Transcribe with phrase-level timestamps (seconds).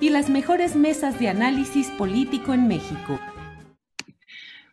[0.00, 3.20] y las mejores mesas de análisis político en México.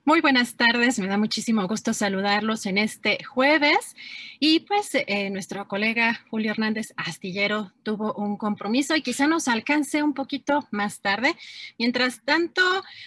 [0.06, 3.94] Muy buenas tardes, me da muchísimo gusto saludarlos en este jueves.
[4.40, 10.02] Y pues eh, nuestro colega Julio Hernández Astillero tuvo un compromiso y quizá nos alcance
[10.02, 11.36] un poquito más tarde.
[11.78, 12.62] Mientras tanto,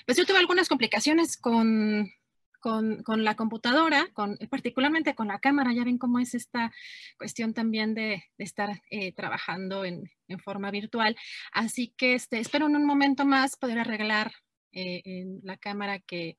[0.04, 2.12] pues yo tuve algunas complicaciones con
[2.60, 5.72] con, la computadora, con, particularmente con la cámara.
[5.72, 6.72] Ya ven cómo es esta
[7.18, 10.10] cuestión también de, estar eh, trabajando en,
[10.44, 11.16] forma virtual.
[11.52, 14.30] Así que este, espero en un momento más poder arreglar
[14.70, 16.38] eh, en la cámara que,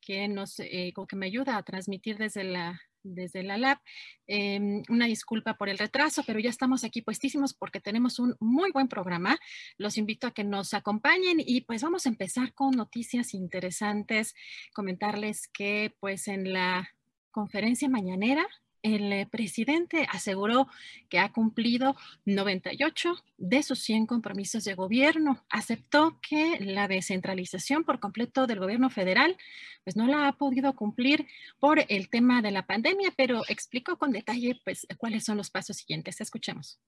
[0.00, 2.80] que, nos, eh, que me ayuda a transmitir desde la,
[3.14, 3.78] desde la lab.
[4.26, 8.70] Em, una disculpa por el retraso, pero ya estamos aquí puestísimos porque tenemos un muy
[8.72, 9.38] buen programa.
[9.78, 14.34] Los invito a que nos acompañen y pues vamos a empezar con noticias interesantes.
[14.74, 16.88] Comentarles que pues en la
[17.30, 18.46] conferencia mañanera
[18.86, 20.68] el eh, presidente aseguró
[21.08, 25.44] que ha cumplido 98 de sus 100 compromisos de gobierno.
[25.50, 29.36] Aceptó que la descentralización por completo del gobierno federal
[29.82, 31.26] pues no la ha podido cumplir
[31.58, 35.76] por el tema de la pandemia, pero explicó con detalle pues cuáles son los pasos
[35.76, 36.20] siguientes.
[36.20, 36.78] Escuchemos.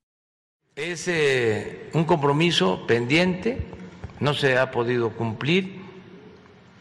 [0.75, 3.57] Es eh, un compromiso pendiente,
[4.19, 5.81] no se ha podido cumplir.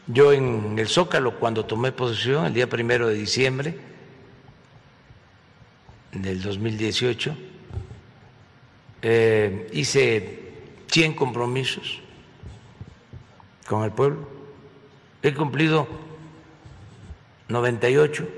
[0.07, 3.79] Yo en el Zócalo, cuando tomé posesión, el día primero de diciembre,
[6.13, 7.37] del 2018,
[9.03, 10.53] eh, hice
[10.89, 12.01] 100 compromisos
[13.67, 14.29] con el pueblo,
[15.23, 15.87] he cumplido
[17.49, 18.29] 98,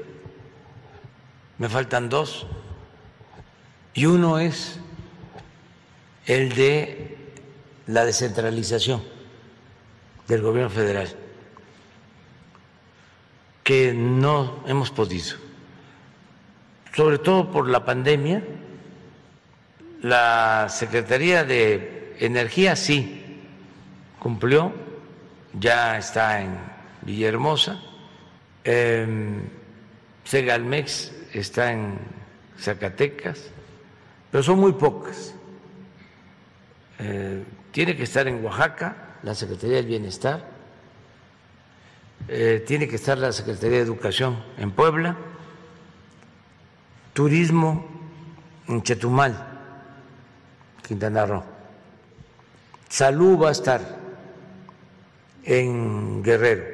[1.58, 2.46] me faltan dos,
[3.94, 4.78] y uno es
[6.26, 7.16] el de
[7.86, 9.02] la descentralización
[10.28, 11.08] del gobierno federal,
[13.62, 15.49] que no hemos podido
[16.94, 18.42] sobre todo por la pandemia,
[20.02, 23.40] la Secretaría de Energía sí
[24.18, 24.72] cumplió,
[25.58, 26.58] ya está en
[27.02, 27.80] Villahermosa,
[28.64, 29.40] eh,
[30.24, 31.98] Segalmex está en
[32.58, 33.50] Zacatecas,
[34.30, 35.34] pero son muy pocas.
[36.98, 37.42] Eh,
[37.72, 40.44] tiene que estar en Oaxaca la Secretaría del Bienestar,
[42.28, 45.16] eh, tiene que estar la Secretaría de Educación en Puebla
[47.20, 47.84] turismo
[48.66, 49.34] en Chetumal,
[50.88, 51.44] Quintana Roo.
[52.88, 53.82] Salud va a estar
[55.44, 56.64] en Guerrero.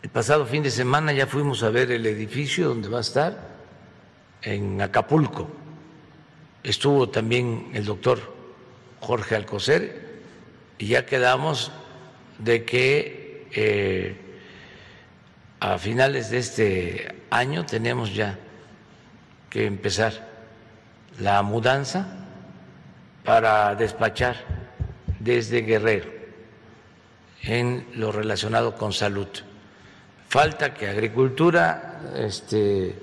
[0.00, 3.36] El pasado fin de semana ya fuimos a ver el edificio donde va a estar
[4.42, 5.50] en Acapulco.
[6.62, 8.20] Estuvo también el doctor
[9.00, 10.22] Jorge Alcocer
[10.78, 11.72] y ya quedamos
[12.38, 14.14] de que eh,
[15.58, 18.38] a finales de este año tenemos ya
[19.50, 20.12] que empezar
[21.18, 22.06] la mudanza
[23.24, 24.36] para despachar
[25.18, 26.08] desde Guerrero
[27.42, 29.28] en lo relacionado con salud.
[30.28, 32.96] Falta que agricultura este,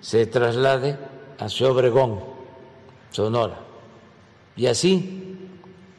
[0.00, 0.96] se traslade
[1.38, 2.24] a su Obregón,
[3.10, 3.60] Sonora,
[4.56, 5.50] y así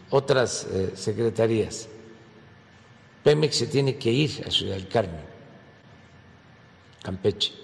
[0.10, 1.88] otras eh, secretarías.
[3.24, 5.22] Pemex se tiene que ir a Ciudad del Carmen,
[7.02, 7.63] Campeche.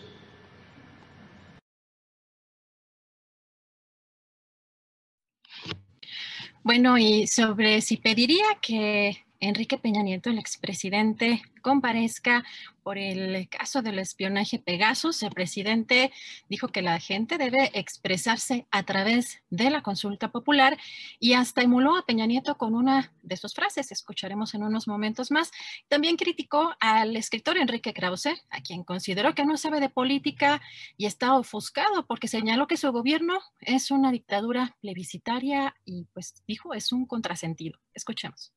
[6.69, 12.43] Bueno, y sobre si pediría que Enrique Peña Nieto, el expresidente, comparezca
[12.83, 15.23] por el caso del espionaje Pegasus.
[15.23, 16.11] El presidente
[16.49, 20.77] dijo que la gente debe expresarse a través de la consulta popular
[21.19, 23.91] y hasta emuló a Peña Nieto con una de sus frases.
[23.91, 25.51] Escucharemos en unos momentos más.
[25.87, 30.61] También criticó al escritor Enrique Krause, a quien consideró que no sabe de política
[30.97, 36.73] y está ofuscado porque señaló que su gobierno es una dictadura plebiscitaria y pues dijo
[36.73, 37.79] es un contrasentido.
[37.93, 38.51] Escuchemos.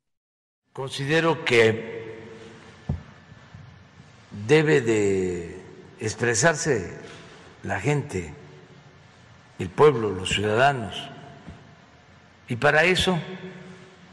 [0.72, 2.18] Considero que
[4.46, 5.60] debe de
[6.00, 6.96] expresarse
[7.62, 8.32] la gente,
[9.58, 11.10] el pueblo, los ciudadanos.
[12.48, 13.18] Y para eso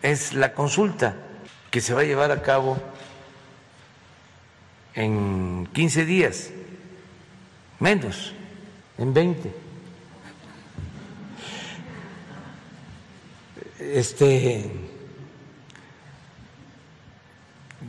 [0.02, 1.16] es la consulta
[1.72, 2.78] que se va a llevar a cabo
[4.96, 6.50] en 15 días,
[7.80, 8.34] menos,
[8.98, 9.54] en 20.
[13.80, 14.89] Este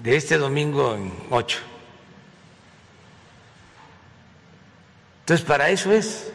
[0.02, 1.58] de este domingo en ocho.
[5.20, 6.32] Entonces, para eso es.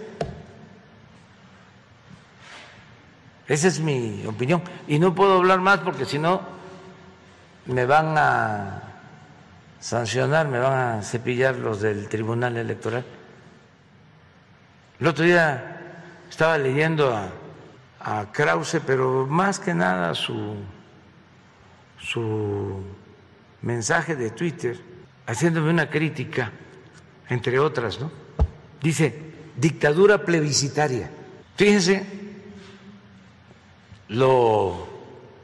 [3.48, 4.62] Esa es mi opinión.
[4.88, 6.42] Y no puedo hablar más porque si no
[7.66, 8.82] me van a
[9.80, 13.06] sancionar, me van a cepillar los del Tribunal Electoral.
[15.00, 15.82] El otro día
[16.30, 17.30] estaba leyendo a,
[18.00, 20.56] a Krause, pero más que nada su,
[22.00, 22.82] su
[23.62, 24.80] mensaje de Twitter
[25.26, 26.52] haciéndome una crítica,
[27.30, 28.12] entre otras, ¿no?
[28.82, 29.16] Dice,
[29.56, 31.10] dictadura plebiscitaria.
[31.56, 32.06] Fíjense
[34.10, 34.88] lo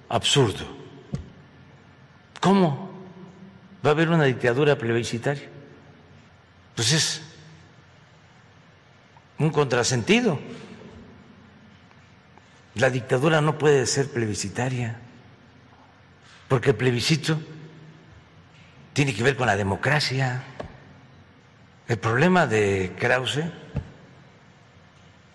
[0.09, 0.65] absurdo.
[2.39, 2.91] ¿Cómo
[3.85, 5.49] va a haber una dictadura plebiscitaria?
[6.75, 7.21] Pues es
[9.39, 10.39] un contrasentido.
[12.75, 14.97] La dictadura no puede ser plebiscitaria,
[16.47, 17.39] porque plebiscito
[18.93, 20.43] tiene que ver con la democracia.
[21.87, 23.43] El problema de Krause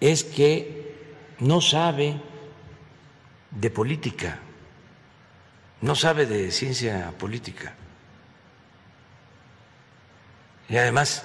[0.01, 0.95] es que
[1.41, 2.21] no sabe
[3.51, 4.39] de política,
[5.81, 7.75] no sabe de ciencia política.
[10.69, 11.25] Y además,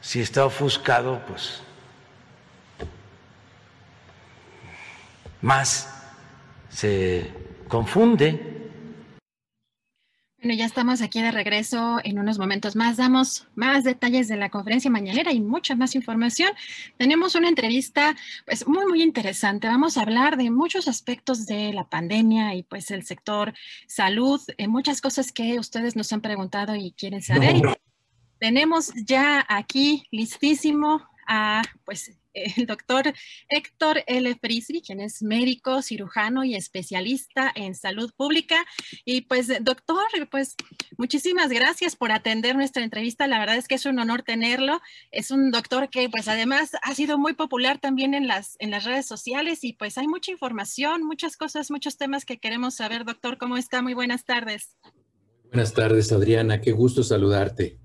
[0.00, 1.62] si está ofuscado, pues
[5.42, 5.88] más
[6.70, 7.30] se
[7.68, 8.51] confunde.
[10.42, 12.96] Bueno, ya estamos aquí de regreso en unos momentos más.
[12.96, 16.50] Damos más detalles de la conferencia mañanera y mucha más información.
[16.96, 19.68] Tenemos una entrevista pues muy, muy interesante.
[19.68, 23.54] Vamos a hablar de muchos aspectos de la pandemia y pues el sector
[23.86, 27.78] salud, eh, muchas cosas que ustedes nos han preguntado y quieren saber.
[28.40, 32.18] Tenemos ya aquí listísimo a pues
[32.56, 33.12] el doctor
[33.48, 34.34] Héctor L.
[34.36, 38.56] Frisby, quien es médico, cirujano y especialista en salud pública.
[39.04, 40.56] Y pues, doctor, pues
[40.96, 43.26] muchísimas gracias por atender nuestra entrevista.
[43.26, 44.80] La verdad es que es un honor tenerlo.
[45.10, 48.84] Es un doctor que pues además ha sido muy popular también en las, en las
[48.84, 53.04] redes sociales y pues hay mucha información, muchas cosas, muchos temas que queremos saber.
[53.04, 53.82] Doctor, ¿cómo está?
[53.82, 54.76] Muy buenas tardes.
[55.44, 56.60] Buenas tardes, Adriana.
[56.60, 57.78] Qué gusto saludarte.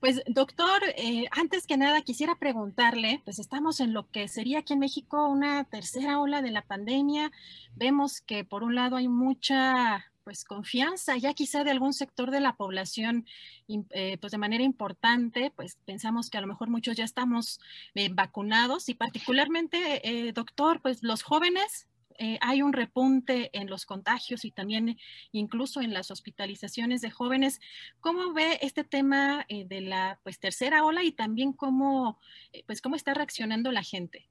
[0.00, 4.74] Pues doctor, eh, antes que nada quisiera preguntarle, pues estamos en lo que sería aquí
[4.74, 7.32] en México una tercera ola de la pandemia.
[7.74, 12.40] Vemos que por un lado hay mucha pues confianza ya quizá de algún sector de
[12.40, 13.26] la población
[13.66, 17.60] eh, pues de manera importante, pues pensamos que a lo mejor muchos ya estamos
[17.94, 24.44] eh, vacunados y particularmente, doctor, pues los jóvenes eh, hay un repunte en los contagios
[24.44, 24.98] y también
[25.30, 27.60] incluso en las hospitalizaciones de jóvenes.
[28.00, 32.18] ¿Cómo ve este tema eh, de la pues, tercera ola y también cómo,
[32.52, 34.28] eh, pues, cómo está reaccionando la gente?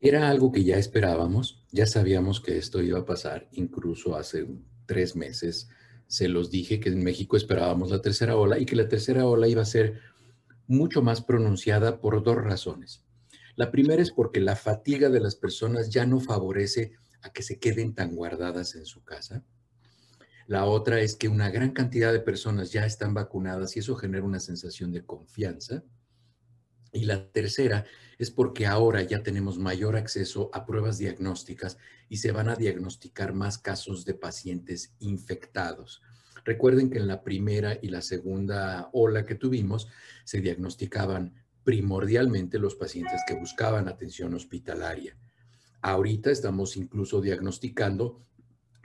[0.00, 4.46] Era algo que ya esperábamos, ya sabíamos que esto iba a pasar, incluso hace
[4.86, 5.68] tres meses
[6.06, 9.46] se los dije que en México esperábamos la tercera ola y que la tercera ola
[9.46, 10.00] iba a ser
[10.66, 13.04] mucho más pronunciada por dos razones.
[13.60, 17.58] La primera es porque la fatiga de las personas ya no favorece a que se
[17.58, 19.44] queden tan guardadas en su casa.
[20.46, 24.24] La otra es que una gran cantidad de personas ya están vacunadas y eso genera
[24.24, 25.84] una sensación de confianza.
[26.94, 27.84] Y la tercera
[28.18, 31.76] es porque ahora ya tenemos mayor acceso a pruebas diagnósticas
[32.08, 36.00] y se van a diagnosticar más casos de pacientes infectados.
[36.46, 39.86] Recuerden que en la primera y la segunda ola que tuvimos
[40.24, 41.34] se diagnosticaban
[41.70, 45.16] primordialmente los pacientes que buscaban atención hospitalaria.
[45.80, 48.26] Ahorita estamos incluso diagnosticando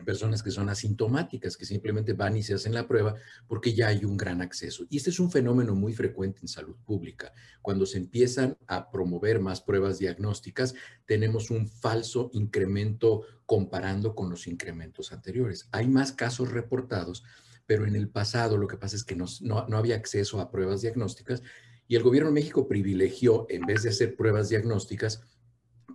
[0.05, 3.15] personas que son asintomáticas, que simplemente van y se hacen la prueba
[3.47, 4.85] porque ya hay un gran acceso.
[4.87, 7.33] Y este es un fenómeno muy frecuente en salud pública.
[7.63, 10.75] Cuando se empiezan a promover más pruebas diagnósticas,
[11.07, 15.67] tenemos un falso incremento comparando con los incrementos anteriores.
[15.71, 17.23] Hay más casos reportados,
[17.65, 20.81] pero en el pasado lo que pasa es que no, no había acceso a pruebas
[20.81, 21.41] diagnósticas
[21.87, 25.21] y el gobierno de México privilegió, en vez de hacer pruebas diagnósticas,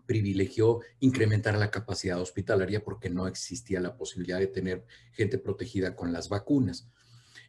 [0.06, 6.12] privilegió incrementar la capacidad hospitalaria porque no existía la posibilidad de tener gente protegida con
[6.12, 6.88] las vacunas.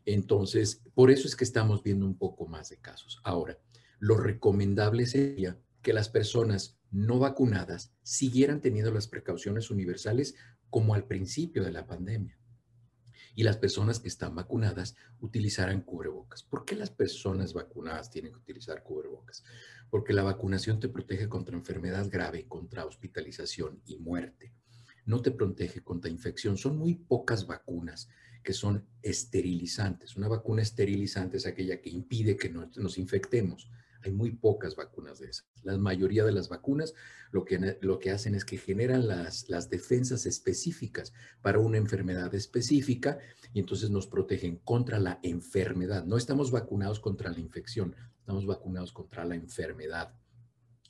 [0.05, 3.19] Entonces, por eso es que estamos viendo un poco más de casos.
[3.23, 3.59] Ahora,
[3.99, 10.35] lo recomendable sería que las personas no vacunadas siguieran teniendo las precauciones universales
[10.69, 12.40] como al principio de la pandemia
[13.35, 16.43] y las personas que están vacunadas utilizaran cubrebocas.
[16.43, 19.43] ¿Por qué las personas vacunadas tienen que utilizar cubrebocas?
[19.89, 24.53] Porque la vacunación te protege contra enfermedad grave, contra hospitalización y muerte.
[25.05, 26.57] No te protege contra infección.
[26.57, 28.09] Son muy pocas vacunas
[28.43, 30.15] que son esterilizantes.
[30.15, 33.69] Una vacuna esterilizante es aquella que impide que nos infectemos.
[34.03, 35.47] Hay muy pocas vacunas de esas.
[35.63, 36.93] La mayoría de las vacunas
[37.31, 42.33] lo que, lo que hacen es que generan las, las defensas específicas para una enfermedad
[42.35, 43.19] específica
[43.53, 46.05] y entonces nos protegen contra la enfermedad.
[46.05, 50.13] No estamos vacunados contra la infección, estamos vacunados contra la enfermedad.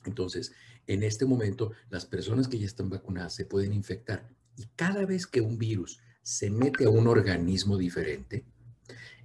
[0.04, 0.52] Entonces,
[0.86, 5.26] en este momento, las personas que ya están vacunadas se pueden infectar y cada vez
[5.26, 8.44] que un virus se mete a un organismo diferente,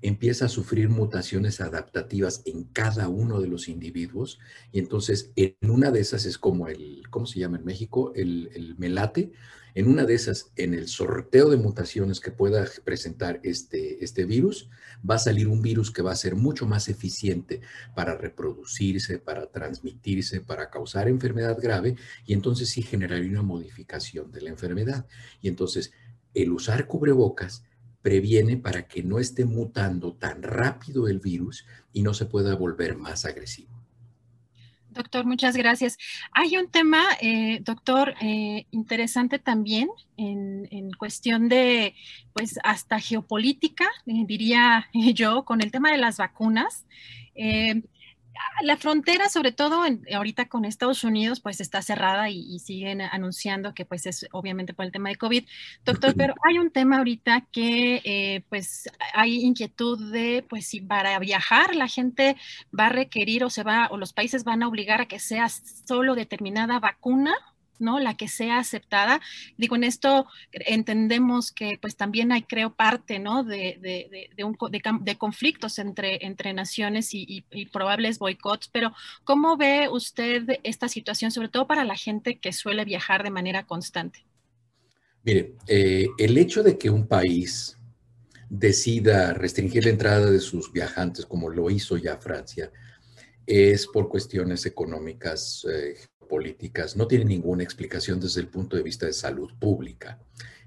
[0.01, 4.39] empieza a sufrir mutaciones adaptativas en cada uno de los individuos
[4.71, 8.11] y entonces en una de esas es como el, ¿cómo se llama en México?
[8.15, 9.31] El, melate.
[9.73, 14.71] En una de esas, en el sorteo de mutaciones que pueda presentar este, este virus,
[15.07, 17.61] va a salir un virus que va a ser mucho más eficiente
[17.95, 24.41] para reproducirse, para transmitirse, para causar enfermedad grave y entonces sí generaría una modificación de
[24.41, 25.05] la enfermedad.
[25.41, 25.91] Y entonces
[26.33, 27.63] el usar cubrebocas
[28.07, 32.95] previene para que no esté mutando tan rápido el virus y no se pueda volver
[32.95, 33.67] más agresivo.
[34.91, 35.97] Doctor, muchas gracias.
[36.31, 41.95] Hay un tema, eh, doctor, eh, interesante también en, cuestión de,
[42.31, 46.85] pues, hasta geopolítica, eh, diría yo, con el tema de las vacunas
[48.61, 53.85] la frontera, sobre todo ahorita con Estados Unidos, pues está cerrada y, siguen anunciando que
[53.85, 55.45] pues es obviamente por el tema de COVID.
[55.85, 61.17] Doctor, pero hay un tema ahorita que eh, pues hay inquietud de pues si para
[61.19, 62.35] viajar la gente
[62.77, 65.47] va a requerir o se va o los países van a obligar a que sea
[65.49, 67.35] solo determinada vacuna
[67.79, 67.99] ¿no?
[67.99, 69.21] La que sea aceptada.
[69.57, 73.43] Digo, en esto entendemos que pues también hay, creo, parte, ¿no?
[73.43, 78.93] De, de, de, conflictos entre, entre naciones y, probables boicots, pero
[79.23, 83.65] ¿cómo ve usted esta situación, sobre todo para la gente que suele viajar de manera
[83.65, 84.25] constante?
[85.23, 87.77] Mire, eh, el hecho de que un país
[88.49, 92.71] decida restringir la entrada de sus viajantes, como lo hizo ya Francia,
[93.45, 95.95] es por cuestiones económicas, eh,
[96.27, 100.19] políticas no tiene ninguna explicación desde el punto de vista de salud pública.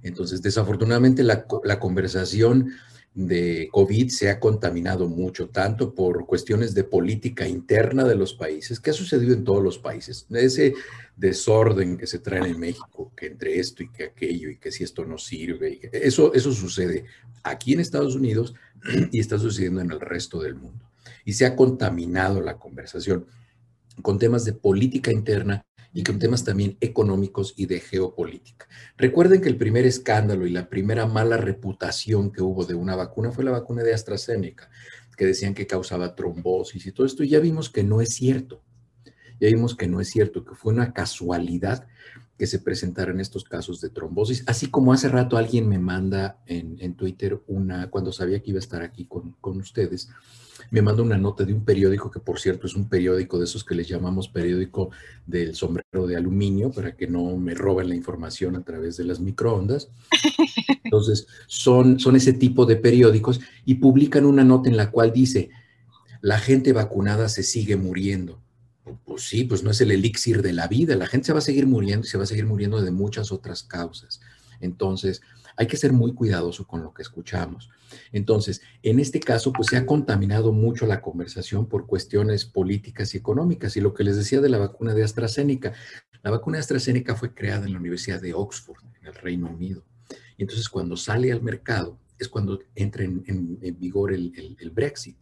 [0.02, 1.46] Entonces, desafortunadamente, la,
[1.78, 2.72] conversación
[3.14, 8.80] de COVID se ha contaminado mucho, tanto por cuestiones de política interna de los países,
[8.80, 10.74] que ha sucedido en todos los países, ese
[11.16, 14.84] desorden que se trae en México, que entre esto y que aquello, y que si
[14.84, 17.04] esto no sirve, eso, eso sucede
[17.42, 18.54] aquí en Estados Unidos
[19.12, 20.88] y está sucediendo en el resto del mundo.
[21.24, 23.26] Y se ha contaminado la conversación
[24.00, 28.69] con temas de política interna y con temas también económicos y de geopolítica.
[28.97, 33.33] Recuerden que el primer escándalo y la primera mala reputación que hubo de una vacuna
[33.33, 34.71] fue la vacuna de AstraZeneca,
[35.16, 37.25] que decían que causaba trombosis y todo esto.
[37.25, 38.62] Y ya vimos que no es cierto.
[39.40, 41.87] Ya vimos que no es cierto, que fue una casualidad
[42.38, 46.94] que se presentaran estos casos de trombosis, así como hace rato alguien me manda en,
[46.94, 50.09] Twitter una, cuando sabía que iba a estar aquí con, con ustedes,
[50.70, 53.64] me manda una nota de un periódico, que por cierto es un periódico de esos
[53.64, 54.90] que les llamamos periódico
[55.26, 59.20] del sombrero de aluminio, para que no me roben la información a través de las
[59.20, 59.88] microondas.
[60.85, 65.50] Entonces, son, son ese tipo de periódicos y publican una nota en la cual dice,
[66.20, 68.40] la gente vacunada se sigue muriendo.
[69.10, 71.42] Pues sí, pues no es el elixir de la vida, la gente se va a
[71.42, 74.20] seguir muriendo y se va a seguir muriendo de muchas otras causas.
[74.60, 75.20] Entonces,
[75.56, 77.70] hay que ser muy cuidadoso con lo que escuchamos.
[78.12, 83.18] Entonces, en este caso, pues se ha contaminado mucho la conversación por cuestiones políticas y
[83.18, 83.76] económicas.
[83.76, 85.72] Y lo que les decía de la vacuna de AstraZeneca,
[86.22, 89.82] la vacuna de AstraZeneca fue creada en la Universidad de Oxford, en el Reino Unido.
[90.36, 95.16] Y entonces, cuando sale al mercado, es cuando entra en, vigor el, Brexit.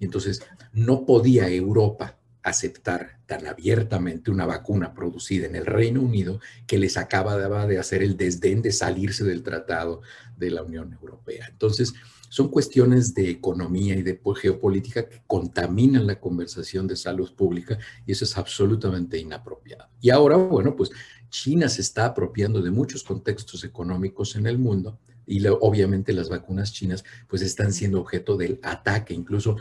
[0.00, 6.78] Entonces, no podía Europa aceptar tan abiertamente una vacuna producida en el Reino Unido que
[6.78, 10.02] les acaba de hacer el desdén de salirse del tratado
[10.36, 11.46] de la Unión Europea.
[11.50, 11.94] Entonces,
[12.30, 18.12] son cuestiones de economía y de geopolítica que contaminan la conversación de salud pública y
[18.12, 19.88] eso es absolutamente inapropiado.
[20.00, 20.90] Y ahora, bueno, pues
[21.28, 26.72] China se está apropiando de muchos contextos económicos en el mundo y obviamente las vacunas
[26.72, 29.56] chinas pues están siendo objeto del ataque, incluso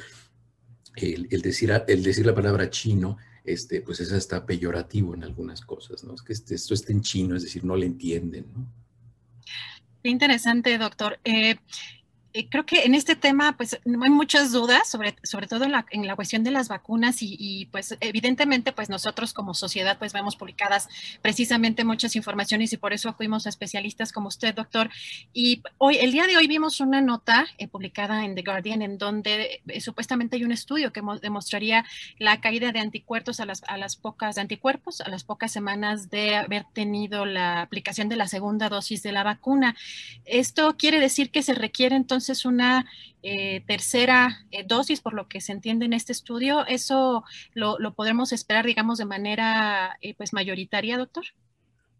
[1.03, 6.03] el, decir, el decir la palabra chino este, pues es hasta peyorativo en algunas cosas,
[6.03, 6.13] ¿no?
[6.13, 8.65] Es que este, esto está en chino, es decir, no le entienden, ¿no?
[10.03, 11.19] Qué interesante, doctor.
[11.23, 11.55] Eh,
[12.49, 15.85] creo que en este tema, pues, no hay muchas dudas, sobre, sobre todo en la,
[15.91, 20.35] en la cuestión de las vacunas y, pues, evidentemente, pues, nosotros como sociedad, pues, vemos
[20.35, 20.87] publicadas
[21.21, 24.89] precisamente muchas informaciones y por eso acudimos a especialistas como usted, doctor.
[25.33, 28.97] Y hoy, el día de hoy vimos una nota eh, publicada en The Guardian en
[28.97, 31.85] donde eh, supuestamente hay un estudio que demostraría
[32.19, 36.35] la caída de anticuerpos a las, a las pocas anticuerpos, a las pocas semanas de
[36.35, 39.75] haber tenido la aplicación de la segunda dosis de la vacuna.
[40.25, 42.85] Esto quiere decir que se requiere entonces entonces una
[43.23, 47.23] eh, tercera eh, dosis, por lo que se entiende en este estudio, ¿eso
[47.53, 51.23] lo, podremos esperar, digamos, de manera eh, pues mayoritaria, doctor?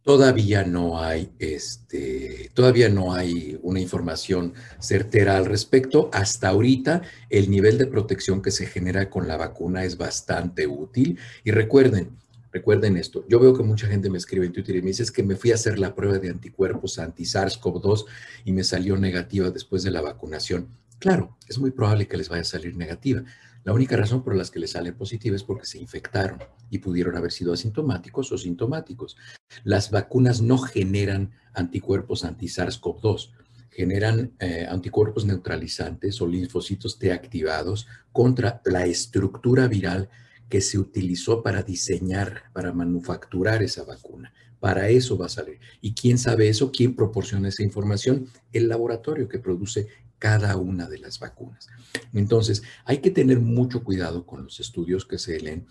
[0.03, 6.09] Todavía no hay, este, todavía no hay una información certera al respecto.
[6.11, 11.17] Hasta ahorita, el nivel de protección que se genera con la vacuna es bastante útil.
[11.45, 12.17] Y recuerden,
[12.51, 15.11] Recuerden esto, yo veo que mucha gente me escribe en Twitter y me dice es
[15.11, 18.05] que me fui a hacer la prueba de anticuerpos anti-SARS-CoV-2
[18.45, 20.67] y me salió negativa después de la vacunación.
[20.97, 23.23] Claro, es muy probable que les vaya a salir negativa.
[23.63, 26.39] La única razón por la que les sale positiva es porque se infectaron
[26.69, 29.15] y pudieron haber sido asintomáticos o sintomáticos.
[29.63, 33.31] Las vacunas no generan anticuerpos anti-SARS-CoV-2
[33.69, 40.09] generan eh, anticuerpos neutralizantes o linfocitos T activados contra la estructura viral
[40.49, 44.33] que se utilizó para diseñar, para manufacturar esa vacuna.
[44.59, 45.59] Para eso va a salir.
[45.79, 46.71] ¿Y quién sabe eso?
[46.71, 48.27] ¿Quién proporciona esa información?
[48.51, 49.87] El laboratorio que produce
[50.17, 51.67] cada una de las vacunas.
[52.13, 55.65] Entonces, hay que tener mucho cuidado con los estudios que se leen.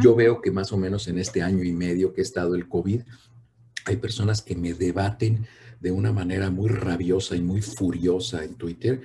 [0.00, 2.68] Yo veo que más o menos en este año y medio que ha estado el
[2.68, 3.02] COVID,
[3.86, 5.46] hay personas que me debaten
[5.80, 9.02] de una manera muy rabiosa y muy furiosa en Twitter.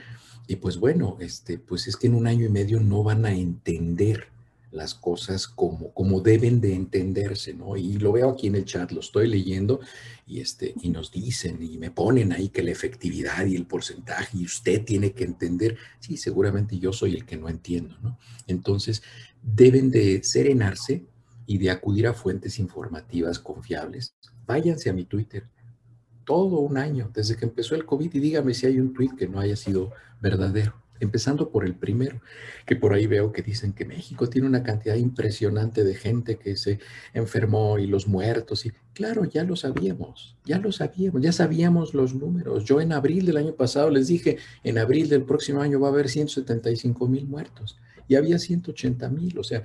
[0.48, 3.34] Y pues bueno, este, pues es que en un año y medio no van a
[3.34, 4.31] entender
[4.72, 7.76] las cosas como, como deben de entenderse, ¿no?
[7.76, 9.82] Y lo veo aquí en el chat, lo estoy leyendo
[10.26, 14.38] y, este, y nos dicen y me ponen ahí que la efectividad y el porcentaje
[14.38, 18.18] y usted tiene que entender, sí, seguramente yo soy el que no entiendo, ¿no?
[18.48, 19.04] Entonces,
[19.42, 21.06] deben de serenarse
[21.46, 24.16] y de acudir a fuentes informativas confiables.
[24.46, 25.50] Váyanse a mi Twitter,
[26.24, 29.28] todo un año, desde que empezó el COVID, y dígame si hay un tweet que
[29.28, 29.92] no haya sido
[30.22, 32.22] verdadero empezando por el primero,
[32.66, 36.56] que por ahí veo que dicen que México tiene una cantidad impresionante de gente que
[36.56, 36.80] se
[37.14, 38.66] enfermó y los muertos.
[38.66, 42.64] Y claro, ya lo sabíamos, ya lo sabíamos, ya sabíamos los números.
[42.64, 45.92] Yo en abril del año pasado les dije, en abril del próximo año va a
[45.92, 49.38] haber 175 mil muertos y había 180 mil.
[49.40, 49.64] O sea,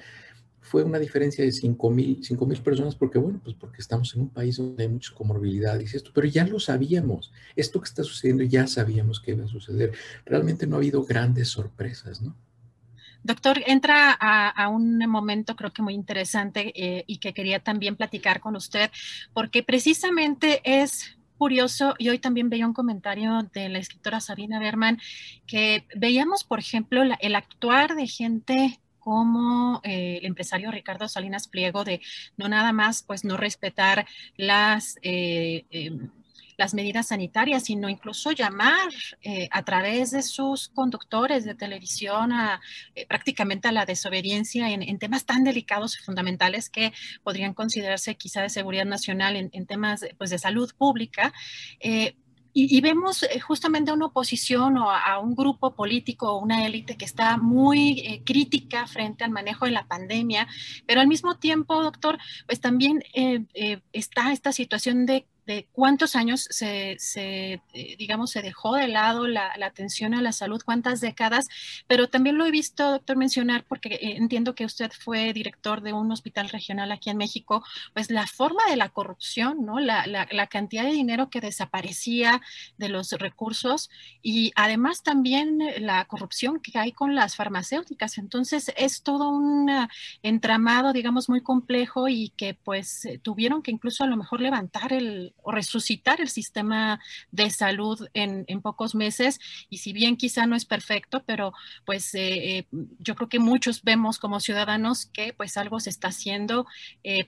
[0.67, 2.21] fue una diferencia de 5 mil,
[2.63, 6.27] personas porque, bueno, pues porque estamos en un país donde hay muchas comorbilidades esto, pero
[6.27, 7.33] ya lo sabíamos.
[7.55, 9.93] Esto que está sucediendo ya sabíamos que iba a suceder.
[10.25, 12.35] Realmente no ha habido grandes sorpresas, ¿no?
[13.23, 18.41] Doctor, entra a, un momento creo que muy interesante eh, y que quería también platicar
[18.41, 18.91] con usted,
[19.33, 24.99] porque precisamente es curioso, y hoy también veía un comentario de la escritora Sabina Berman,
[25.47, 31.85] que veíamos, por ejemplo, el actuar de gente como eh, el empresario Ricardo Salinas Pliego
[31.85, 32.01] de
[32.37, 34.05] no nada más pues no respetar
[34.37, 36.11] las eh, em,
[36.57, 38.89] las medidas sanitarias, sino incluso llamar
[39.23, 42.61] eh, a través de sus conductores de televisión a,
[43.09, 46.93] prácticamente a la desobediencia en, temas tan delicados y fundamentales que
[47.23, 51.33] podrían considerarse quizá de seguridad nacional en, temas pues, de salud pública.
[52.59, 57.05] Y, vemos eh, justamente una oposición o a, un grupo político o una élite que
[57.05, 60.49] está muy eh, crítica frente al manejo de la pandemia,
[60.87, 62.17] pero al mismo tiempo, doctor,
[62.47, 63.45] pues también eh,
[63.93, 67.61] está esta situación de de cuántos años se, eh,
[67.99, 71.49] digamos, se dejó de lado la, atención a la salud, cuántas décadas,
[71.87, 75.93] pero también lo he visto, doctor, mencionar, porque eh, entiendo que usted fue director de
[75.93, 79.79] un hospital regional aquí en México, pues la forma de la corrupción, ¿no?
[79.79, 82.41] La, la, cantidad de dinero que desaparecía
[82.79, 83.91] de los recursos
[84.23, 88.19] y además también la corrupción que hay con las farmacéuticas.
[88.19, 89.69] Entonces es todo un
[90.23, 95.35] entramado, digamos, muy complejo y que pues tuvieron que incluso a lo mejor levantar el,
[95.47, 99.39] resucitar el sistema de salud en, pocos meses.
[99.71, 101.53] Y si bien quizá no es perfecto, pero
[101.85, 102.67] pues eh, eh,
[102.99, 106.67] yo creo que muchos vemos como ciudadanos que pues algo se está haciendo,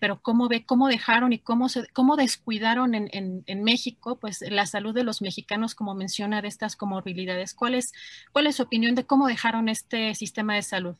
[0.01, 4.67] pero cómo ve, cómo dejaron y cómo, se, cómo descuidaron en, en, México, pues la
[4.67, 7.55] salud de los mexicanos, como menciona, de estas comorbilidades.
[7.55, 7.93] ¿Cuál es,
[8.33, 10.97] cuál es su opinión de cómo dejaron este sistema de salud?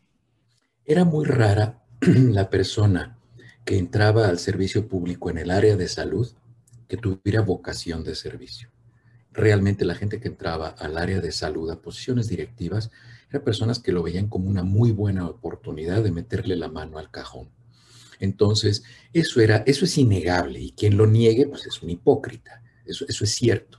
[0.85, 3.19] Era muy rara la persona
[3.65, 6.29] que entraba al servicio público en el área de salud
[6.89, 8.71] que tuviera vocación de servicio.
[9.33, 12.91] Realmente la gente que entraba al área de salud a posiciones directivas
[13.31, 17.11] eran personas que lo veían como una muy buena oportunidad de meterle la mano al
[17.11, 17.51] cajón.
[18.21, 22.63] Entonces, eso era, eso es innegable y quien lo niegue, pues es un hipócrita.
[22.85, 23.79] Eso, eso es cierto.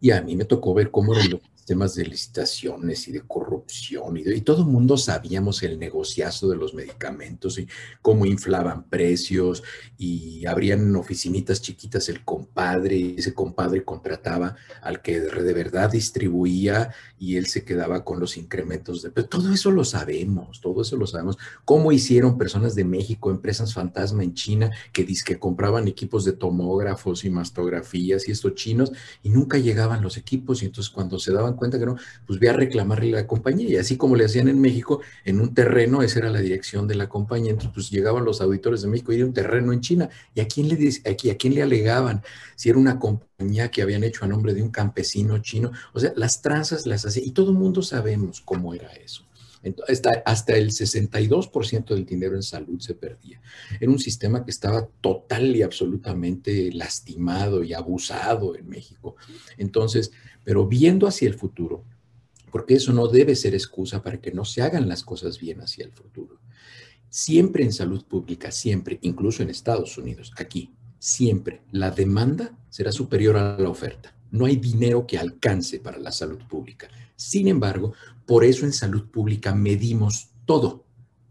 [0.00, 4.16] Y a mí me tocó ver cómo era lo temas de licitaciones y de corrupción
[4.16, 7.68] y, y todo el mundo sabíamos el negociazo de los medicamentos y
[8.02, 9.62] cómo inflaban precios
[9.96, 16.90] y abrían oficinitas chiquitas el compadre y ese compadre contrataba al que de verdad distribuía
[17.20, 21.06] y él se quedaba con los incrementos de todo eso lo sabemos, todo eso lo
[21.06, 21.38] sabemos.
[21.64, 27.24] Cómo hicieron personas de México, empresas fantasma en China que que compraban equipos de tomógrafos
[27.24, 31.56] y mastografías y estos chinos y nunca llegaban los equipos y entonces cuando se daban
[31.60, 31.96] cuenta que no,
[32.26, 33.68] pues voy a reclamarle la compañía.
[33.68, 36.96] Y así como le hacían en México, en un terreno, esa era la dirección de
[36.96, 37.52] la compañía.
[37.52, 40.08] Entonces, pues llegaban los auditores de México y era un terreno en China.
[40.34, 40.76] ¿Y a quién le,
[41.08, 42.22] aquí, a quién le alegaban?
[42.56, 45.70] Si era una compañía que habían hecho a nombre de un campesino chino.
[45.92, 47.28] O sea, las tranzas las hacían.
[47.28, 49.24] Y todo el mundo sabemos cómo era eso.
[49.86, 53.42] Hasta, hasta el 62% del dinero en salud se perdía.
[53.78, 59.16] Era un sistema que estaba total y absolutamente lastimado y abusado en México.
[59.58, 60.12] Entonces,
[60.44, 61.84] pero viendo hacia el futuro,
[62.50, 65.84] porque eso no debe ser excusa para que no se hagan las cosas bien hacia
[65.84, 66.40] el futuro.
[67.08, 73.36] Siempre en salud pública, siempre, incluso en Estados Unidos, aquí, siempre la demanda será superior
[73.36, 74.14] a la oferta.
[74.30, 76.88] No hay dinero que alcance para la salud pública.
[77.16, 77.94] Sin embargo,
[78.26, 80.84] por eso en salud pública medimos todo,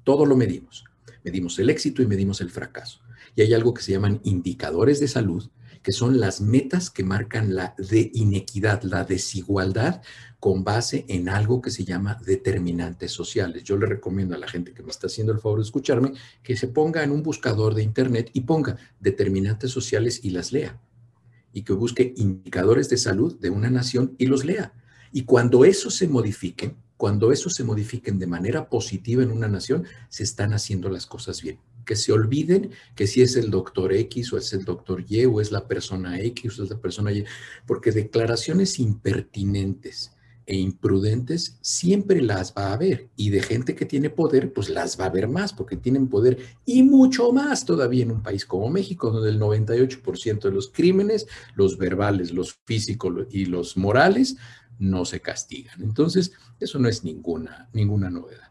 [0.04, 0.84] todo lo medimos.
[1.24, 3.00] Medimos el éxito y medimos el fracaso.
[3.36, 5.50] Y hay algo que se llaman indicadores de salud,
[5.82, 7.76] que son las metas que marcan la
[8.14, 10.02] inequidad, la desigualdad,
[10.40, 13.64] con base en algo que se llama determinantes sociales.
[13.64, 16.14] Yo le recomiendo a la gente que me está haciendo el favor de escucharme
[16.44, 20.80] que se ponga en un buscador de Internet y ponga determinantes sociales y las lea.
[21.52, 24.74] Y que busque indicadores de salud de una nación y los lea.
[25.12, 29.86] Y cuando eso se modifique, cuando eso se modifiquen de manera positiva en una nación,
[30.10, 31.60] se están haciendo las cosas bien.
[31.86, 35.42] Que se olviden que si es el doctor X o es el doctor Y o
[35.42, 37.26] es la persona X o es la persona Y,
[37.66, 40.12] porque declaraciones impertinentes
[40.50, 45.00] e imprudentes siempre las va a haber y de gente que tiene poder, pues las
[45.00, 48.68] va a haber más porque tienen poder y mucho más todavía en un país como
[48.68, 54.38] México, donde el 98% de los crímenes, los verbales, los físicos y los morales,
[54.80, 55.84] no se castigan.
[55.84, 58.50] Entonces, eso no es ninguna, ninguna novedad.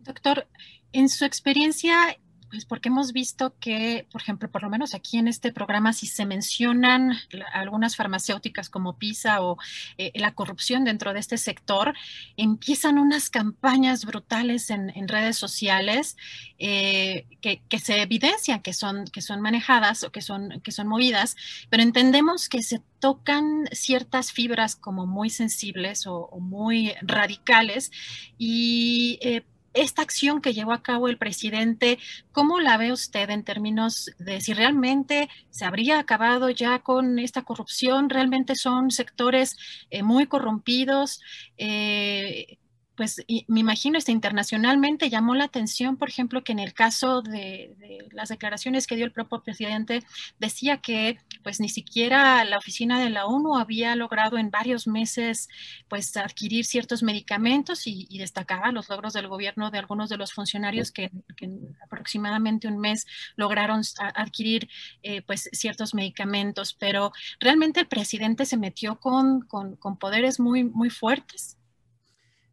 [0.00, 0.46] Doctor,
[0.92, 2.16] en su experiencia
[2.50, 6.06] pues porque hemos visto que, por ejemplo, por lo menos aquí en este programa, si
[6.06, 7.12] se mencionan
[7.52, 9.58] algunas farmacéuticas como PISA o
[9.98, 11.94] eh, la corrupción dentro de este sector,
[12.36, 16.16] empiezan unas campañas brutales en, redes sociales
[16.58, 21.36] eh, que, se evidencian que son, que son manejadas o que son, que son movidas,
[21.68, 27.92] pero entendemos que se tocan ciertas fibras como muy sensibles o, muy radicales
[28.38, 29.42] y eh,
[29.76, 31.98] esta acción que llevó a cabo el presidente,
[32.32, 37.42] ¿cómo la ve usted en términos de si realmente se habría acabado ya con esta
[37.42, 38.10] corrupción?
[38.10, 39.56] ¿Realmente son sectores
[39.90, 41.20] eh, muy corrompidos?
[41.58, 42.58] Eh,
[42.96, 47.76] pues me imagino, este, internacionalmente llamó la atención, por ejemplo, que en el caso de,
[48.10, 50.02] las declaraciones que dio el propio presidente,
[50.38, 55.48] decía que pues ni siquiera la oficina de la ONU había logrado en varios meses
[55.86, 60.90] pues adquirir ciertos medicamentos y, destacaba los logros del gobierno de algunos de los funcionarios
[60.90, 63.06] que, en aproximadamente un mes
[63.36, 63.82] lograron
[64.16, 64.68] adquirir
[65.04, 70.64] eh, pues ciertos medicamentos, pero realmente el presidente se metió con, con, con poderes muy,
[70.64, 71.58] muy fuertes.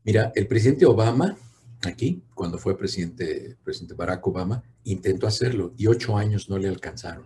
[0.03, 1.35] Mira, el presidente Obama,
[1.81, 7.25] aquí, cuando fue presidente, presidente Barack Obama, intentó hacerlo y ocho años no le alcanzaron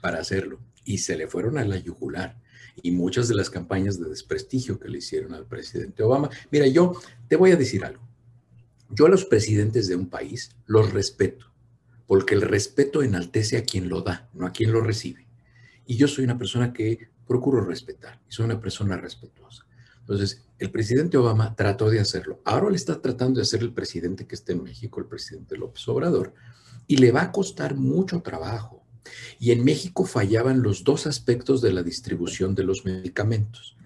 [0.00, 2.40] para hacerlo y se le fueron a la yugular.
[2.82, 6.30] Y muchas de las campañas de desprestigio que le hicieron al presidente Obama.
[6.50, 6.94] Mira, yo
[7.28, 8.02] te voy a decir algo.
[8.88, 11.52] Yo a los presidentes de un país los respeto,
[12.06, 15.26] porque el respeto enaltece a quien lo da, no a quien lo recibe.
[15.84, 19.66] Y yo soy una persona que procuro respetar, y soy una persona respetuosa.
[20.00, 22.40] Entonces, el presidente Obama trató de hacerlo.
[22.46, 25.86] Ahora le está tratando de hacer el presidente que está en México, el presidente López
[25.86, 26.32] Obrador,
[26.86, 28.77] y le va a costar mucho trabajo.
[29.38, 33.76] Y en México fallaban los dos aspectos de la distribución de los medicamentos.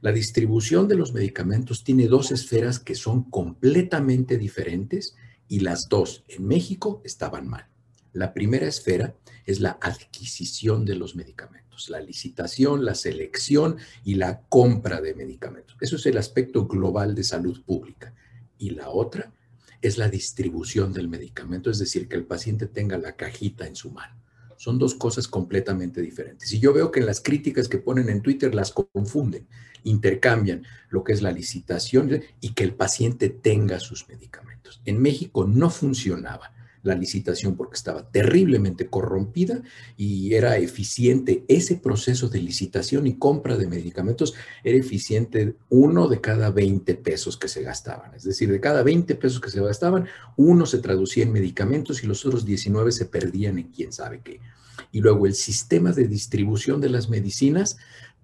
[0.00, 5.14] La distribución de los medicamentos tiene dos esferas que son completamente diferentes
[5.48, 7.68] y las dos en México estaban mal.
[8.12, 9.14] La primera esfera
[9.46, 15.76] es la adquisición de los medicamentos, la licitación, la selección y la compra de medicamentos.
[15.80, 18.14] Eso es el aspecto global de salud pública.
[18.58, 19.32] Y la otra
[19.80, 23.90] es la distribución del medicamento, es decir, que el paciente tenga la cajita en su
[23.90, 24.21] mano.
[24.62, 26.52] Son dos cosas completamente diferentes.
[26.52, 29.48] Y yo veo que en las críticas que ponen en Twitter las confunden,
[29.82, 34.80] intercambian lo que es la licitación y que el paciente tenga sus medicamentos.
[34.84, 39.62] En México no funcionaba la licitación porque estaba terriblemente corrompida
[39.96, 41.44] y era eficiente.
[41.48, 47.36] Ese proceso de licitación y compra de medicamentos era eficiente uno de cada 20 pesos
[47.36, 48.14] que se gastaban.
[48.14, 52.06] Es decir, de cada 20 pesos que se gastaban, uno se traducía en medicamentos y
[52.06, 54.40] los otros 19 se perdían en quién sabe qué.
[54.90, 57.76] Y luego el sistema de distribución de las medicinas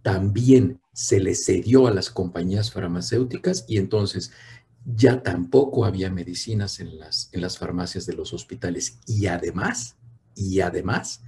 [0.02, 4.32] también se le cedió a las compañías farmacéuticas y entonces
[4.96, 8.98] ya tampoco había medicinas en las, en las farmacias de los hospitales.
[9.06, 9.96] Y además,
[10.34, 11.22] y además,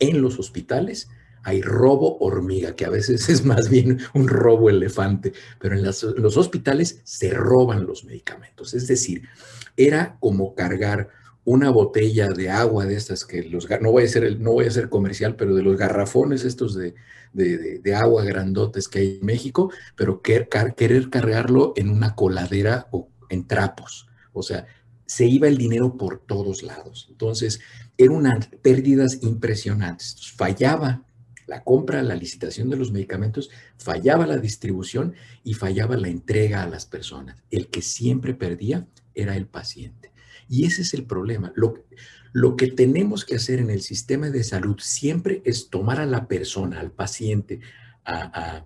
[0.00, 1.08] en los hospitales
[1.44, 6.22] hay robo hormiga, que a veces es más bien un robo elefante, pero en, en
[6.22, 8.74] los hospitales se roban los medicamentos.
[8.74, 9.28] Es decir,
[9.76, 11.08] era como cargar
[11.48, 14.70] una botella de agua de estas que los, no voy a ser, no voy a
[14.70, 16.94] ser comercial, pero de los garrafones estos de,
[17.32, 23.08] de, agua grandotes que hay en México, pero querer, querer cargarlo en una coladera o
[23.30, 24.08] en trapos.
[24.34, 24.66] O sea,
[25.06, 27.06] se iba el dinero por todos lados.
[27.08, 27.60] Entonces,
[27.96, 30.16] eran unas pérdidas impresionantes.
[30.36, 31.06] fallaba
[31.46, 36.68] la compra, la licitación de los medicamentos, fallaba la distribución y fallaba la entrega a
[36.68, 37.42] las personas.
[37.50, 40.07] El que siempre perdía era el paciente.
[40.48, 41.52] Y ese es el problema.
[41.54, 46.26] Lo, que tenemos que hacer en el sistema de salud siempre es tomar a la
[46.26, 47.60] persona, al paciente,
[48.04, 48.64] a,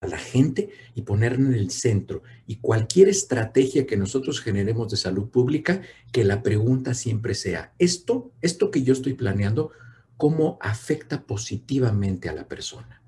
[0.00, 2.22] la gente y ponerla en el centro.
[2.46, 8.30] Y cualquier estrategia que nosotros generemos de salud pública, que la pregunta siempre sea, esto,
[8.40, 9.72] esto que yo estoy planeando,
[10.16, 13.02] ¿cómo afecta positivamente a la persona?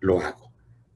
[0.00, 0.44] Lo hago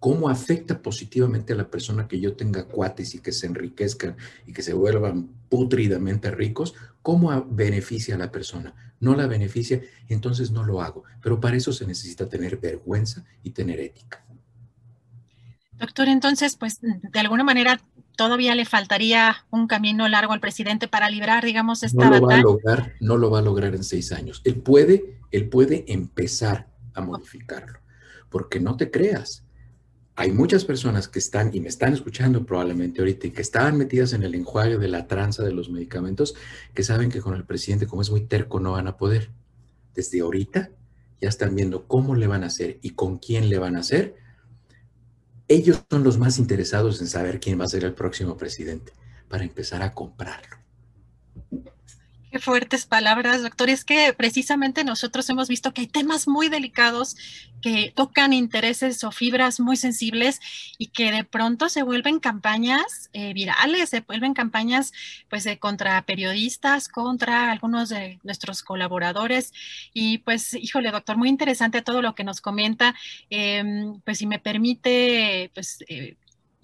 [0.01, 4.17] cómo afecta positivamente a la persona que yo tenga cuates y que se enriquezcan
[4.47, 8.75] y que se vuelvan putridamente ricos, cómo beneficia a la persona.
[9.01, 11.05] No la beneficia, entonces no lo hago.
[11.23, 14.25] Pero para eso se necesita tener vergüenza y tener ética.
[15.79, 17.81] Doctor, entonces, pues de alguna manera
[18.17, 22.35] todavía le faltaría un camino largo al presidente para librar, digamos, esta no lo va
[22.35, 24.43] a lograr, no lo va a lograr en seis años.
[24.45, 27.79] Él puede, él puede empezar a modificarlo,
[28.29, 29.45] porque no te creas,
[30.19, 34.13] hay muchas personas que están y me están escuchando probablemente ahorita y que estaban metidas
[34.15, 36.35] en el enjuague de la tranza de los medicamentos
[36.75, 39.31] que saben que con el presidente, como es muy terco, no van a poder.
[39.95, 40.73] Desde ahorita
[41.21, 44.17] ya están viendo cómo le van a hacer y con quién le van a hacer.
[45.47, 48.93] Ellos son los más interesados en saber quién va a ser el próximo presidente
[49.29, 50.58] para empezar a comprarlo.
[52.31, 53.71] Qué fuertes palabras, doctor.
[53.71, 57.17] Es que precisamente nosotros hemos visto que hay temas muy delicados
[57.63, 60.39] que tocan intereses o fibras muy sensibles
[60.77, 64.93] y que de pronto se vuelven campañas eh, virales, se vuelven campañas
[65.31, 69.55] pues contra periodistas, contra algunos de nuestros colaboradores.
[69.95, 72.95] Y pues, híjole, doctor, muy interesante todo lo que nos comenta.
[73.31, 75.79] Em, pues si me permite, pues...
[75.89, 76.17] Eh,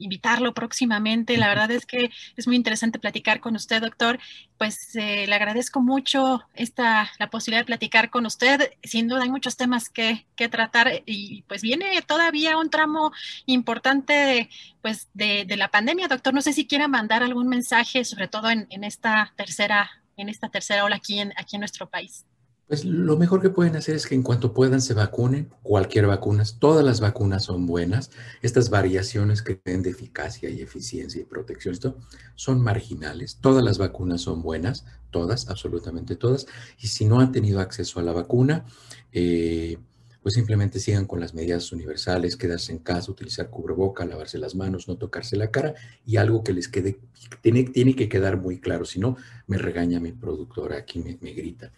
[0.05, 1.37] invitarlo próximamente.
[1.37, 4.19] La verdad es que es muy interesante platicar con usted, doctor.
[4.59, 8.73] Pues eh, le agradezco mucho esta, la posibilidad de platicar con usted.
[8.83, 13.13] Sin duda hay muchos temas que, que tratar y pues viene todavía un tramo
[13.47, 14.51] importante de,
[14.83, 16.09] pues de, de, la pandemia.
[16.09, 20.29] Doctor, no sé si quiera mandar algún mensaje, sobre todo en, en esta tercera en
[20.29, 22.25] esta tercera ola aquí en, aquí en nuestro país.
[22.67, 26.45] Pues lo mejor que pueden hacer es que en cuanto puedan se vacunen, cualquier vacuna,
[26.59, 28.11] todas las vacunas son buenas.
[28.41, 31.99] Estas variaciones que tienen de eficacia y eficiencia y protección, esto
[32.37, 33.37] son marginales.
[33.43, 36.47] Todas las vacunas son buenas, todas, absolutamente todas.
[36.79, 38.65] Y si no han tenido acceso a la vacuna,
[39.13, 39.77] eh,
[40.23, 44.89] pues simplemente sigan con las medidas universales, quedarse en casa, utilizar cubreboca, lavarse las manos,
[44.89, 45.75] no tocarse la cara
[46.07, 46.99] y algo que les quede,
[47.43, 51.35] tiene, tiene que quedar muy claro, si no, me regaña mi productora, aquí me, me
[51.35, 51.71] grita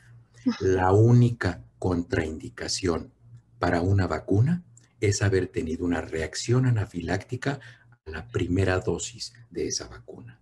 [0.60, 3.12] la única contraindicación
[3.58, 4.64] para una vacuna
[5.00, 7.60] es haber tenido una reacción anafiláctica
[8.06, 10.40] a la primera dosis de esa vacuna.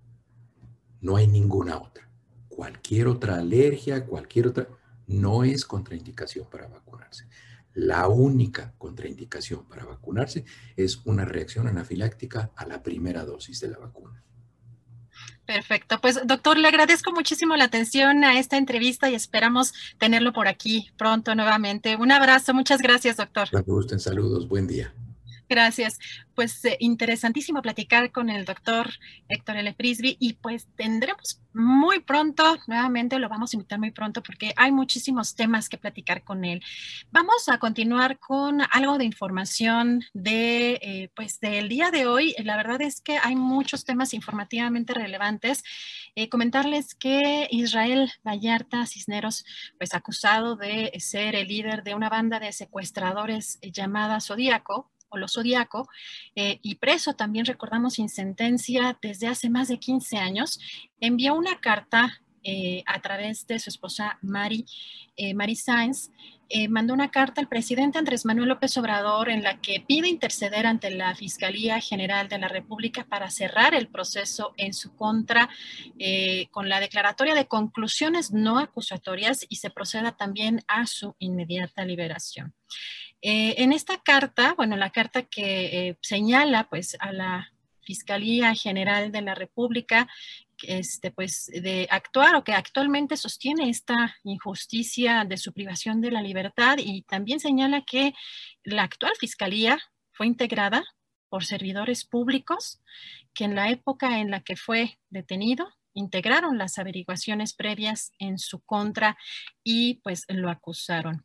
[1.01, 2.09] No hay ninguna otra.
[2.49, 4.69] Cualquier otra alergia, cualquier otra,
[5.07, 7.27] no es contraindicación para vacunarse.
[7.75, 10.45] La única contraindicación para vacunarse
[10.77, 14.23] es una reacción anafiláctica a la primera dosis de la vacuna.
[15.46, 16.00] Perfecto.
[16.00, 20.90] Pues doctor, le agradezco muchísimo la atención a esta entrevista y esperamos tenerlo por aquí
[20.96, 21.96] pronto nuevamente.
[21.96, 22.54] Un abrazo.
[22.54, 23.48] Muchas gracias, doctor.
[23.52, 24.00] Me gusten.
[24.00, 24.48] Saludos.
[24.48, 24.92] Buen día.
[25.48, 25.98] Gracias.
[26.35, 28.90] Pues eh, interesantísimo platicar con el doctor
[29.28, 29.74] Héctor L.
[29.74, 34.72] Frisby y pues tendremos muy pronto, nuevamente lo vamos a invitar muy pronto porque hay
[34.72, 36.61] muchísimos temas que platicar con él.
[37.12, 42.35] Vamos a continuar con algo de información de, eh, pues del día de hoy.
[42.42, 45.62] La verdad es que hay muchos temas informativamente relevantes.
[46.16, 49.44] Eh, comentarles que Israel Vallarta Cisneros,
[49.78, 55.29] pues acusado de ser el líder de una banda de secuestradores llamada Zodíaco, o lo
[55.29, 55.88] zodiaco,
[56.35, 60.61] eh, y preso también, recordamos, sin sentencia desde hace más de 15 años,
[61.00, 64.66] envió una carta eh, a través de su esposa Mari,
[65.16, 66.11] eh, Mari Sáenz,
[66.68, 70.90] mandó una carta al presidente Andrés Manuel López Obrador en la que pide interceder ante
[70.90, 75.48] la Fiscalía General de la República para cerrar el proceso en su contra
[76.53, 82.55] con la declaratoria de conclusiones no acusatorias y se proceda también a su inmediata liberación.
[83.27, 89.13] Eh, en esta carta, bueno, la carta que eh, señala pues a la Fiscalía General
[89.13, 90.07] de la República,
[90.63, 96.21] este, pues de actuar o que actualmente sostiene esta injusticia de su privación de la
[96.21, 98.13] libertad y también señala que
[98.63, 99.79] la actual Fiscalía
[100.13, 100.85] fue integrada
[101.31, 102.83] por servidores públicos
[103.33, 108.61] que en la época en la que fue detenido integraron las averiguaciones previas en su
[108.61, 109.17] contra
[109.63, 111.25] y pues lo acusaron.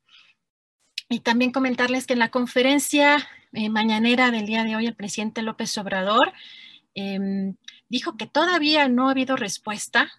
[1.10, 5.42] Y también comentarles que en la conferencia eh, mañanera del día de hoy, el presidente
[5.42, 6.32] López Obrador
[6.94, 7.56] em,
[7.90, 10.12] dijo que todavía no ha habido respuesta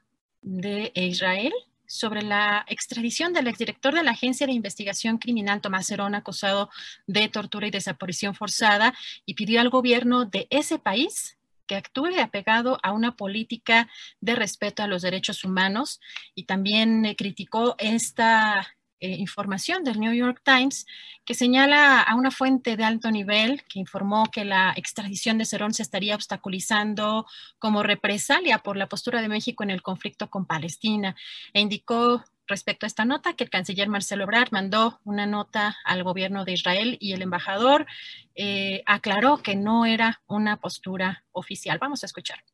[0.42, 1.52] de Israel
[1.86, 6.70] sobre la extradición del exdirector de la Agencia de Investigación Criminal, Tomás Herón, acusado
[7.06, 8.92] de tortura y desaparición forzada,
[9.26, 13.88] y pidió al gobierno de ese país que actúe apegado a una política
[14.20, 16.00] de respeto a los derechos humanos.
[16.34, 18.66] Y también eh, criticó esta
[19.00, 20.86] eh, información del New York Times
[21.24, 25.72] que señala a una fuente de alto nivel que informó que la extradición de Cerón
[25.72, 27.26] se estaría obstaculizando
[27.58, 31.16] como represalia por la postura de México en el conflicto con Palestina
[31.52, 36.02] e indicó respecto a esta nota que el canciller Marcelo Ebrard mandó una nota al
[36.02, 37.86] gobierno de Israel y el embajador
[38.34, 41.78] eh, aclaró que no era una postura oficial.
[41.78, 42.44] Vamos a escuchar.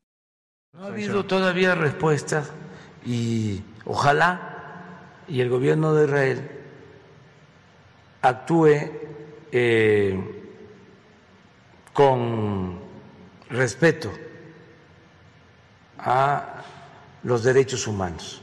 [0.73, 2.45] No ha habido todavía respuesta
[3.05, 4.56] y ojalá
[5.29, 6.51] y el gobierno de Israel
[8.23, 8.91] actúe
[9.53, 10.19] eh,
[11.93, 12.79] con
[13.51, 14.13] respeto
[15.99, 16.63] a
[17.23, 18.43] los derechos humanos,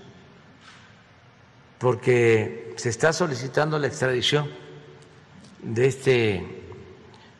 [1.78, 4.50] porque se está solicitando la extradición
[5.62, 6.46] de este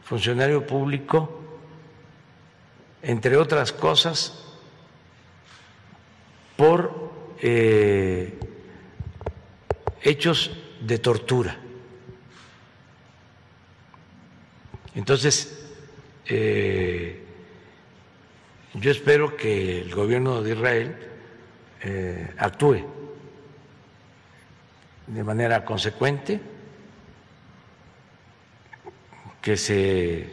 [0.04, 1.40] funcionario público,
[3.02, 4.44] entre otras cosas,
[6.56, 8.38] por eh,
[10.04, 11.58] hechos de tortura.
[14.96, 15.66] Entonces,
[16.28, 17.24] eh,
[18.76, 20.98] yo espero que el gobierno de Israel
[21.82, 22.86] eh, actúe
[25.08, 26.40] de manera consecuente,
[29.42, 30.28] que se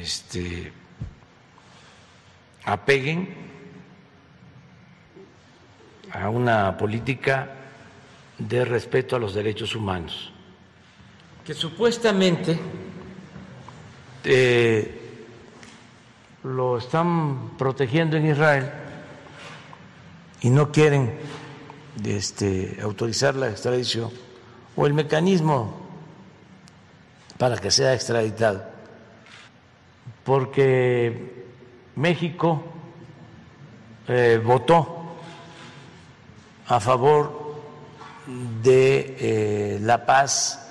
[0.00, 0.72] este,
[2.64, 3.34] apeguen
[6.10, 7.65] a una política
[8.38, 10.32] de respeto a los derechos humanos,
[11.44, 12.58] que supuestamente
[14.24, 15.00] eh,
[16.42, 18.70] lo están protegiendo en Israel
[20.40, 21.14] y no quieren
[22.04, 24.10] este, autorizar la extradición
[24.76, 25.86] o el mecanismo
[27.38, 28.64] para que sea extraditado,
[30.24, 31.46] porque
[31.96, 32.62] México
[34.08, 35.16] eh, votó
[36.68, 37.45] a favor
[38.26, 40.62] de eh, la paz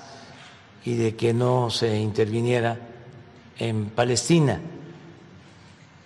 [0.84, 2.78] y de que no se interviniera
[3.58, 4.60] en Palestina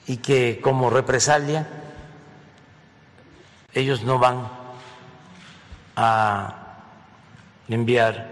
[0.06, 1.66] y que como represalia
[3.74, 4.48] ellos no van
[5.96, 6.56] a
[7.68, 8.28] enviar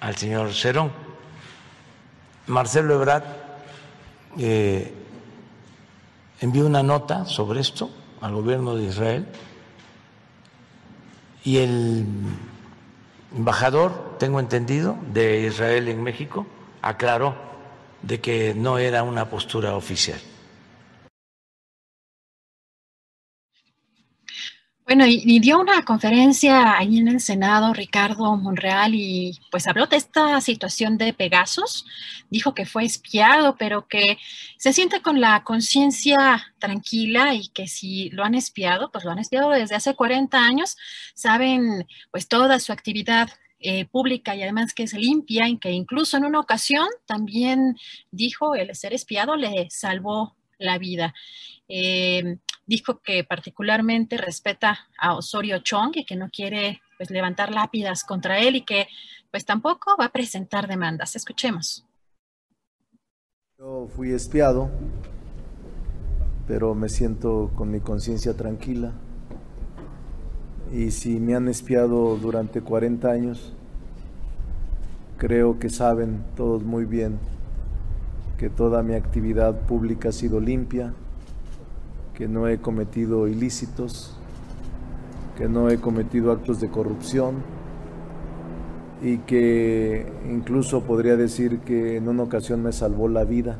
[0.00, 0.92] al señor Cerón.
[2.46, 3.24] Marcelo Ebrard
[4.38, 4.92] eh,
[6.40, 9.26] envió una nota sobre esto al gobierno de Israel
[11.48, 12.04] y el
[13.34, 16.46] embajador, tengo entendido, de Israel en México,
[16.82, 17.36] aclaró
[18.02, 20.20] de que no era una postura oficial.
[24.88, 29.98] Bueno, y, dio una conferencia ahí en el Senado Ricardo Monreal y pues habló de
[29.98, 31.84] esta situación de Pegasus.
[32.30, 34.16] Dijo que fue espiado, pero que
[34.56, 39.18] se siente con la conciencia tranquila y que si lo han espiado, pues lo han
[39.18, 40.78] espiado desde hace 40 años.
[41.12, 43.28] Saben pues toda su actividad
[43.60, 47.76] eh, pública y además que es limpia y que incluso en una ocasión también
[48.10, 51.14] dijo el ser espiado le salvó la vida.
[51.68, 52.38] Eh,
[52.68, 58.38] dijo que particularmente respeta a Osorio Chong y que no quiere pues, levantar lápidas contra
[58.38, 58.86] él y que
[59.30, 61.16] pues tampoco va a presentar demandas.
[61.16, 61.84] Escuchemos.
[63.58, 64.70] Yo fui espiado,
[66.46, 68.92] pero me siento con mi conciencia tranquila.
[70.70, 73.54] Y si me han espiado durante 40 años,
[75.16, 77.18] creo que saben todos muy bien
[78.36, 80.94] que toda mi actividad pública ha sido limpia,
[82.18, 84.12] que no he cometido ilícitos,
[85.36, 87.36] que no he cometido actos de corrupción
[89.00, 93.56] y que incluso podría decir que en una ocasión me salvó la vida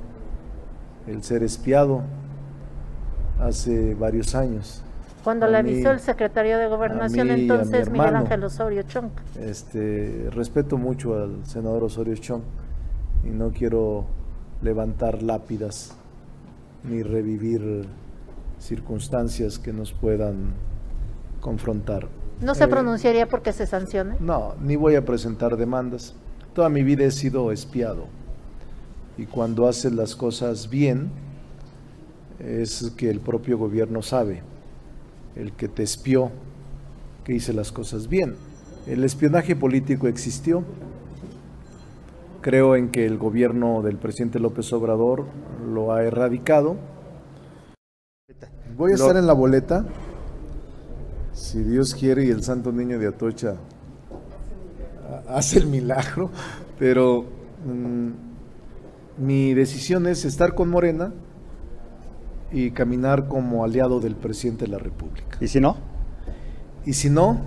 [1.07, 2.03] el ser espiado
[3.39, 4.83] hace varios años.
[5.23, 9.11] Cuando le avisó el secretario de Gobernación entonces Miguel Ángel Osorio Chong.
[9.39, 12.43] Este, respeto mucho al senador Osorio Chong
[13.25, 14.07] y no quiero
[14.63, 15.97] levantar lápidas
[16.83, 17.87] ni revivir
[18.61, 20.53] circunstancias que nos puedan
[21.41, 22.09] confrontar.
[22.41, 24.17] ¿No se eh, pronunciaría porque se sancione?
[24.21, 26.15] No, ni voy a presentar demandas.
[26.55, 28.07] Toda mi vida he sido espiado.
[29.17, 31.11] Y cuando haces las cosas bien,
[32.39, 34.43] es que el propio gobierno sabe,
[35.35, 36.31] el que te espió,
[37.25, 38.37] que hice las cosas bien.
[38.87, 40.65] El espionaje político existió,
[42.41, 45.25] Creo en que el gobierno del presidente López Obrador
[45.71, 46.77] lo ha erradicado.
[48.77, 49.85] Voy a estar en la boleta,
[51.33, 53.57] si Dios quiere y el Santo Niño de Atocha
[55.29, 56.31] hace el milagro,
[56.79, 57.25] pero
[57.65, 61.13] mm, mi decisión es estar con Morena
[62.53, 65.37] y caminar como aliado del presidente de la República.
[65.41, 65.77] ¿Y si no?
[66.87, 67.41] Y si no,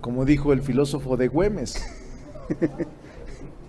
[0.00, 1.76] como dijo el filósofo de Güemes,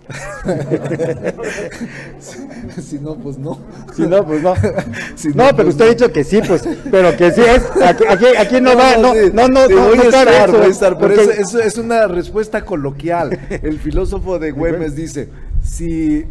[2.80, 3.58] si no, pues no.
[3.94, 4.54] Si no, pues no.
[4.54, 7.62] no, pero pues usted ha dicho que sí, pues, pero que sí es.
[7.82, 8.04] Aquí,
[8.38, 11.60] aquí, no, va, no, no, no, no, voy a estar, voy a estar, pero eso,
[11.60, 13.38] es una respuesta coloquial.
[13.50, 15.28] El filósofo de Güemes dice:
[15.62, 16.24] si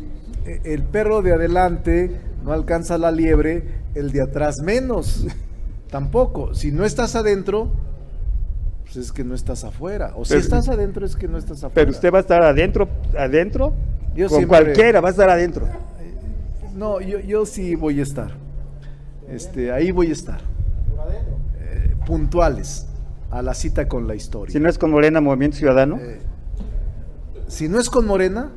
[0.64, 2.12] el perro de adelante
[2.44, 3.64] no alcanza la liebre,
[3.94, 5.28] el de atrás menos.
[5.92, 6.54] Tampoco.
[6.54, 7.72] Si no estás adentro,
[8.88, 10.14] pues es que no estás afuera.
[10.16, 11.74] O si estás adentro, es que no estás afuera.
[11.74, 13.74] Pero usted va a estar adentro, adentro,
[14.30, 15.68] con cualquiera, va a estar adentro.
[16.74, 18.32] No, yo, yo sí voy a estar.
[19.30, 20.40] Este, ahí voy a estar.
[21.60, 22.88] Eh, puntuales
[23.30, 24.54] a la cita con la historia.
[24.54, 25.98] Si no es con Morena, Movimiento Ciudadano.
[25.98, 26.22] Eh,
[27.48, 28.52] si no es con Morena,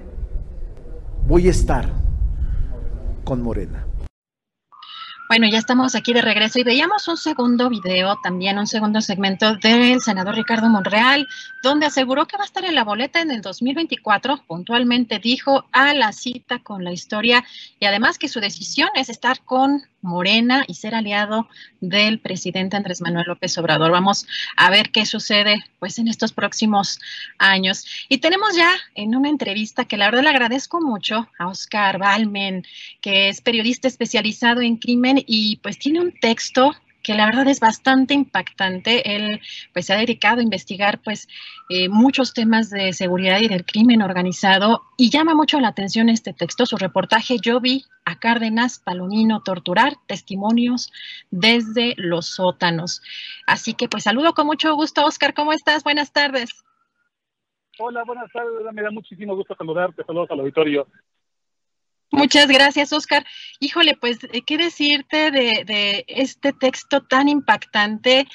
[1.27, 1.89] voy a estar
[3.25, 3.85] con Morena.
[5.31, 9.55] Bueno, ya estamos aquí de regreso y veíamos un segundo video, también un segundo segmento
[9.55, 11.25] del senador Ricardo Monreal,
[11.63, 14.43] donde aseguró que va a estar en la boleta en el 2024.
[14.49, 17.45] Puntualmente dijo a la cita con la historia
[17.79, 21.49] y además que su decisión es estar con Morena y ser aliado
[21.81, 23.91] del presidente Andrés Manuel López Obrador.
[23.91, 24.27] Vamos
[24.57, 26.99] a ver qué sucede pues en estos próximos
[27.39, 27.85] años.
[28.09, 32.65] Y tenemos ya en una entrevista que la verdad le agradezco mucho a Oscar Balmen,
[33.01, 36.75] que es periodista especializado en crimen y pues tiene un texto
[37.11, 39.17] que la verdad es bastante impactante.
[39.17, 39.41] Él
[39.73, 41.27] pues se ha dedicado a investigar pues
[41.69, 46.33] eh, muchos temas de seguridad y del crimen organizado y llama mucho la atención este
[46.33, 50.93] texto, su reportaje Yo vi a Cárdenas Palomino torturar testimonios
[51.33, 53.03] desde los sótanos.
[53.45, 55.83] Así que pues saludo con mucho gusto, Oscar, ¿cómo estás?
[55.83, 56.51] Buenas tardes.
[57.81, 60.87] Hola, buenas tardes, me da muchísimo gusto saludarte, saludos al auditorio.
[62.11, 63.25] Muchas gracias, Oscar.
[63.61, 68.27] Híjole, pues, eh, ¿qué decirte de, este texto tan impactante?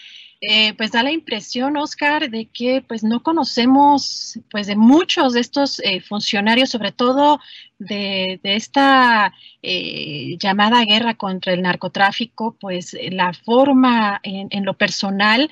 [0.41, 5.39] Eh, pues da la impresión, Oscar, de que pues no conocemos pues de muchos de
[5.39, 7.39] estos eh, funcionarios, sobre todo
[7.79, 15.49] de, esta llamada guerra contra el narcotráfico, pues la forma en lo personal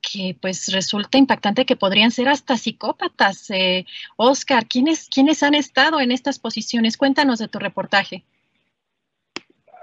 [0.00, 3.50] que pues resulta impactante que podrían ser hasta psicópatas.
[3.50, 3.86] Eh,
[4.16, 6.96] Oscar, ¿quiénes, ¿quiénes han estado en estas posiciones?
[6.96, 8.24] Cuéntanos de tu reportaje.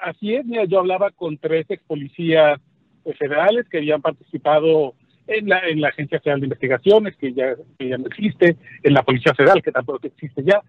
[0.01, 2.59] Así es, mira, yo hablaba con tres ex policías
[3.17, 4.93] federales que habían participado
[5.27, 8.93] en la, en la Agencia Federal de Investigaciones, que ya, que ya no existe, en
[8.93, 10.61] la Policía Federal, que tampoco existe ya.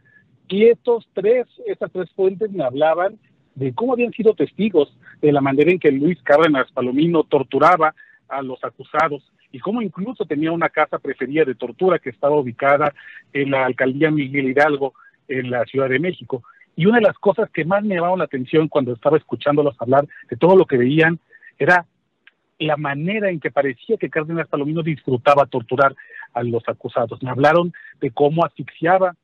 [0.49, 3.19] Y estos tres, estas tres fuentes me hablaban
[3.55, 7.95] de cómo habían sido testigos de la manera en que Luis Cárdenas Palomino torturaba
[8.29, 9.23] a los acusados
[9.53, 12.93] y cómo incluso tenía una casa preferida de tortura que estaba ubicada
[13.33, 14.95] en la alcaldía Miguel Hidalgo
[15.29, 16.43] en la Ciudad de México.
[16.77, 20.07] Y una de las cosas que más me llamaron la atención cuando estaba escuchándolos hablar
[20.29, 21.19] de todo lo que veían
[21.59, 21.87] era
[22.59, 25.95] la manera en que parecía que Cárdenas Palomino disfrutaba torturar
[26.33, 27.23] a los acusados.
[27.23, 29.15] Me hablaron de cómo asfixiaba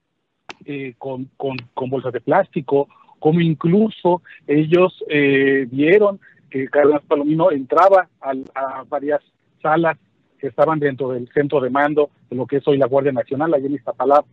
[0.64, 1.30] eh, con,
[1.76, 6.20] bolsas de plástico, cómo incluso ellos eh, vieron
[6.50, 9.22] que Cárdenas Palomino entraba a, varias
[9.62, 9.98] salas
[10.42, 13.54] que estaban dentro del centro de mando de lo que es hoy la Guardia Nacional,
[13.54, 14.26] allí en Iztapalapa,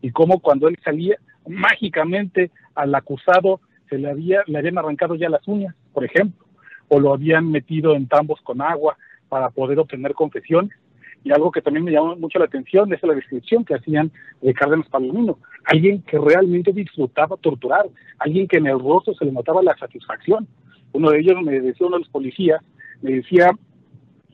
[0.00, 1.16] y cómo cuando él salía,
[1.48, 6.44] mágicamente al acusado se le, había, le habían arrancado ya las uñas, por ejemplo,
[6.88, 8.96] o lo habían metido en tambos con agua
[9.28, 10.76] para poder obtener confesiones.
[11.22, 14.10] Y algo que también me llamó mucho la atención es la descripción que hacían
[14.40, 17.86] de Cárdenas Palomino, alguien que realmente disfrutaba torturar,
[18.18, 20.48] alguien que en el rostro se le notaba la satisfacción.
[20.92, 22.60] Uno de ellos me decía, uno de los policías,
[23.00, 23.52] me decía,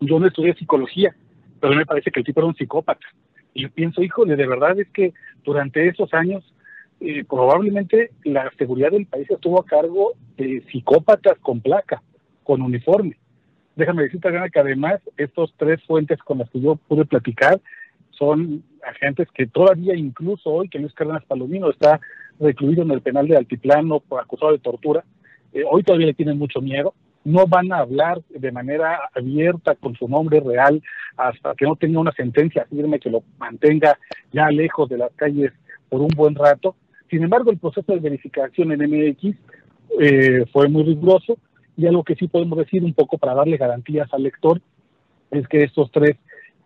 [0.00, 1.14] yo no estudié psicología,
[1.60, 3.06] pero me parece que el tipo era un psicópata.
[3.54, 5.12] Y yo pienso, híjole, de verdad es que
[5.44, 6.44] durante esos años
[7.00, 12.02] eh, probablemente la seguridad del país estuvo a cargo de psicópatas con placa,
[12.42, 13.16] con uniforme.
[13.76, 17.60] Déjame decirte, que además estos tres fuentes con las que yo pude platicar
[18.10, 22.00] son agentes que todavía incluso hoy que Luis Cárdenas Palomino está
[22.40, 25.04] recluido en el penal de Altiplano por acusado de tortura,
[25.52, 26.94] eh, hoy todavía le tienen mucho miedo,
[27.24, 30.82] no van a hablar de manera abierta con su nombre real
[31.16, 33.98] hasta que no tenga una sentencia firme que lo mantenga
[34.32, 35.52] ya lejos de las calles
[35.88, 36.76] por un buen rato.
[37.10, 39.36] Sin embargo, el proceso de verificación en MX
[40.00, 41.38] eh, fue muy riguroso
[41.76, 44.60] y algo que sí podemos decir un poco para darle garantías al lector
[45.30, 46.16] es que estos tres,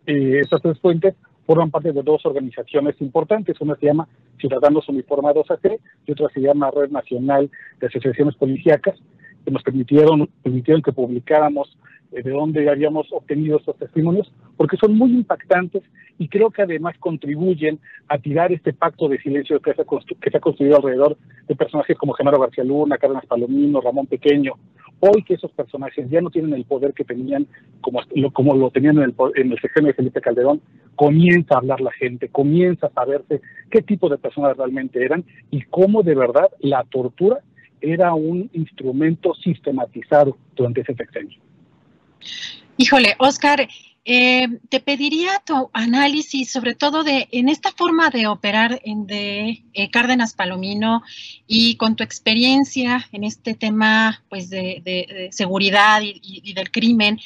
[0.06, 1.14] eh, estas tres fuentes
[1.46, 3.60] forman parte de dos organizaciones importantes.
[3.60, 7.50] Una se llama Ciudadanos Uniformados AC y otra se llama Red Nacional
[7.80, 8.98] de Asociaciones Policíacas,
[9.44, 11.76] que nos permitieron, permitieron que publicáramos
[12.12, 15.82] eh, de dónde habíamos obtenido estos testimonios, porque son muy impactantes
[16.18, 19.82] y creo que además contribuyen a tirar este pacto de silencio que se
[20.20, 21.16] que se ha construido alrededor
[21.48, 24.54] de personajes como Genaro García Luna, Cárdenas Palomino, Ramón Pequeño.
[25.00, 27.46] Hoy que esos personajes ya no tienen el poder que tenían
[27.80, 30.60] como lo, como lo tenían en el, en el sexenio de Felipe Calderón,
[30.94, 33.40] comienza a hablar la gente, comienza a saberse
[33.70, 37.38] qué tipo de personas realmente eran y cómo de verdad la tortura
[37.82, 41.38] era un instrumento sistematizado durante ese sexenio.
[42.76, 43.68] Híjole, Oscar,
[44.04, 49.90] eh, te pediría tu análisis, sobre todo de en esta forma de operar de eh,
[49.90, 51.02] Cárdenas Palomino
[51.46, 57.20] y con tu experiencia en este tema, pues de, seguridad y, del crimen.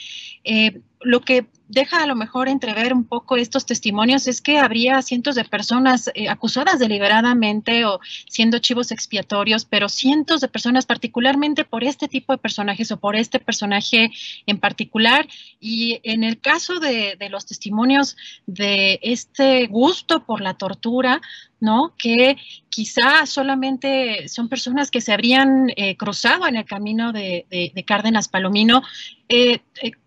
[0.44, 5.02] Eh, lo que deja a lo mejor entrever un poco estos testimonios es que habría
[5.02, 11.64] cientos de personas eh, acusadas deliberadamente o siendo chivos expiatorios, pero cientos de personas particularmente
[11.64, 14.10] por este tipo de personajes o por este personaje
[14.46, 15.26] en particular.
[15.60, 18.16] Y en el caso de, los testimonios
[18.46, 21.20] de este gusto por la tortura,
[21.60, 21.94] ¿no?
[21.96, 22.36] Que
[22.68, 27.46] quizá solamente son personas que se habrían eh, cruzado en el camino de,
[27.86, 28.82] Cárdenas Palomino.
[29.28, 29.60] Eh,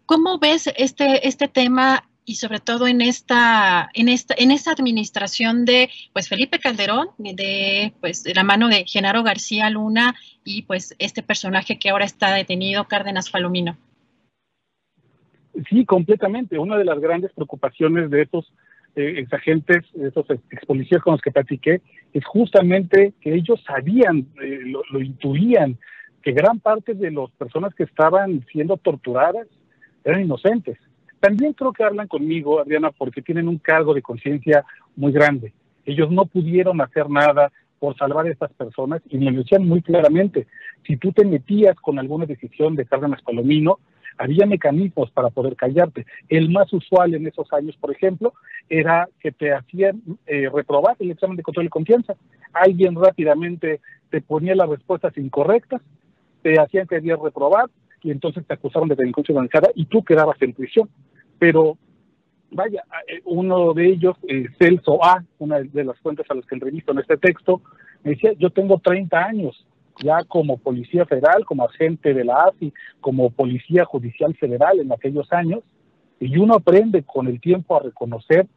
[0.05, 5.65] ¿Cómo ves este, este tema y sobre todo en esta, en esta, en esta administración
[5.65, 10.95] de pues Felipe Calderón, de pues de la mano de Genaro García Luna y pues
[10.99, 13.77] este personaje que ahora está detenido, Cárdenas Palomino?
[15.69, 16.59] Sí, completamente.
[16.59, 18.53] Una de las grandes preocupaciones de estos
[18.95, 21.81] eh, ex agentes, de esos ex policías con los que platiqué,
[22.13, 25.77] es justamente que ellos sabían, eh, lo, lo intuían,
[26.21, 29.47] que gran parte de las personas que estaban siendo torturadas
[30.03, 30.77] eran inocentes.
[31.19, 34.63] También creo que hablan conmigo, Adriana, porque tienen un cargo de conciencia
[34.95, 35.53] muy grande.
[35.85, 39.81] Ellos no pudieron hacer nada por salvar a estas personas y me lo decían muy
[39.81, 40.47] claramente.
[40.85, 43.79] Si tú te metías con alguna decisión de Cárdenas Palomino,
[44.19, 46.05] había mecanismos para poder callarte.
[46.27, 48.33] El más usual en esos años, por ejemplo,
[48.69, 52.15] era que te hacían eh, reprobar el examen de control de confianza.
[52.53, 53.79] Alguien rápidamente
[54.11, 55.81] te ponía las respuestas incorrectas,
[56.43, 57.69] te hacían que debías reprobar,
[58.03, 60.89] y entonces te acusaron de delincuencia organizada y tú quedabas en prisión.
[61.37, 61.77] Pero
[62.51, 66.55] vaya, eh, uno de ellos, eh, Celso A, una de las fuentes a las que
[66.55, 67.61] entrevisto en este texto,
[68.03, 69.65] me decía, yo tengo 30 años
[70.03, 75.31] ya como policía federal, como agente de la AFI, como policía judicial federal en aquellos
[75.31, 75.63] años,
[76.19, 78.47] y uno aprende con el tiempo a reconocer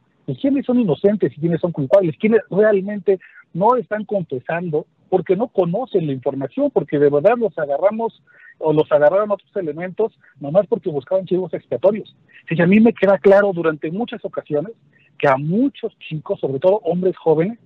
[0.40, 3.18] quiénes son inocentes y quiénes son culpables, quiénes realmente
[3.52, 8.22] no están confesando porque no conocen la información, porque de verdad los agarramos
[8.58, 12.16] o los agarraron otros elementos, nomás porque buscaban chivos expiatorios.
[12.48, 14.72] Y a mí me queda claro durante muchas ocasiones
[15.18, 17.58] que a muchos chicos, sobre todo hombres jóvenes,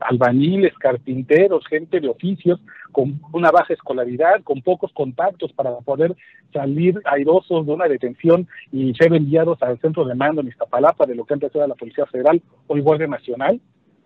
[0.00, 2.60] albañiles, carpinteros, gente de oficios
[2.92, 6.16] con una baja escolaridad, con pocos contactos para poder
[6.52, 11.14] salir airosos de una detención y ser enviados al centro de mando en Iztapalapa de
[11.14, 13.60] lo que antes era la Policía Federal o el Guardia Nacional.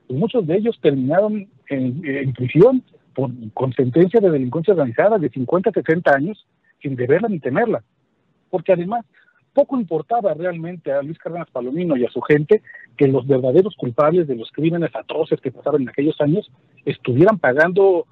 [0.09, 2.83] Muchos de ellos terminaron en, prisión
[3.15, 6.47] por, con sentencia de delincuencia organizada de 50 a 60 años
[6.81, 7.83] sin deberla ni temerla.
[8.51, 9.07] Porque además
[9.53, 12.63] poco importaba realmente a Luis Cárdenas Palomino y a su gente
[12.97, 16.51] que los verdaderos culpables de los crímenes atroces que pasaron en aquellos años
[16.85, 18.07] estuvieran pagando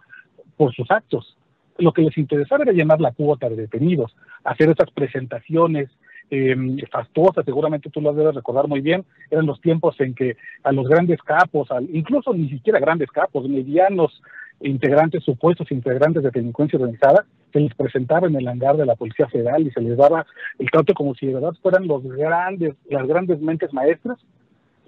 [0.57, 1.37] por sus actos.
[1.79, 4.15] Lo que les interesaba era llenar la cuota de detenidos,
[4.45, 5.89] hacer esas presentaciones
[6.31, 6.55] eh,
[6.91, 10.87] fastuosas, seguramente tú lo debes recordar muy bien, eran los tiempos en que a los
[10.89, 14.23] grandes capos, incluso ni siquiera grandes capos, medianos
[14.61, 19.29] integrantes, supuestos integrantes de delincuencia organizada, se les presentaba en el hangar de la Policía
[19.29, 20.27] Federal y se les daba
[20.59, 24.19] el trato como si de verdad fueran los grandes, las grandes mentes maestras.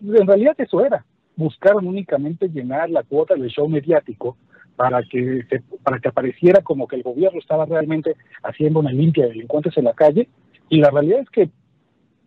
[0.00, 1.04] En realidad eso era,
[1.36, 4.36] buscaron únicamente llenar la cuota del show mediático
[4.76, 5.44] para que
[5.82, 9.84] para que apareciera como que el gobierno estaba realmente haciendo una limpia de delincuentes en
[9.84, 10.28] la calle
[10.68, 11.50] y la realidad es que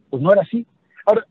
[0.09, 0.65] pues no era así.
[1.05, 1.25] Ahora,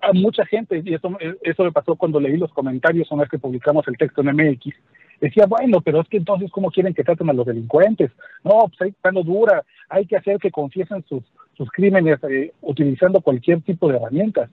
[0.00, 3.38] a mucha gente, y eso, eso me pasó cuando leí los comentarios una vez que
[3.38, 4.74] publicamos el texto en MX,
[5.20, 8.10] decía, bueno, pero es que entonces, ¿cómo quieren que traten a los delincuentes?
[8.44, 11.22] No, pues hay no dura, hay que hacer que confiesen sus,
[11.56, 14.50] sus crímenes eh, utilizando cualquier tipo de herramientas.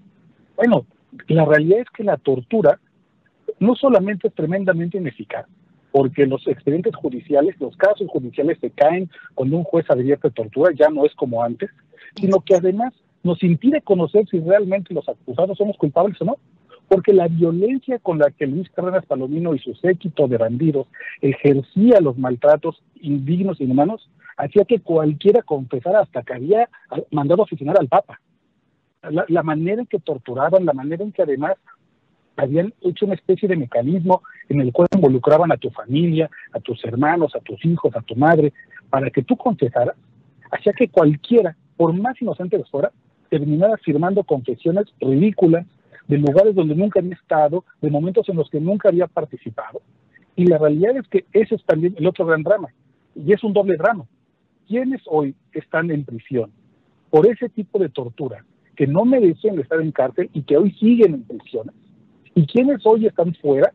[0.55, 0.85] Bueno,
[1.27, 2.79] la realidad es que la tortura
[3.59, 5.45] no solamente es tremendamente ineficaz,
[5.91, 10.89] porque los expedientes judiciales, los casos judiciales se caen cuando un juez advierte tortura, ya
[10.89, 11.69] no es como antes,
[12.15, 12.93] sino que además
[13.23, 16.37] nos impide conocer si realmente los acusados somos culpables o no
[16.87, 20.87] porque la violencia con la que Luis Cárdenas Palomino y su séquito de bandidos
[21.21, 26.69] ejercía los maltratos indignos y inhumanos hacía que cualquiera confesara hasta que había
[27.11, 28.19] mandado a asesinar al Papa.
[29.29, 31.53] La, manera en que torturaban, la manera en que además
[32.37, 36.83] habían hecho una especie de mecanismo en el cual involucraban a tu familia, a tus
[36.83, 38.51] hermanos, a tus hijos, a tu madre,
[38.89, 39.95] para que tú confesaras,
[40.51, 42.91] hacía que cualquiera, por más inocente que fuera,
[43.29, 45.65] terminara firmando confesiones ridículas,
[46.07, 49.81] de lugares donde nunca había estado, de momentos en los que nunca había participado.
[50.35, 52.69] Y la realidad es que ese es también el otro gran drama,
[53.15, 54.05] y es un doble drama.
[54.67, 56.51] ¿Quiénes hoy están en prisión
[57.09, 58.43] por ese tipo de tortura,
[58.75, 61.75] que no merecen estar en cárcel y que hoy siguen en prisiones?
[62.33, 63.71] ¿Y quiénes hoy están fuera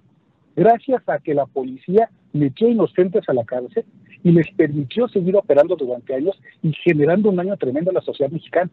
[0.55, 3.85] gracias a que la policía metió inocentes a la cárcel
[4.23, 8.31] y les permitió seguir operando durante años y generando un daño tremendo a la sociedad
[8.31, 8.71] mexicana?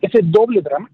[0.00, 0.90] Ese doble drama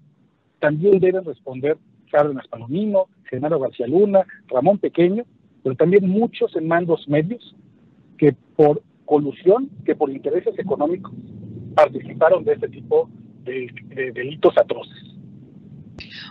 [0.59, 1.77] también deben responder
[2.13, 5.23] Cárdenas Palomino, Genaro García Luna, Ramón Pequeño,
[5.63, 7.55] pero también muchos en mandos medios
[8.19, 11.11] que por colusión, que por intereses económicos
[11.73, 13.09] participaron de este tipo
[13.43, 15.12] de, de delitos atroces.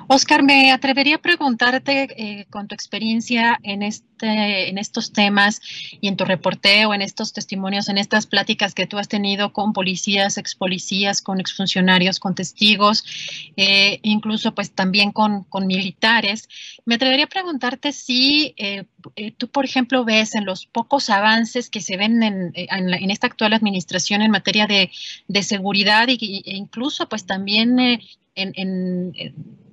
[0.09, 5.61] Oscar, me atrevería a preguntarte eh, con tu experiencia en, este, en estos temas
[6.01, 9.72] y en tu reporteo, en estos testimonios, en estas pláticas que tú has tenido con
[9.72, 13.05] policías, ex policías, con exfuncionarios, con testigos,
[13.57, 16.49] eh, incluso pues también con, militares.
[16.85, 18.85] Me atrevería a preguntarte si eh,
[19.37, 23.53] tú, por ejemplo, ves en los pocos avances que se ven en, en, esta actual
[23.53, 24.91] administración en materia de,
[25.43, 27.78] seguridad e incluso pues también
[28.35, 29.14] en,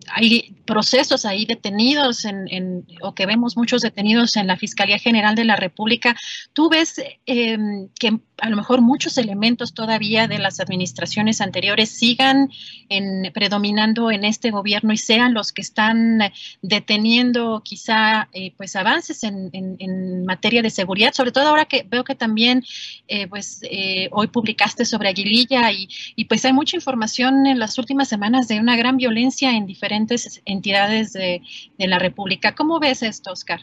[0.08, 5.44] hay procesos ahí detenidos en, o que vemos muchos detenidos en la Fiscalía General de
[5.44, 6.16] la República.
[6.54, 12.50] ¿Tú ves em, que a lo mejor muchos elementos todavía de las administraciones anteriores sigan
[12.88, 16.20] en, predominando en este gobierno y sean los que están
[16.62, 19.50] deteniendo quizá eh, pues avances en,
[20.26, 21.14] materia de seguridad?
[21.14, 22.64] Sobre todo ahora que veo que también
[23.08, 27.78] eh, pues eh, hoy publicaste sobre Aguililla y, y pues hay mucha información en las
[27.78, 31.42] últimas semanas de una gran violencia en diferentes entidades de,
[31.78, 32.56] la República.
[32.56, 33.62] ¿Cómo ves esto, Oscar?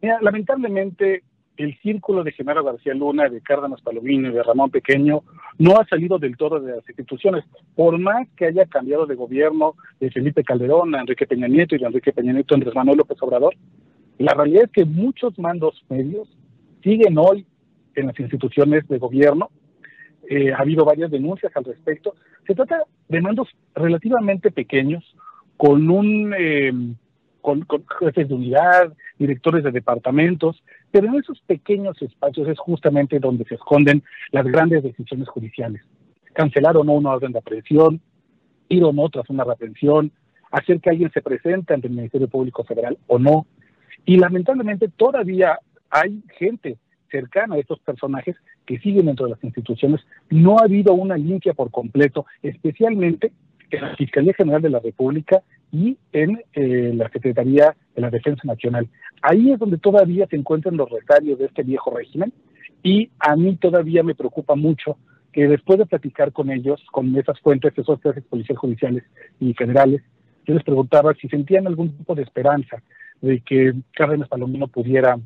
[0.00, 1.22] Mira, lamentablemente
[1.56, 5.22] el círculo de Genaro García Luna, de Cárdenas Palomino y de Ramón Pequeño
[5.58, 7.44] no ha salido del todo de las instituciones,
[7.74, 11.78] por más que haya cambiado de gobierno de Felipe Calderón a Enrique Peña Nieto y
[11.78, 13.56] de Enrique Peña Nieto a Andrés Manuel López Obrador.
[14.18, 16.28] La realidad es que muchos mandos medios
[16.82, 17.44] siguen hoy
[17.96, 19.50] en las instituciones de gobierno
[20.28, 22.14] eh, ha habido varias denuncias al respecto.
[22.48, 25.04] Se trata de mandos relativamente pequeños,
[25.58, 26.72] con un eh,
[27.42, 27.66] con,
[28.00, 33.56] jefes de unidad, directores de departamentos, pero en esos pequeños espacios es justamente donde se
[33.56, 35.82] esconden las grandes decisiones judiciales.
[36.32, 38.00] Cancelar o no una orden de aprehensión,
[38.70, 40.10] ir o no tras una retención,
[40.50, 43.46] hacer que alguien se presente ante el Ministerio Público Federal o no.
[44.06, 45.58] Y lamentablemente todavía
[45.90, 46.78] hay gente
[47.10, 48.36] cercana a estos personajes
[48.66, 50.00] que siguen dentro de las instituciones,
[50.30, 53.32] no ha habido una limpia por completo, especialmente
[53.70, 55.42] en la Fiscalía General de la República
[55.72, 58.88] y en eh, la Secretaría de la Defensa Nacional.
[59.22, 62.32] Ahí es donde todavía se encuentran los recarios de este viejo régimen
[62.82, 64.96] y a mí todavía me preocupa mucho
[65.32, 69.04] que después de platicar con ellos, con esas fuentes, esos jefes policiales judiciales
[69.40, 70.02] y federales,
[70.46, 72.82] yo les preguntaba si sentían algún tipo de esperanza
[73.20, 75.18] de que Cárdenas Palomino pudiera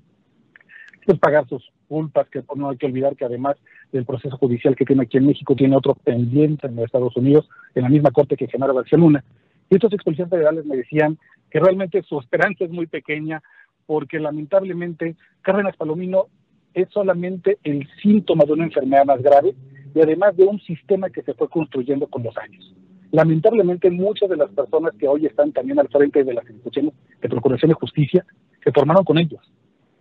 [1.06, 3.56] pues, pagar sus culpas, que no hay que olvidar que además
[3.92, 7.82] del proceso judicial que tiene aquí en México, tiene otro pendiente en Estados Unidos, en
[7.82, 9.24] la misma corte que Genaro García Luna.
[9.68, 11.18] Y estos ex policías federales me decían
[11.50, 13.42] que realmente su esperanza es muy pequeña,
[13.86, 16.26] porque lamentablemente Cárdenas Palomino
[16.74, 19.54] es solamente el síntoma de una enfermedad más grave
[19.94, 22.74] y además de un sistema que se fue construyendo con los años.
[23.10, 27.28] Lamentablemente muchas de las personas que hoy están también al frente de las instituciones de
[27.28, 28.24] Procuración de Justicia
[28.64, 29.40] se formaron con ellos.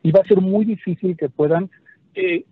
[0.04, 1.70] Y va a ser muy difícil que puedan
[2.16, 2.46] eh,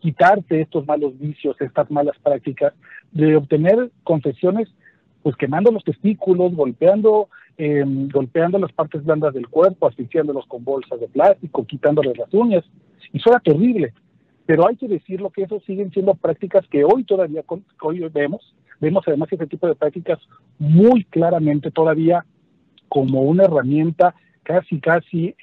[0.00, 2.72] quitarse estos malos vicios, estas malas prácticas,
[3.12, 4.68] de obtener confesiones,
[5.22, 11.00] pues quemando los testículos, golpeando, eh, golpeando las partes blandas del cuerpo, asfixiándolos con bolsas
[11.00, 12.64] de plástico, quitándoles las uñas.
[13.12, 13.92] Y suena terrible,
[14.46, 17.44] pero hay que decirlo que eso siguen siendo prácticas que hoy todavía
[17.82, 18.54] hoy vemos.
[18.80, 20.20] Vemos además ese tipo de prácticas
[20.58, 22.24] muy claramente todavía
[22.88, 24.14] como una herramienta
[24.44, 25.34] casi, casi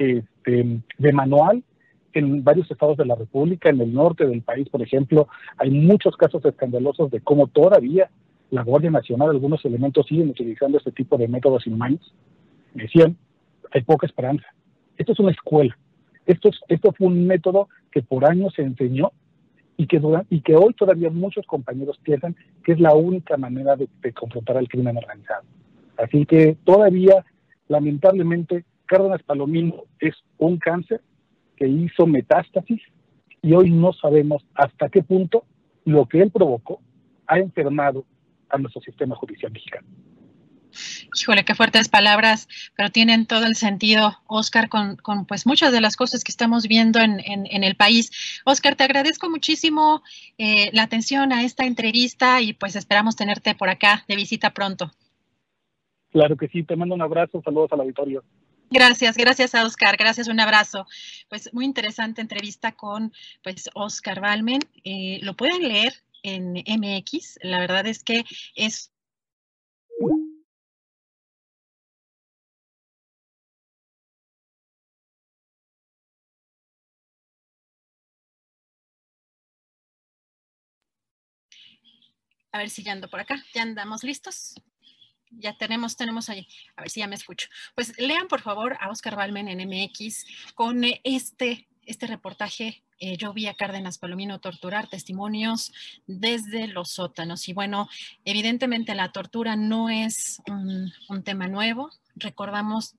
[0.46, 1.64] este, de manual
[2.14, 5.28] en varios estados de la República, en el norte del país, por ejemplo,
[5.58, 8.10] hay muchos casos escandalosos de cómo todavía
[8.52, 12.14] la Guardia Nacional, algunos elementos siguen utilizando este tipo de métodos inhumanos.
[12.74, 13.18] Decían,
[13.74, 14.46] hay poca esperanza.
[14.98, 15.78] Esto es una escuela.
[16.26, 19.12] Esto, esto fue un método que por años se enseñó
[19.76, 23.90] y que, y que hoy todavía muchos compañeros piensan que es la única manera de,
[24.02, 25.44] de confrontar al crimen organizado.
[25.98, 27.26] Así que todavía,
[27.68, 31.02] lamentablemente, Cárdenas Palomino es un cáncer
[31.56, 32.82] que hizo metástasis
[33.42, 35.46] y hoy no sabemos hasta qué punto
[35.86, 36.82] lo que él provocó
[37.28, 38.06] ha enfermado
[38.50, 39.88] a nuestro sistema judicial mexicano.
[41.18, 45.96] Híjole, qué fuertes palabras, pero tienen todo el sentido, Oscar, con, pues muchas de las
[45.96, 47.20] cosas que estamos viendo en,
[47.64, 48.42] el país.
[48.46, 50.04] Oscar, te agradezco muchísimo
[50.38, 54.92] eh, la atención a esta entrevista y pues esperamos tenerte por acá de visita pronto.
[56.12, 58.24] Claro que sí, te mando un abrazo, saludos al auditorio.
[58.70, 60.86] Gracias, gracias a Oscar, gracias, un abrazo.
[61.30, 63.14] Pues muy interesante entrevista con
[63.44, 64.60] pues Oscar Balmen.
[64.84, 65.94] Eh, lo pueden leer
[66.24, 68.92] en MX, la verdad es que es
[82.52, 83.44] A ver si ya ando por acá.
[83.54, 84.56] Ya andamos listos.
[85.38, 86.48] Ya tenemos, tenemos ahí.
[86.76, 87.48] A ver si ya me escucho.
[87.76, 90.26] Pues lean por favor a Oscar Balmen en MX
[90.56, 95.74] con este, este reportaje eh, yo vi a Cárdenas Palomino torturar testimonios
[96.08, 97.48] desde los sótanos.
[97.50, 97.90] Y bueno,
[98.24, 101.90] evidentemente la tortura no es un, tema nuevo.
[102.16, 102.96] Recordamos,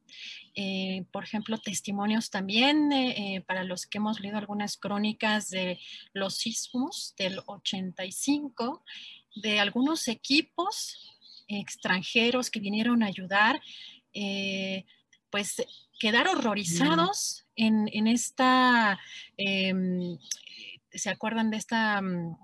[0.54, 5.78] eh, por ejemplo, testimonios también eh, para los que hemos leído algunas crónicas de
[6.12, 8.84] los sismos del 85
[9.36, 11.15] de algunos equipos
[11.48, 13.60] extranjeros que vinieron a ayudar,
[14.12, 14.84] eh,
[15.30, 15.56] pues
[15.98, 18.98] quedar horrorizados en, esta,
[19.36, 20.18] em,
[20.90, 22.36] ¿se acuerdan de esta mm,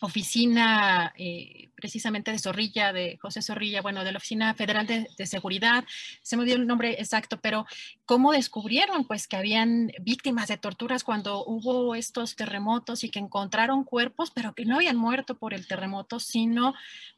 [0.00, 5.84] oficina eh, precisamente de Zorrilla, de José Zorrilla, bueno, de la Oficina Federal de, Seguridad,
[6.22, 7.66] se me dio el nombre exacto, pero
[8.06, 13.84] ¿cómo descubrieron pues que habían víctimas de torturas cuando hubo estos terremotos y que encontraron
[13.84, 16.74] cuerpos, pero que no habían muerto por el terremoto, sino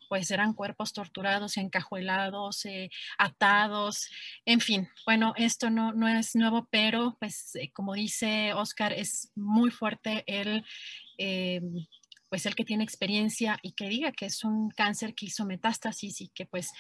[0.09, 4.11] pues eran cuerpos torturados, encajuelados, eh, atados,
[4.45, 9.31] en fin, bueno, esto no, no es nuevo, pero pues eh, como dice Oscar, es
[9.35, 10.65] muy fuerte el
[12.33, 16.23] pues el que tiene experiencia y que diga que es un cáncer que hizo metástasis
[16.23, 16.73] y que pues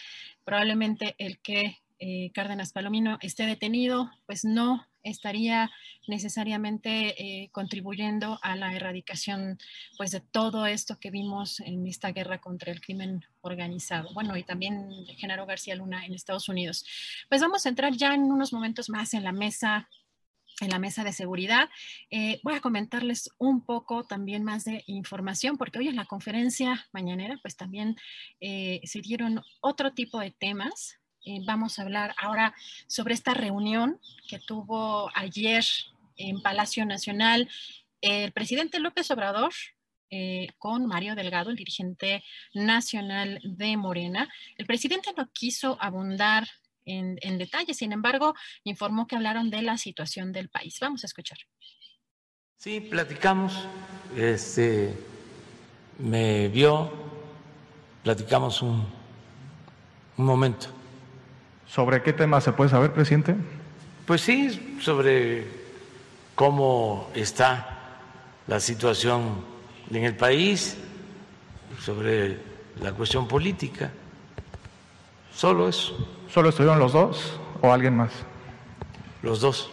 [0.44, 5.70] probablemente el que eh, Cárdenas Palomino esté detenido, pues no estaría
[6.08, 9.58] necesariamente eh, contribuyendo a la erradicación
[9.98, 14.08] pues de todo esto que vimos en esta guerra contra el crimen organizado.
[14.14, 14.88] Bueno, y también
[15.18, 16.86] Genaro García Luna en Estados Unidos.
[17.28, 19.90] Pues vamos a entrar ya en unos momentos más en la mesa
[20.62, 21.68] en la mesa de seguridad.
[22.10, 26.86] Eh, voy a comentarles un poco también más de información, porque hoy en la conferencia
[26.92, 27.96] mañanera, pues también
[28.40, 30.98] eh, se dieron otro tipo de temas.
[31.24, 32.54] Eh, vamos a hablar ahora
[32.86, 35.64] sobre esta reunión que tuvo ayer
[36.16, 37.48] en Palacio Nacional
[38.00, 39.52] el presidente López Obrador
[40.58, 44.28] con Mario Delgado, el dirigente nacional de Morena.
[44.58, 46.46] El presidente no quiso abundar
[46.84, 47.74] en, detalle.
[47.74, 50.78] Sin embargo, informó que hablaron de la situación del país.
[50.80, 51.38] Vamos a escuchar.
[52.56, 53.66] Sí, platicamos.
[54.16, 54.94] Este,
[55.98, 56.92] me vio,
[58.02, 58.86] platicamos un,
[60.16, 60.68] un momento.
[61.66, 63.34] ¿Sobre qué tema se puede saber, presidente?
[64.06, 65.46] Pues sí, sobre
[66.34, 67.78] cómo está
[68.46, 69.44] la situación
[69.90, 70.76] en el país,
[71.80, 72.38] sobre
[72.80, 73.92] la cuestión política.
[75.34, 75.96] Solo eso.
[76.28, 78.12] ¿Solo estuvieron los dos o alguien más?
[79.22, 79.70] Los dos.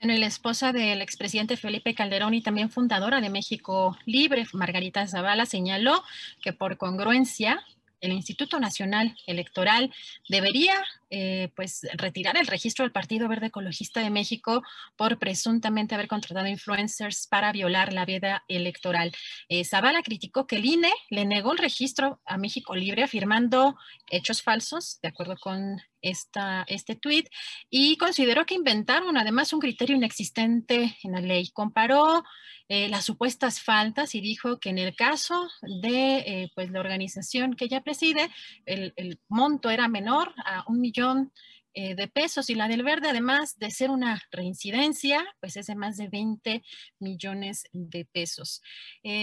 [0.00, 5.06] Bueno, y la esposa del expresidente Felipe Calderón y también fundadora de México Libre, Margarita
[5.06, 6.02] Zavala, señaló
[6.40, 7.62] que por congruencia
[8.00, 9.92] el Instituto Nacional Electoral
[10.28, 10.74] debería
[11.10, 14.62] eh, pues retirar el registro del Partido Verde Ecologista de México
[14.96, 19.12] por presuntamente haber contratado influencers para violar la veda electoral.
[19.48, 23.76] Eh, Zavala criticó que el INE le negó el registro a México Libre afirmando
[24.08, 27.28] hechos falsos, de acuerdo con esta, este tuit,
[27.68, 31.50] y consideró que inventaron además un criterio inexistente en la ley.
[31.50, 32.24] Comparó
[32.72, 35.48] eh, las supuestas faltas y dijo que en el caso
[35.82, 38.30] de eh, pues la organización que ella preside,
[38.64, 41.32] el, monto era menor a un millón
[41.74, 45.74] eh, de pesos y la del verde, además de ser una reincidencia, pues es de
[45.74, 46.62] más de 20
[47.00, 48.62] millones de pesos.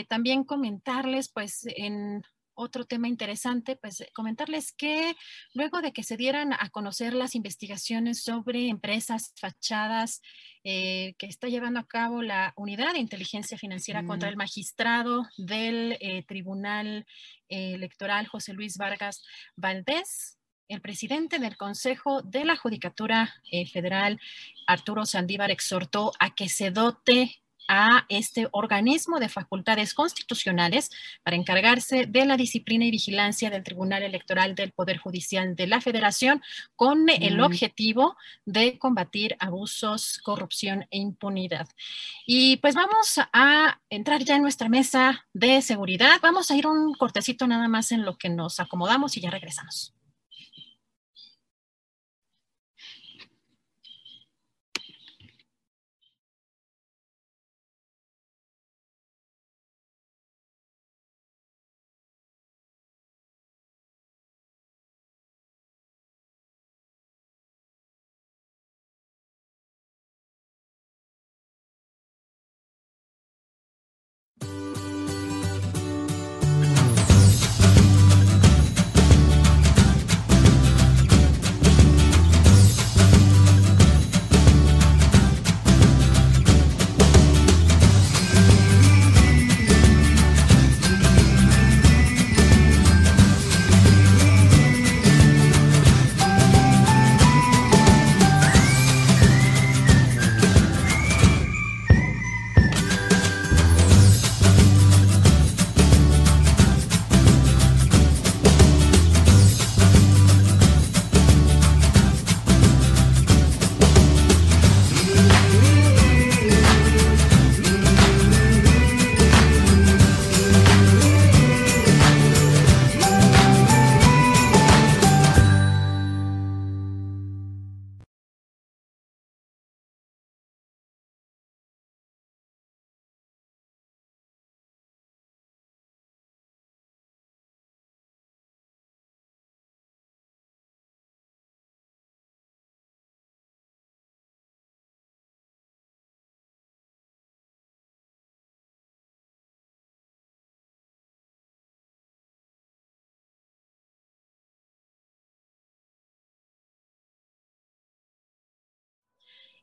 [0.10, 2.24] también comentarles, pues en
[2.58, 5.16] otro tema interesante, pues eh, comentarles que
[5.54, 10.22] luego de que se dieran a conocer las investigaciones sobre empresas fachadas
[10.64, 15.98] eh, que está llevando a cabo la Unidad de Inteligencia Financiera contra el magistrado del
[16.02, 17.06] eh, Tribunal
[17.48, 19.24] Electoral, José Luis Vargas
[19.56, 20.38] Valdés,
[20.68, 23.34] el presidente del Consejo de la Judicatura
[23.72, 24.20] Federal,
[24.66, 30.90] Arturo Sandívar, exhortó a que se dote a este organismo de facultades constitucionales
[31.24, 35.82] para encargarse de la disciplina y vigilancia del Tribunal Electoral del Poder Judicial de la
[35.82, 36.42] Federación
[36.76, 38.16] con el objetivo
[38.46, 41.68] de combatir abusos, corrupción e impunidad.
[42.26, 46.20] Y pues vamos a entrar ya en nuestra mesa de seguridad.
[46.22, 49.97] Vamos a ir un cortecito nada más en lo que nos acomodamos y ya regresamos.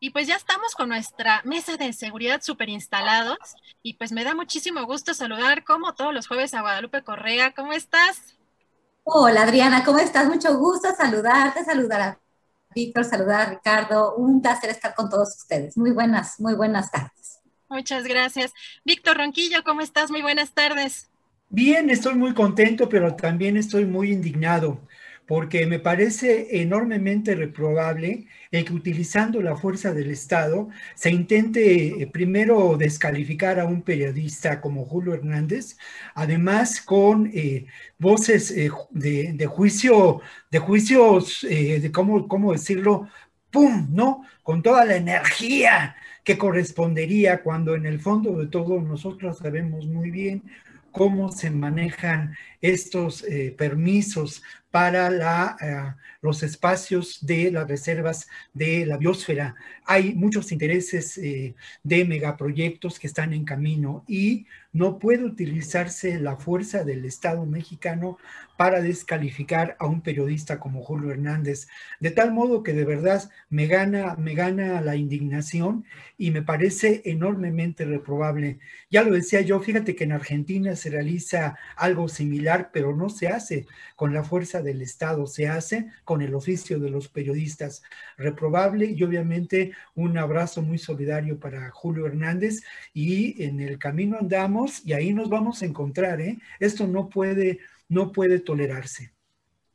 [0.04, 3.38] Y pues ya estamos con nuestra mesa de seguridad súper instalados
[3.82, 7.54] y pues me da muchísimo gusto saludar como todos los jueves a Guadalupe Correa.
[7.54, 8.36] ¿Cómo estás?
[9.04, 10.26] Hola Adriana, ¿cómo estás?
[10.28, 12.18] Mucho gusto saludarte, saludar a
[12.74, 14.14] Víctor, saludar a Ricardo.
[14.16, 15.74] Un placer estar con todos ustedes.
[15.78, 17.40] Muy buenas, muy buenas tardes.
[17.70, 18.52] Muchas gracias.
[18.84, 20.10] Víctor Ronquillo, ¿cómo estás?
[20.10, 21.08] Muy buenas tardes.
[21.48, 24.78] Bien, estoy muy contento, pero también estoy muy indignado
[25.26, 28.26] porque me parece enormemente reprobable
[28.62, 34.84] que utilizando la fuerza del Estado se intente eh, primero descalificar a un periodista como
[34.84, 35.76] Julio Hernández,
[36.14, 37.66] además con eh,
[37.98, 40.20] voces eh, de, juicio,
[40.50, 43.08] de juicios, de cómo, cómo decirlo,
[43.50, 43.88] ¡pum!
[43.90, 44.22] ¿no?
[44.42, 50.10] Con toda la energía que correspondería cuando en el fondo de todo nosotros sabemos muy
[50.10, 50.42] bien
[50.94, 53.24] cómo se manejan estos
[53.56, 54.42] permisos
[54.74, 59.54] para la, eh, los espacios de las reservas de la biosfera.
[59.84, 61.54] Hay muchos intereses eh,
[61.84, 68.18] de megaproyectos que están en camino y no puede utilizarse la fuerza del Estado mexicano
[68.56, 71.68] para descalificar a un periodista como Julio Hernández,
[72.00, 75.84] de tal modo que de verdad me gana, me gana la indignación
[76.18, 78.58] y me parece enormemente reprobable.
[78.90, 83.28] Ya lo decía yo, fíjate que en Argentina se realiza algo similar, pero no se
[83.28, 87.82] hace con la fuerza del Estado, se hace con el oficio de los periodistas.
[88.16, 94.84] Reprobable y obviamente un abrazo muy solidario para Julio Hernández y en el camino andamos
[94.84, 96.20] y ahí nos vamos a encontrar.
[96.20, 96.38] ¿eh?
[96.60, 99.12] Esto no puede no puede tolerarse.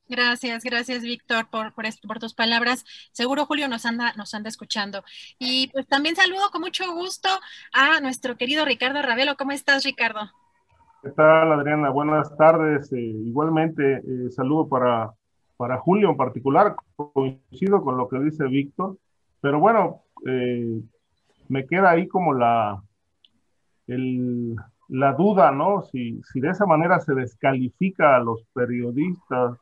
[0.07, 2.84] Gracias, gracias Víctor por, por, tus palabras.
[3.11, 5.03] Seguro Julio nos anda, nos anda escuchando.
[5.38, 7.30] Y pues también saludo con mucho gusto
[7.73, 9.38] a nuestro querido Ricardo Ravelo.
[9.38, 10.32] ¿Cómo estás, Ricardo?
[11.01, 11.91] ¿Qué tal, Adriana?
[11.91, 12.91] Buenas tardes.
[12.91, 15.13] Eh, igualmente, eh, saludo para,
[15.55, 16.75] para Julio en particular.
[16.97, 18.97] Coincido con lo que dice Víctor,
[19.39, 20.81] pero bueno, eh,
[21.47, 22.83] me queda ahí como la,
[23.87, 25.83] la duda, ¿no?
[25.83, 29.57] Si, si de esa manera se descalifica a los periodistas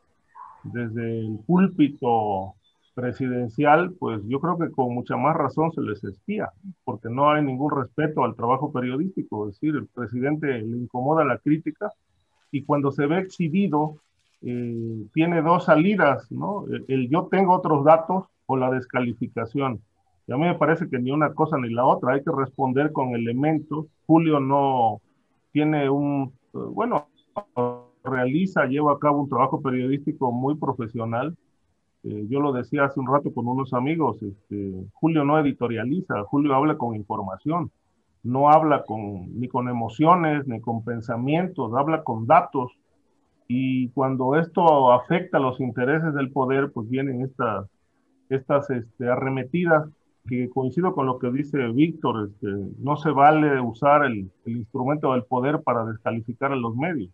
[0.64, 2.56] desde el púlpito
[2.98, 6.50] presidencial, pues yo creo que con mucha más razón se les espía,
[6.84, 11.38] porque no hay ningún respeto al trabajo periodístico, es decir, el presidente le incomoda la
[11.38, 11.94] crítica
[12.52, 13.98] y cuando se ve exhibido
[14.42, 16.66] eh, tiene dos salidas, ¿no?
[16.88, 19.80] el yo tengo otros datos o la descalificación.
[20.26, 22.92] Y a mí me parece que ni una cosa ni la otra, hay que responder
[22.92, 23.86] con elementos.
[24.08, 25.02] Julio no,
[25.52, 27.10] tiene un, bueno,
[28.04, 31.38] realiza, lleva a cabo un trabajo periodístico muy profesional.
[32.10, 36.56] Eh, yo lo decía hace un rato con unos amigos, este, Julio no editorializa, Julio
[36.56, 37.70] habla con información,
[38.24, 42.72] no habla con, ni con emociones, ni con pensamientos, habla con datos.
[43.50, 47.68] Y cuando esto afecta los intereses del poder, pues vienen estas,
[48.30, 49.90] estas este, arremetidas
[50.30, 52.48] que coincido con lo que dice Víctor, este,
[52.80, 57.10] no se vale usar el, instrumento del poder para descalificar a los medios.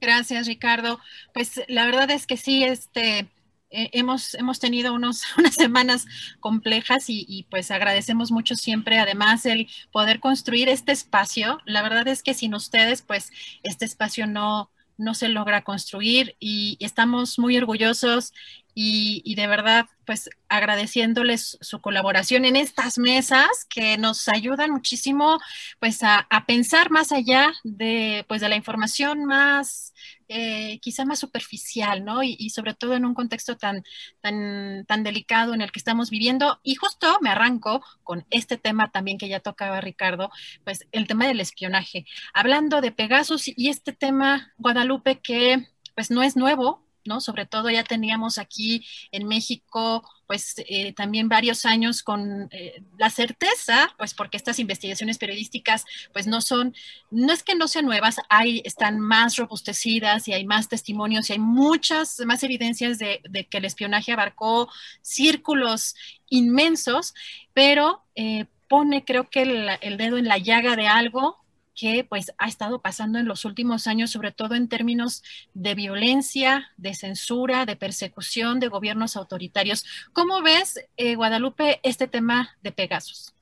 [0.00, 0.98] Gracias, Ricardo.
[1.32, 3.28] Pues la verdad es que sí, este,
[3.74, 6.06] eh, hemos, hemos tenido unos, unas semanas
[6.40, 11.58] complejas y, y, pues agradecemos mucho siempre, además, el poder construir este espacio.
[11.66, 13.30] La verdad es que sin ustedes, pues
[13.62, 18.32] este espacio no, no se logra construir y estamos muy orgullosos
[18.76, 25.38] y, de verdad, pues agradeciéndoles su colaboración en estas mesas que nos ayudan muchísimo,
[25.78, 29.94] pues a, pensar más allá de, pues, de la información más,
[30.28, 32.22] eh, quizá más superficial, ¿no?
[32.24, 33.84] Y, sobre todo en un contexto tan,
[34.20, 36.60] tan, tan delicado en el que estamos viviendo.
[36.64, 40.30] Y justo me arranco con este tema también que ya tocaba Ricardo,
[40.64, 42.06] pues el tema del espionaje.
[42.32, 47.20] Hablando de Pegasus y este tema, Guadalupe, que pues no es nuevo, ¿no?
[47.20, 53.10] Sobre todo ya teníamos aquí en México, pues eh, también varios años con eh, la
[53.10, 56.74] certeza, pues porque estas investigaciones periodísticas, pues no son,
[57.10, 61.34] no es que no sean nuevas, hay, están más robustecidas y hay más testimonios y
[61.34, 64.68] hay muchas más evidencias de, que el espionaje abarcó
[65.02, 65.94] círculos
[66.30, 67.14] inmensos,
[67.52, 69.42] pero eh, pone creo que
[69.80, 71.43] el dedo en la llaga de algo
[71.74, 75.22] que pues ha estado pasando en los últimos años, sobre todo en términos
[75.54, 79.84] de violencia, de censura, de persecución de gobiernos autoritarios.
[80.12, 83.34] ¿Cómo ves, eh, Guadalupe, este tema de Pegasus?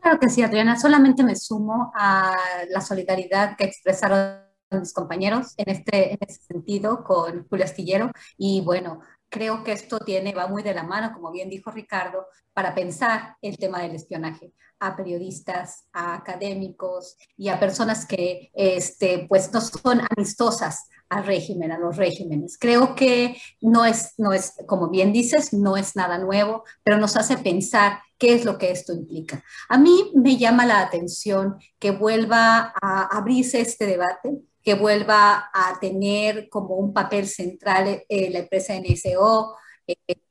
[0.00, 0.78] Claro que sí, Adriana.
[0.78, 2.36] Solamente me sumo a
[2.70, 8.10] la solidaridad que expresaron mis compañeros en este, en este sentido con Julio Astillero.
[8.36, 12.26] Y bueno, creo que esto tiene, va muy de la mano, como bien dijo Ricardo,
[12.52, 19.26] para pensar el tema del espionaje a periodistas, a académicos y a personas que este,
[19.28, 22.58] pues no son amistosas al régimen, a los regímenes.
[22.58, 27.16] Creo que no es, no es, como bien dices, no es nada nuevo, pero nos
[27.16, 29.42] hace pensar qué es lo que esto implica.
[29.68, 35.78] A mí me llama la atención que vuelva a abrirse este debate, que vuelva a
[35.78, 39.54] tener como un papel central eh, la empresa NSO,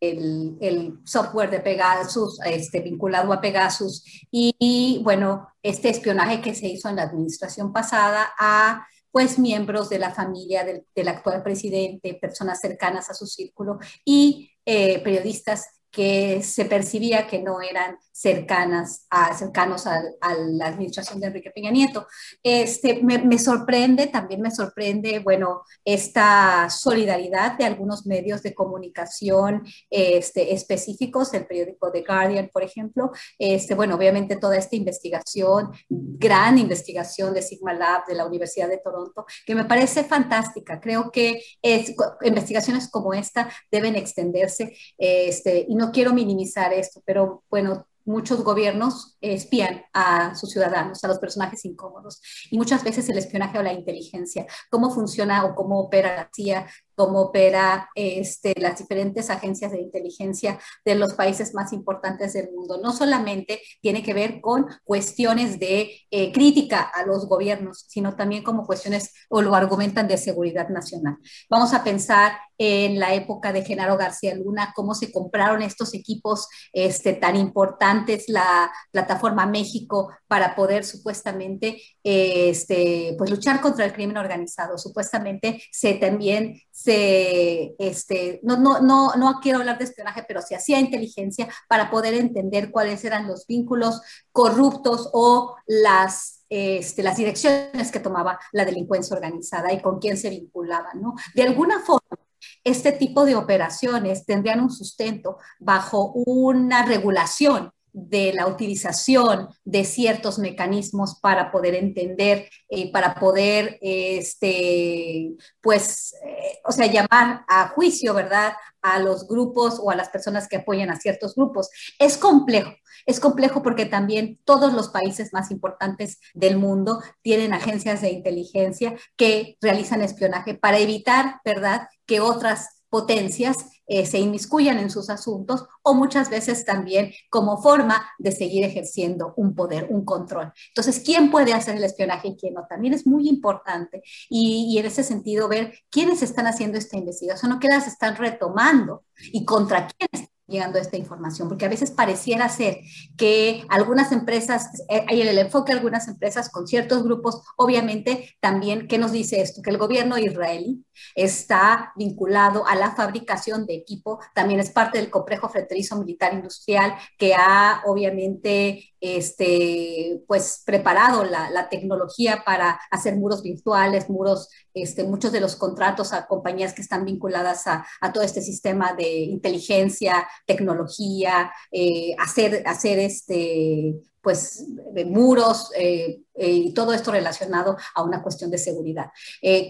[0.02, 6.90] el, software de Pegasus, este, vinculado a Pegasus, y, bueno, este espionaje que se hizo
[6.90, 13.10] en la administración pasada a pues miembros de la familia del, actual presidente, personas cercanas
[13.10, 19.88] a su círculo y eh, periodistas que se percibía que no eran cercanas a, cercanos
[19.88, 20.02] a,
[20.48, 22.06] la administración de Enrique Peña Nieto.
[22.44, 30.54] Este, me, sorprende, también me sorprende, bueno, esta solidaridad de algunos medios de comunicación este,
[30.54, 37.34] específicos, el periódico The Guardian, por ejemplo, este, bueno, obviamente toda esta investigación, gran investigación
[37.34, 40.82] de Sigma Lab de la Universidad de Toronto, que me parece fantástica.
[40.82, 47.44] Creo que es, investigaciones como esta deben extenderse este, y no quiero minimizar esto, pero
[47.50, 52.22] bueno, muchos gobiernos espían a sus ciudadanos, a los personajes incómodos.
[52.52, 56.68] Y muchas veces el espionaje o la inteligencia, cómo funciona o cómo opera la CIA,
[56.96, 62.80] cómo opera este, las diferentes agencias de inteligencia de los países más importantes del mundo.
[62.82, 68.44] No solamente tiene que ver con cuestiones de eh, crítica a los gobiernos, sino también
[68.44, 71.18] como cuestiones, o lo argumentan, de seguridad nacional.
[71.50, 76.48] Vamos a pensar en la época de Genaro García Luna, cómo se compraron estos equipos
[76.74, 84.18] este, tan importantes, la plataforma México, para poder supuestamente este, pues, luchar contra el crimen
[84.18, 84.78] organizado.
[84.78, 90.80] Supuestamente se también este, no, no, no, no quiero hablar de espionaje, pero se hacía
[90.80, 98.00] inteligencia para poder entender cuáles eran los vínculos corruptos o las, este, las direcciones que
[98.00, 101.16] tomaba la delincuencia organizada y con quién se vinculaban, ¿no?
[101.34, 102.18] De alguna forma,
[102.64, 110.38] este tipo de operaciones tendrían un sustento bajo una regulación de la utilización de ciertos
[110.38, 115.32] mecanismos para poder entender y eh, para poder, este,
[115.62, 118.54] pues, eh, o sea, llamar a juicio, ¿verdad?
[118.82, 121.70] A los grupos o a las personas que apoyan a ciertos grupos.
[121.98, 122.74] Es complejo,
[123.06, 128.96] es complejo porque también todos los países más importantes del mundo tienen agencias de inteligencia
[129.16, 133.58] que realizan espionaje para evitar, ¿verdad?, que otras potencias
[133.88, 139.34] eh, se inmiscuyan en sus asuntos o muchas veces también como forma de seguir ejerciendo
[139.38, 140.52] un poder, un control.
[140.70, 142.66] Entonces, ¿quién puede hacer el espionaje y quién no?
[142.68, 147.60] También es muy importante y, en ese sentido ver quiénes están haciendo esta investigación o
[147.60, 152.48] qué las están retomando y contra quiénes llegando a esta información, porque a veces pareciera
[152.50, 152.78] ser
[153.18, 158.88] que algunas empresas, eh, hay el enfoque de algunas empresas con ciertos grupos, obviamente también,
[158.88, 159.64] ¿qué nos dice esto?
[159.64, 165.10] Que el gobierno israelí está vinculado a la fabricación de equipo, también es parte del
[165.10, 173.16] complejo fronterizo militar industrial que ha obviamente este, pues preparado la, la, tecnología para hacer
[173.16, 178.12] muros virtuales, muros, este, muchos de los contratos a compañías que están vinculadas a, a
[178.12, 183.94] todo este sistema de inteligencia, tecnología, eh, hacer, hacer este,
[184.26, 184.66] pues,
[185.06, 189.12] muros eh, eh, y todo esto relacionado a una cuestión de seguridad.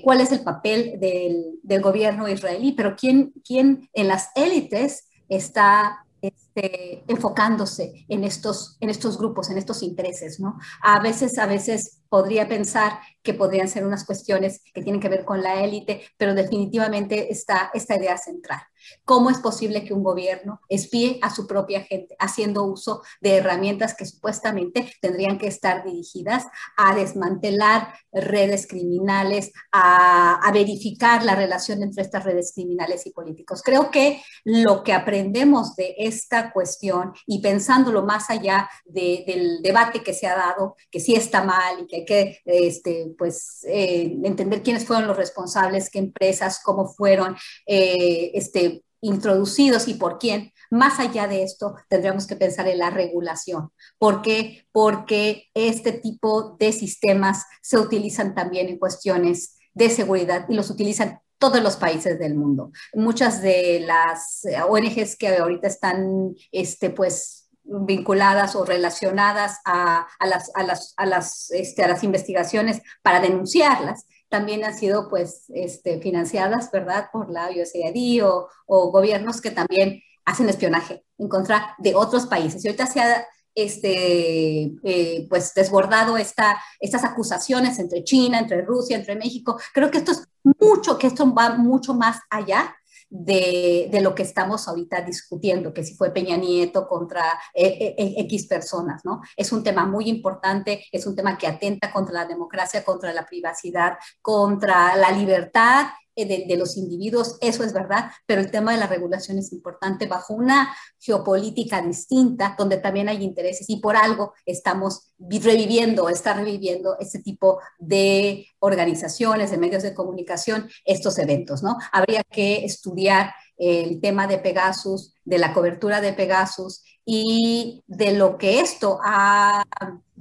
[0.01, 2.71] ¿Cuál es el papel del, del gobierno israelí?
[2.71, 9.57] Pero ¿quién, quién en las élites está este, enfocándose en estos, en estos grupos, en
[9.57, 10.57] estos intereses, ¿no?
[10.81, 15.25] A veces, a veces podría pensar que podrían ser unas cuestiones que tienen que ver
[15.25, 18.61] con la élite, pero definitivamente está esta idea central.
[19.03, 23.93] ¿Cómo es posible que un gobierno espíe a su propia gente haciendo uso de herramientas
[23.95, 26.45] que supuestamente tendrían que estar dirigidas
[26.77, 33.61] a desmantelar redes criminales, a, verificar la relación entre estas redes criminales y políticos?
[33.61, 40.13] Creo que lo que aprendemos de esta cuestión y pensándolo más allá del debate que
[40.13, 44.63] se ha dado, que sí está mal y que hay que este, pues, eh, entender
[44.63, 48.74] quiénes fueron los responsables, qué empresas, cómo fueron eh, este,
[49.05, 50.51] introducidos y por quién.
[50.71, 53.69] Más allá de esto, tendríamos que pensar en la regulación.
[53.97, 54.67] ¿Por qué?
[54.71, 61.19] Porque este tipo de sistemas se utilizan también en cuestiones de seguridad y los utilizan
[61.37, 62.71] todos los países del mundo.
[62.93, 70.63] Muchas de las ONGs que ahorita están, este, pues, vinculadas o relacionadas a, las, a
[70.63, 76.71] las, a las, este, a las investigaciones para denunciarlas, también han sido pues este, financiadas,
[76.71, 82.63] ¿verdad?, por la USAID o, gobiernos que también hacen espionaje en contra de otros países.
[82.63, 88.97] Y ahorita se ha este, eh, pues desbordado esta, estas acusaciones entre China, entre Rusia,
[88.97, 89.57] entre México.
[89.73, 90.27] Creo que esto es
[90.59, 92.75] mucho, que esto va mucho más allá
[93.09, 98.13] de, de, lo que estamos ahorita discutiendo, que si fue Peña Nieto contra eh, eh,
[98.17, 99.21] X personas, ¿no?
[99.37, 103.25] Es un tema muy importante, es un tema que atenta contra la democracia, contra la
[103.25, 108.77] privacidad, contra la libertad eh, de, los individuos, eso es verdad, pero el tema de
[108.77, 114.33] la regulación es importante bajo una geopolítica distinta, donde también hay intereses y por algo
[114.45, 121.77] estamos reviviendo, está reviviendo este tipo de organizaciones, de medios de comunicación, estos eventos, ¿no?
[121.91, 128.37] Habría que estudiar el tema de Pegasus, de la cobertura de Pegasus y de lo
[128.37, 129.63] que esto ha,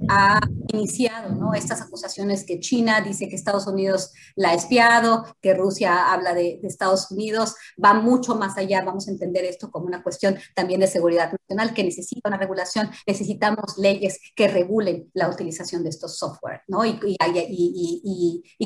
[0.09, 0.39] ha,
[0.73, 1.53] iniciado, ¿no?
[1.53, 6.59] Estas acusaciones que China dice que Estados Unidos la ha espiado, que Rusia habla de,
[6.63, 10.87] Estados Unidos, va mucho más allá, vamos a entender esto como una cuestión también de
[10.87, 16.61] seguridad nacional que necesita una regulación, necesitamos leyes que regulen la utilización de estos software,
[16.67, 16.83] ¿no?
[16.85, 16.97] Y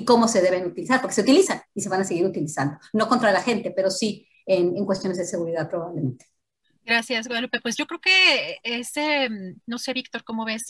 [0.06, 3.32] cómo se deben utilizar, porque se utilizan y se van a seguir utilizando, no contra
[3.32, 6.26] la gente, pero sí en, en cuestiones de seguridad probablemente.
[6.90, 7.62] Gracias, Guadalupe.
[7.62, 9.30] Pues yo creo que ese,
[9.68, 10.66] no sé, Víctor, cómo ves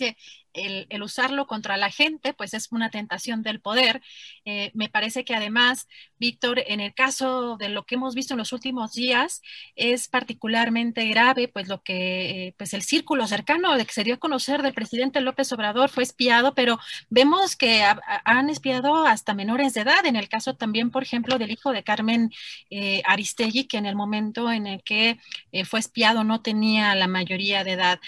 [0.54, 4.02] el, usarlo contra la gente, pues es una tentación del poder.
[4.46, 8.40] Eh, me parece que además, Víctor, en el caso de lo que hemos visto en
[8.40, 9.42] los últimos días,
[9.76, 14.20] es particularmente grave, pues lo que, pues el círculo cercano de que se dio a
[14.20, 17.84] conocer del presidente López Obrador fue espiado, pero vemos que
[18.26, 20.06] han espiado hasta menores de edad.
[20.06, 22.32] En el caso también, por ejemplo, del hijo de Carmen
[22.70, 25.20] eh, Aristegui, que en el momento en el que
[25.52, 28.00] eh, fue espiado no tenía la mayoría de edad.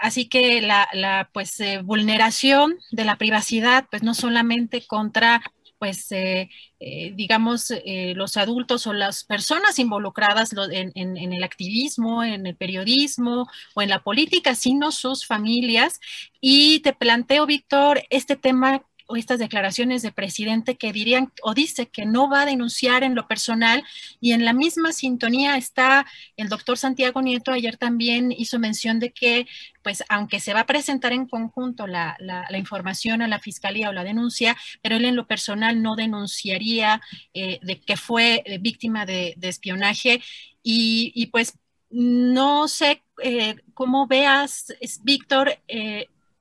[0.00, 5.40] así que la, la pues vulneración de la privacidad, pues no solamente contra
[5.78, 6.50] pues, eh,
[6.80, 13.46] eh, digamos, eh, los adultos o las personas involucradas en, el activismo, en el periodismo
[13.74, 16.00] o en la política, sino sus familias.
[16.40, 18.82] Y te planteo, Víctor, este tema
[19.16, 23.26] estas declaraciones de presidente que dirían o dice que no va a denunciar en lo
[23.26, 23.84] personal
[24.20, 26.06] y en la misma sintonía está
[26.36, 29.46] el doctor Santiago Nieto, ayer también hizo mención de que
[29.82, 32.16] pues aunque se va a presentar en conjunto la,
[32.54, 37.00] información a la fiscalía o la denuncia, pero él en lo personal no denunciaría
[37.32, 40.20] eh, de que fue eh, víctima de, espionaje.
[40.62, 41.58] Y, pues
[41.88, 45.58] no sé eh, cómo veas, Víctor,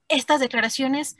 [0.09, 1.15] estas declaraciones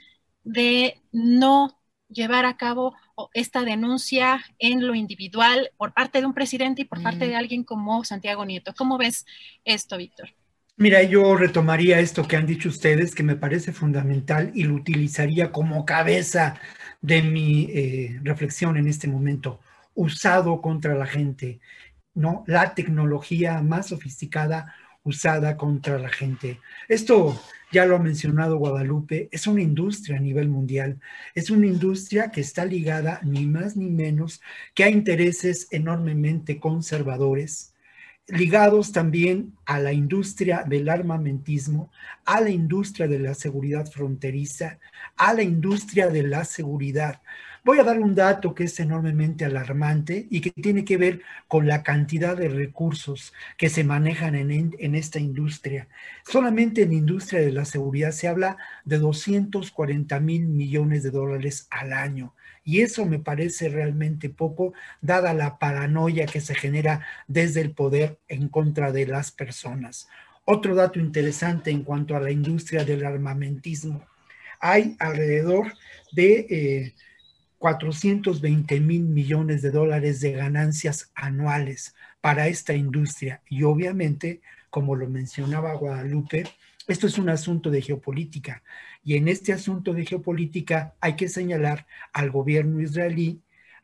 [0.48, 2.94] de no llevar a cabo
[3.34, 7.64] esta denuncia en lo individual por parte de un presidente y por parte de alguien
[7.64, 8.72] como Santiago Nieto.
[8.76, 9.26] ¿Cómo ves
[9.64, 10.30] esto, Víctor?
[10.76, 15.50] Mira, yo retomaría esto que han dicho ustedes, que me parece fundamental y lo utilizaría
[15.52, 16.58] como cabeza
[17.00, 19.60] de mi eh, reflexión en este momento,
[19.94, 21.60] usado contra la gente,
[22.14, 22.44] ¿no?
[22.46, 26.60] La tecnología más sofisticada usada contra la gente.
[26.88, 31.00] Esto ya lo ha mencionado Guadalupe, es una industria a nivel mundial,
[31.34, 34.40] es una industria que está ligada ni más ni menos
[34.74, 37.74] que a intereses enormemente conservadores,
[38.26, 41.90] ligados también a la industria del armamentismo,
[42.24, 44.78] a la industria de la seguridad fronteriza,
[45.16, 47.20] a la industria de la seguridad.
[47.64, 51.66] Voy a dar un dato que es enormemente alarmante y que tiene que ver con
[51.66, 55.88] la cantidad de recursos que se manejan en, esta industria.
[56.24, 61.66] Solamente en la industria de la seguridad se habla de 240 mil millones de dólares
[61.70, 62.34] al año.
[62.64, 68.18] Y eso me parece realmente poco, dada la paranoia que se genera desde el poder
[68.28, 70.08] en contra de las personas.
[70.44, 74.06] Otro dato interesante en cuanto a la industria del armamentismo.
[74.60, 75.74] Hay alrededor
[76.12, 76.94] de eh,
[77.58, 83.42] 420 mil millones de dólares de ganancias anuales para esta industria.
[83.48, 84.40] Y obviamente,
[84.70, 86.44] como lo mencionaba Guadalupe,
[86.86, 88.62] esto es un asunto de geopolítica.
[89.04, 93.42] Y en este asunto de geopolítica hay que señalar al gobierno israelí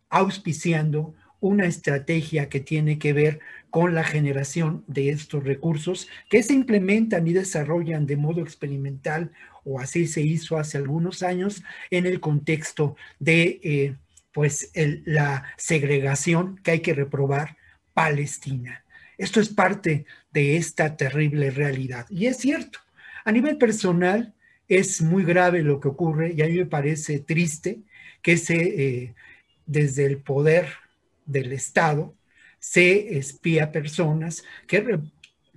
[0.09, 1.15] auspiciando
[1.45, 7.29] una estrategia que tiene que ver con la generación de estos recursos que se implementan
[7.29, 9.31] y desarrollan de modo experimental
[9.62, 13.95] o así se hizo hace algunos años en el contexto de eh,
[14.33, 14.71] pues
[15.05, 17.59] la segregación que hay que reprobar
[17.93, 18.83] Palestina.
[19.19, 22.07] Esto es parte de esta terrible realidad.
[22.09, 22.79] Y es cierto,
[23.23, 24.33] a nivel personal
[24.66, 27.81] es muy grave lo que ocurre y a mí me parece triste
[28.23, 29.15] que se, eh,
[29.66, 30.84] desde el poder
[31.27, 32.15] del Estado
[32.59, 35.01] se espía personas que,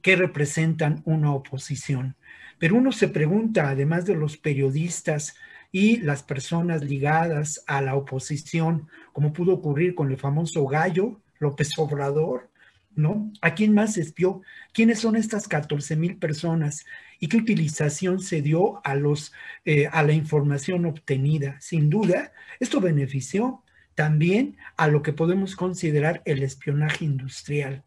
[0.02, 2.16] que representan una oposición.
[2.60, 5.36] Pero uno se pregunta, además de los periodistas
[5.72, 11.78] y las personas ligadas a la oposición, como pudo ocurrir con el famoso gallo López
[11.78, 12.50] Obrador,
[12.96, 13.32] ¿no?
[13.42, 14.42] ¿A quién más espió?
[14.74, 16.86] ¿Quiénes son estas 14 mil personas?
[17.20, 19.34] ¿Y qué utilización se dio a, los,
[19.66, 21.58] eh, a la información obtenida?
[21.62, 23.64] Sin duda, esto benefició
[23.98, 27.84] también a lo que podemos considerar el espionaje industrial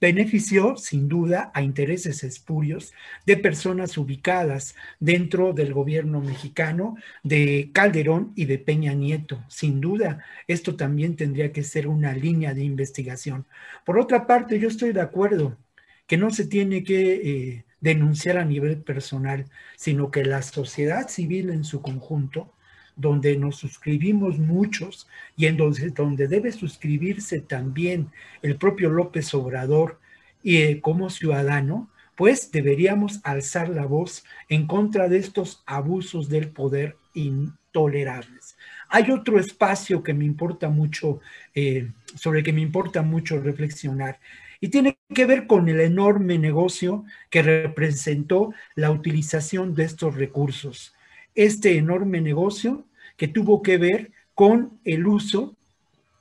[0.00, 2.92] benefició sin duda a intereses espurios
[3.26, 9.44] de personas ubicadas dentro del gobierno mexicano de Calderón y de Peña Nieto.
[9.48, 13.46] Sin duda, esto también tendría que ser una línea de investigación.
[13.84, 15.58] Por otra parte, yo estoy de acuerdo
[16.06, 19.46] que no se tiene que eh, denunciar a nivel personal,
[19.76, 22.52] sino que la sociedad civil en su conjunto
[22.98, 28.10] donde nos suscribimos muchos y en donde, debe suscribirse también
[28.42, 29.98] el propio López Obrador
[30.42, 36.48] y eh, como ciudadano, pues deberíamos alzar la voz en contra de estos abusos del
[36.48, 38.56] poder intolerables.
[38.88, 41.20] Hay otro espacio que me importa mucho,
[41.54, 44.18] eh, sobre el que me importa mucho reflexionar,
[44.60, 50.94] y tiene que ver con el enorme negocio que representó la utilización de estos recursos.
[51.36, 52.84] Este enorme negocio
[53.18, 55.54] que tuvo que ver con el uso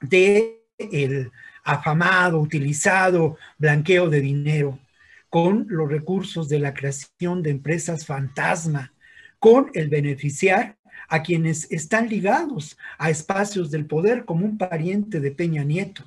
[0.02, 1.32] de el
[1.64, 4.80] afamado, utilizado blanqueo de dinero,
[5.30, 8.92] con los recursos de la creación de empresas fantasma,
[9.40, 10.76] con el beneficiar
[11.08, 16.04] a quienes están ligados a espacios del poder como un pariente de Peña Nieto,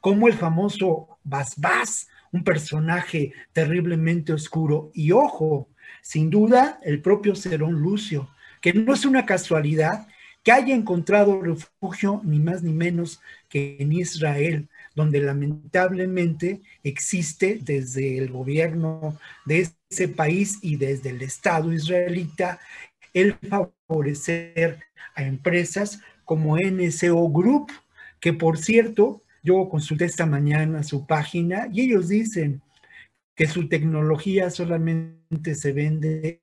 [0.00, 4.90] como el famoso Bas Bas, un personaje terriblemente oscuro.
[4.94, 5.68] Y ojo,
[6.00, 8.30] sin duda, el propio Cerón Lucio,
[8.62, 10.06] que no es una casualidad
[10.42, 18.18] que haya encontrado refugio ni más ni menos que en Israel, donde lamentablemente existe desde
[18.18, 22.58] el gobierno de ese país y desde el Estado israelita
[23.12, 24.80] el favorecer
[25.14, 27.72] a empresas como NSO Group,
[28.20, 32.62] que por cierto, yo consulté esta mañana su página y ellos dicen
[33.34, 36.42] que su tecnología solamente se vende.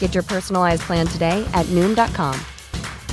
[0.00, 2.34] Get your personalized plan today at Noom.com.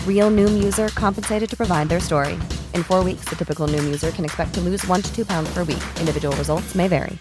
[0.07, 2.33] Real Noom user compensated to provide their story.
[2.73, 5.49] In four weeks, the typical Noom user can expect to lose one to two pounds
[5.53, 5.83] per week.
[5.99, 7.19] Individual results may vary.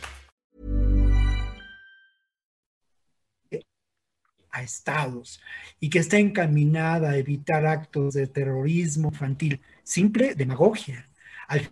[4.53, 5.39] A estados
[5.81, 9.61] y que está encaminada a evitar actos de terrorismo infantil.
[9.83, 11.07] Simple demagogia.
[11.49, 11.69] Al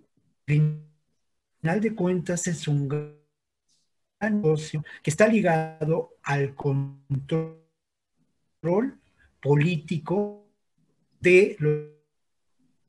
[0.46, 7.63] final de cuentas es un gran negocio que está ligado al control
[9.40, 10.46] político
[11.20, 11.94] de lo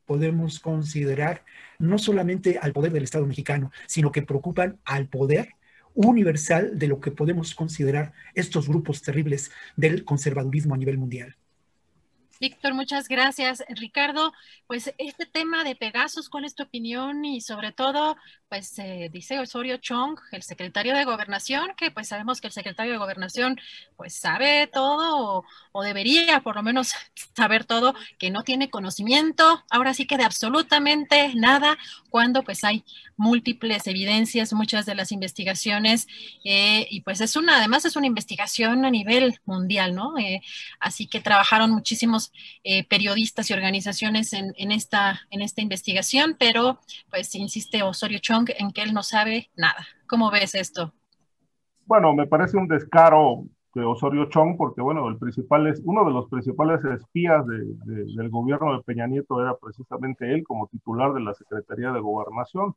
[0.06, 1.44] podemos considerar
[1.80, 5.50] no solamente al poder del Estado mexicano, sino que preocupan al poder
[5.94, 11.36] universal de lo que podemos considerar estos grupos terribles del conservadurismo a nivel mundial.
[12.40, 13.64] Víctor, muchas gracias.
[13.70, 14.34] Ricardo,
[14.68, 17.24] pues este tema de Pegasus, ¿cuál es tu opinión?
[17.24, 18.18] Y sobre todo,
[18.50, 22.92] pues eh, dice Osorio Chong, el secretario de Gobernación, que pues sabemos que el secretario
[22.92, 23.58] de Gobernación
[23.96, 26.92] pues sabe todo o, debería por lo menos
[27.36, 31.78] saber todo, que no tiene conocimiento, ahora sí que de absolutamente nada,
[32.10, 32.84] cuando pues hay
[33.18, 36.08] múltiples evidencias, muchas de las investigaciones,
[36.44, 40.18] eh, y pues es una, además es una investigación a nivel mundial, ¿no?
[40.18, 40.42] Eh,
[40.80, 42.32] así que trabajaron muchísimos
[42.90, 46.80] periodistas y organizaciones en, en, esta, en esta investigación, pero
[47.10, 49.86] pues insiste Osorio Chong en que él no sabe nada.
[50.08, 50.94] ¿Cómo ves esto?
[51.86, 53.46] Bueno, me parece un descaro
[53.76, 58.74] de Osorio Chong, porque bueno, el principal es, uno de los principales espías del gobierno
[58.74, 62.74] de Peña Nieto era precisamente él como titular de la Secretaría de Gobernación.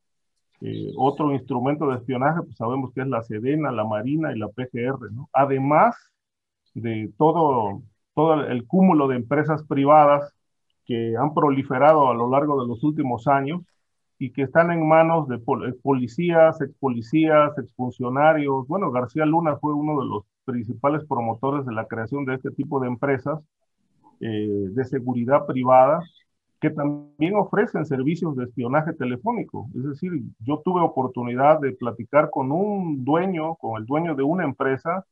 [0.61, 4.49] Eh, otro instrumento de espionaje, pues sabemos que es la Sedena, la Marina y la
[4.49, 5.31] PGR, ¿no?
[5.33, 5.95] Además
[6.75, 7.83] de todo,
[8.19, 10.35] todo el cúmulo de empresas privadas
[10.85, 13.63] que han proliferado a lo largo de los últimos años
[14.19, 18.67] y que están en manos de eh, policías, ex policías, exfuncionarios.
[18.67, 22.81] Bueno, García Luna fue uno de los principales promotores de la creación de este tipo
[22.81, 23.39] de empresas
[24.19, 26.01] eh, de seguridad privada
[26.61, 29.69] que también ofrecen servicios de espionaje telefónico.
[29.77, 34.43] Es decir, yo tuve oportunidad de platicar con un dueño, con el dueño de una
[34.43, 35.05] empresa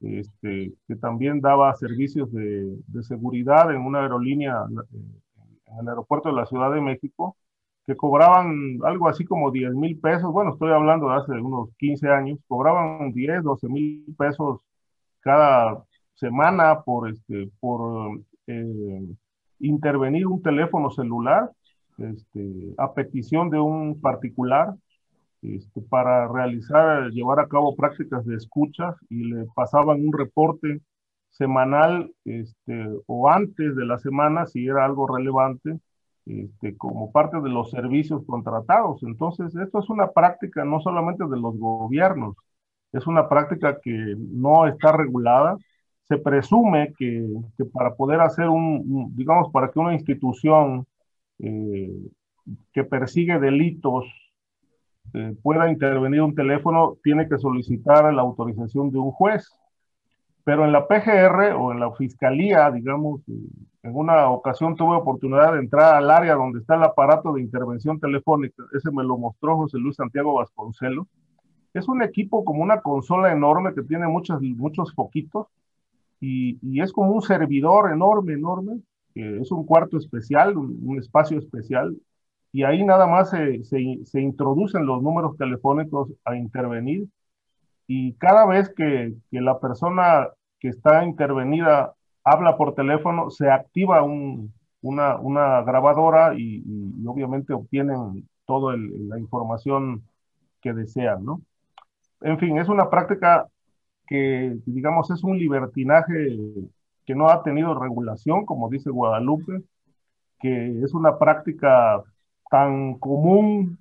[0.00, 6.46] este, que también daba servicios de, seguridad en una aerolínea en el aeropuerto de la
[6.46, 7.36] Ciudad de México
[7.86, 12.08] que cobraban algo así como 10 mil pesos, bueno, estoy hablando de hace unos 15
[12.10, 14.60] años, cobraban 10, 12 mil pesos
[15.20, 15.82] cada
[16.14, 19.02] semana por, este, por eh,
[19.58, 21.50] intervenir un teléfono celular
[21.98, 24.74] este, a petición de un particular
[25.42, 30.80] este, para realizar, llevar a cabo prácticas de escuchas y le pasaban un reporte
[31.30, 35.78] semanal este, o antes de la semana si era algo relevante
[36.26, 39.02] este, como parte de los servicios contratados.
[39.02, 42.36] Entonces, esto es una práctica no solamente de los gobiernos,
[42.92, 45.56] es una práctica que no está regulada.
[46.08, 47.26] Se presume que,
[47.72, 50.86] para poder hacer un, digamos, para que una institución
[51.38, 51.90] eh,
[52.72, 54.04] que persigue delitos
[55.14, 59.50] eh, pueda intervenir un teléfono, tiene que solicitar la autorización de un juez.
[60.44, 63.32] Pero en la PGR o en la fiscalía, digamos, eh,
[63.84, 68.00] en una ocasión tuve oportunidad de entrar al área donde está el aparato de intervención
[68.00, 68.64] telefónica.
[68.72, 71.06] Ese me lo mostró José Luis Santiago Vasconcelos.
[71.74, 75.46] Es un equipo como una consola enorme que tiene muchos, muchos foquitos
[76.20, 78.80] y, y es como un servidor enorme, enorme.
[79.14, 81.96] es un cuarto especial, un, espacio especial.
[82.52, 87.08] Y ahí nada más se, se, se introducen los números telefónicos a intervenir
[87.86, 90.28] y cada vez que, que, la persona
[90.60, 94.52] que está intervenida habla por teléfono, se activa un,
[94.82, 100.02] una, una, grabadora y, y, obviamente obtienen toda la información
[100.60, 101.42] que desean, ¿no?
[102.20, 103.48] En fin, es una práctica
[104.06, 106.28] que, digamos, es un libertinaje
[107.04, 109.62] que no ha tenido regulación, como dice Guadalupe,
[110.40, 112.02] que es una práctica
[112.52, 113.78] tan común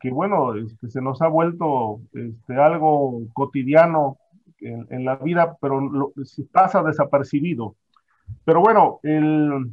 [0.00, 4.18] que bueno, este, se nos ha vuelto este, algo cotidiano
[4.58, 6.12] en, en, la vida, pero lo,
[6.52, 7.76] pasa desapercibido.
[8.44, 9.70] Pero bueno, el,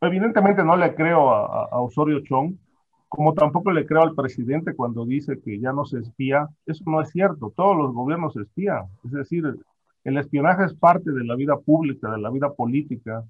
[0.00, 2.54] evidentemente no le creo a, a, Osorio Chong,
[3.08, 6.48] como tampoco le creo al presidente cuando dice que ya no se espía.
[6.64, 8.84] Eso no es cierto, todos los gobiernos espían.
[9.04, 9.44] Es decir,
[10.04, 13.22] el espionaje es parte de la vida pública, de la vida política,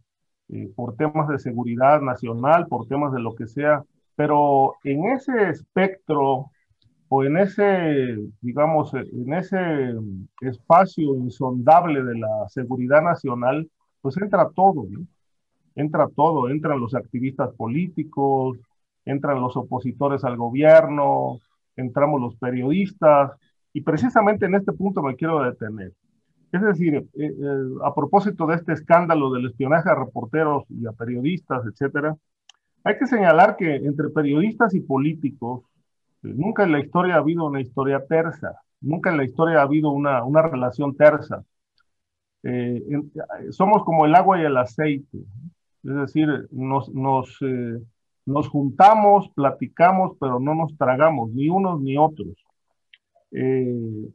[0.51, 3.82] eh, por temas de seguridad nacional, por temas de lo que sea
[4.16, 6.51] pero en ese espectro
[7.09, 9.94] o en ese, digamos, en ese
[10.40, 13.70] espacio insondable de la seguridad nacional,
[14.01, 15.06] pues entra todo, ¿no?
[15.76, 18.59] Entra todo, entran los activistas políticos,
[19.05, 21.38] entran los opositores al gobierno,
[21.76, 23.32] entramos los periodistas,
[23.72, 25.93] y precisamente en este punto me quiero detener.
[26.51, 27.30] Es decir, eh, eh,
[27.84, 32.16] a propósito de este escándalo del espionaje a reporteros y a periodistas, etcétera,
[32.86, 35.64] hay que señalar que entre periodistas y políticos,
[36.22, 39.62] eh, nunca en la historia ha habido una historia tersa, nunca en la historia ha
[39.62, 41.44] habido una, una relación tersa.
[42.44, 43.12] Eh, en,
[43.50, 45.18] somos como el agua y el aceite,
[45.82, 47.82] es decir, nos, nos, eh,
[48.24, 52.36] nos juntamos, platicamos, pero no nos tragamos, ni unos ni otros.
[53.32, 54.10] Eh,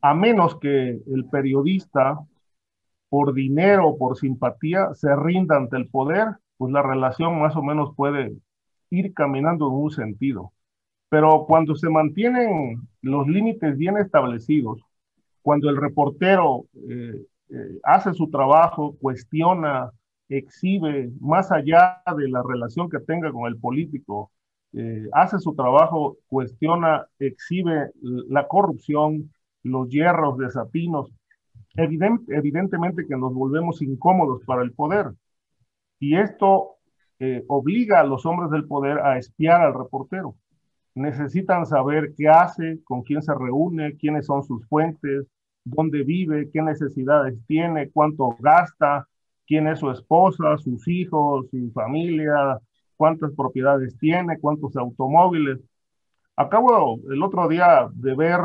[0.00, 2.18] a menos que el periodista,
[3.10, 6.28] por dinero o por simpatía, se rinda ante el poder
[6.64, 8.34] pues la relación más o menos puede
[8.88, 10.52] ir caminando en un sentido.
[11.10, 14.80] Pero cuando se mantienen los límites bien establecidos,
[15.42, 19.90] cuando el reportero eh, eh, hace su trabajo, cuestiona,
[20.30, 24.30] exhibe, más allá de la relación que tenga con el político,
[24.72, 29.30] eh, hace su trabajo, cuestiona, exhibe la corrupción,
[29.64, 31.12] los hierros, desatinos,
[31.76, 35.12] evident, evidentemente que nos volvemos incómodos para el poder.
[36.04, 36.76] Y esto
[37.18, 40.34] eh, obliga a los hombres del poder a espiar al reportero.
[40.94, 45.26] Necesitan saber qué hace, con quién se reúne, quiénes son sus fuentes,
[45.64, 49.08] dónde vive, qué necesidades tiene, cuánto gasta,
[49.46, 52.58] quién es su esposa, sus hijos, su familia,
[52.98, 55.58] cuántas propiedades tiene, cuántos automóviles.
[56.36, 58.40] Acabo el otro día de ver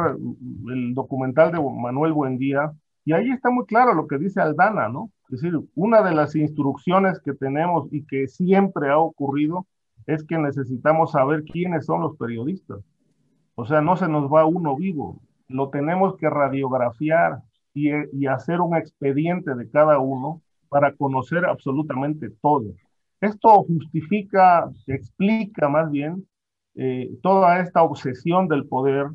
[0.70, 2.72] el documental de Manuel Buendía
[3.10, 5.10] y ahí está muy claro lo que dice Aldana, ¿no?
[5.32, 9.66] Es decir, una de las instrucciones que tenemos y que siempre ha ocurrido
[10.06, 12.78] es que necesitamos saber quiénes son los periodistas.
[13.56, 17.40] O sea, no se nos va uno vivo, lo tenemos que radiografiar
[17.74, 22.76] y, y hacer un expediente de cada uno para conocer absolutamente todo.
[23.22, 26.28] Esto justifica, explica más bien
[26.76, 29.08] eh, toda esta obsesión del poder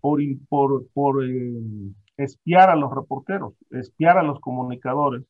[0.00, 1.90] por, por, por eh,
[2.24, 5.24] espiar a los reporteros, espiar a los comunicadores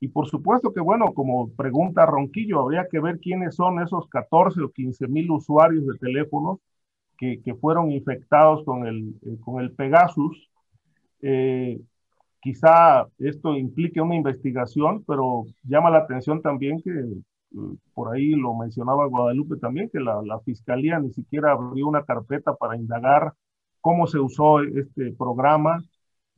[0.00, 4.62] y por supuesto que, bueno, como pregunta Ronquillo, habría que ver quiénes son esos 14
[4.62, 6.58] o 15 mil usuarios de teléfonos
[7.18, 10.50] que, que fueron infectados con el, eh, con el Pegasus.
[11.20, 11.78] Eh,
[12.40, 18.54] quizá esto implique una investigación, pero llama la atención también que, eh, por ahí lo
[18.54, 23.34] mencionaba Guadalupe también, que la, la Fiscalía ni siquiera abrió una carpeta para indagar
[23.82, 25.84] cómo se usó este programa,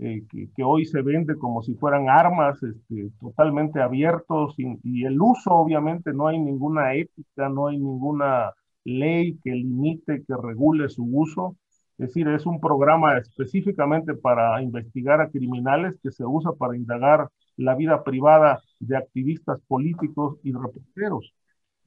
[0.05, 5.05] eh, que, que, hoy se vende como si fueran armas este, totalmente abiertos y, y,
[5.05, 8.53] el uso obviamente no hay ninguna ética, no hay ninguna
[8.85, 11.57] ley que limite, que regule su uso.
[11.99, 17.29] Es decir, es un programa específicamente para investigar a criminales que se usa para indagar
[17.57, 21.33] la vida privada de activistas políticos y reporteros.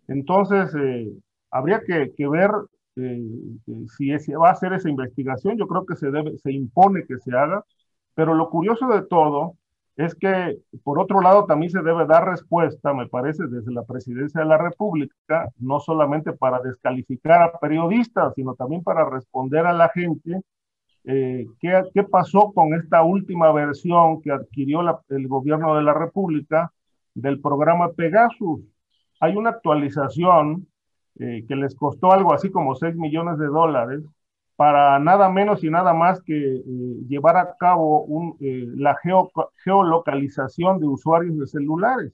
[0.07, 1.11] Entonces, eh,
[1.51, 2.51] habría que, ver
[2.95, 3.21] eh,
[3.67, 5.57] eh, si va a hacer esa investigación.
[5.57, 7.63] Yo creo que se, debe, se impone que se haga,
[8.15, 9.53] pero lo curioso de todo
[9.97, 14.41] es que, por otro lado, también se debe dar respuesta, me parece, desde la presidencia
[14.41, 19.89] de la República, no solamente para descalificar a periodistas, sino también para responder a la
[19.89, 20.41] gente
[21.05, 26.71] eh, ¿qué, ¿qué, pasó con esta última versión que adquirió el gobierno de la República
[27.13, 28.61] del programa Pegasus.
[29.19, 30.67] Hay una actualización
[31.19, 34.01] eh, que les costó algo así como 6 millones de dólares
[34.56, 36.64] para nada menos y nada más que eh,
[37.07, 38.98] llevar a cabo un, la
[39.64, 42.14] geolocalización de usuarios de celulares.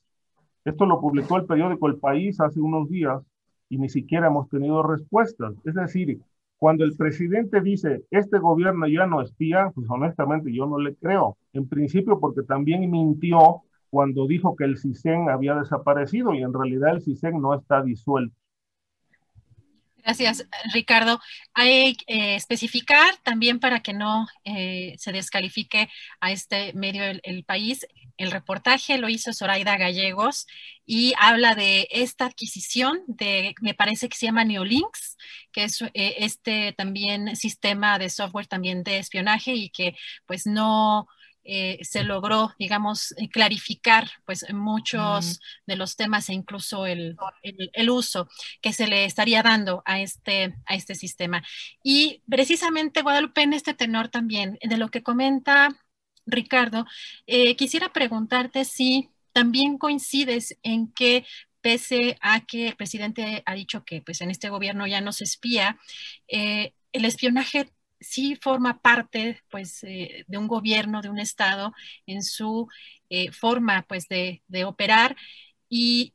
[0.65, 3.21] Esto lo publicó el periódico El País hace unos días
[3.69, 5.53] y ni siquiera hemos tenido respuestas.
[5.65, 6.19] Es decir,
[6.57, 11.37] cuando el presidente dice, este gobierno ya no espía, pues honestamente yo no le creo.
[11.53, 16.91] En principio porque también mintió cuando dijo que el CISEN había desaparecido y en realidad
[16.91, 18.35] el CISEN no está disuelto.
[20.03, 21.19] Gracias, Ricardo.
[21.53, 27.43] Hay que eh, especificar también para que no eh, se descalifique a este medio el,
[27.43, 27.85] país.
[28.17, 30.47] El reportaje lo hizo Zoraida Gallegos
[30.85, 35.17] y habla de esta adquisición de, me parece que se llama Neolinks,
[35.51, 39.95] que es eh, este también sistema de software también de espionaje y que
[40.25, 41.07] pues no,
[41.43, 47.89] eh, se logró, digamos, eh, clarificar pues muchos de los temas e incluso el, el,
[47.89, 48.29] uso
[48.61, 51.43] que se le estaría dando a este, a este sistema.
[51.83, 55.69] Y precisamente, Guadalupe, en este tenor también, de lo que comenta
[56.27, 56.85] Ricardo,
[57.25, 61.25] eh, quisiera preguntarte si también coincides en que
[61.61, 65.23] pese a que el presidente ha dicho que pues en este gobierno ya no se
[65.23, 65.79] espía,
[66.27, 71.73] el espionaje sí forma parte pues eh, de un gobierno, de un estado
[72.05, 72.67] en su
[73.09, 75.15] eh, forma pues de, operar.
[75.69, 76.13] Y,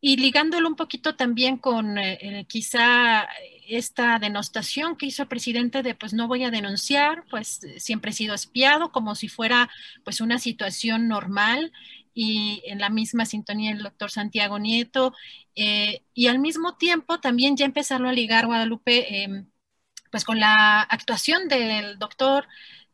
[0.00, 3.28] ligándolo un poquito también con eh, quizá
[3.66, 8.14] esta denostación que hizo el presidente de pues no voy a denunciar, pues siempre he
[8.14, 9.68] sido espiado como si fuera
[10.04, 11.72] pues una situación normal
[12.14, 15.12] y en la misma sintonía el doctor Santiago Nieto
[15.54, 19.46] y al mismo tiempo también ya empezarlo a ligar Guadalupe em,
[20.10, 22.46] pues con la actuación del doctor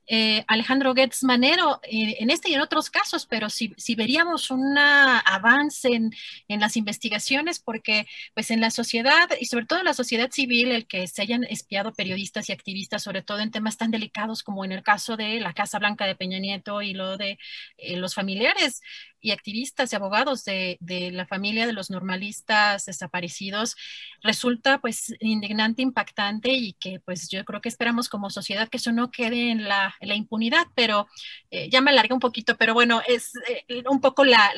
[0.08, 4.76] eh, Alejandro Getz Manero eh, en este y en otros casos, pero si, veríamos un
[4.76, 6.12] avance en,
[6.48, 10.72] en, las investigaciones, porque pues en la sociedad y sobre todo en la sociedad civil,
[10.72, 14.64] el que se hayan espiado periodistas y activistas, sobre todo en temas tan delicados como
[14.64, 17.38] en el caso de la Casa Blanca de Peña Nieto y lo de
[17.78, 18.82] eh, los familiares,
[19.22, 20.78] y activistas y abogados de,
[21.12, 23.76] la familia de los normalistas desaparecidos
[24.22, 28.92] resulta pues indignante, impactante y que pues yo creo que esperamos como sociedad que eso
[28.92, 31.06] no quede en la, impunidad, pero
[31.50, 34.52] eh, ya me alargué un poquito, pero bueno, es eh, un poco la,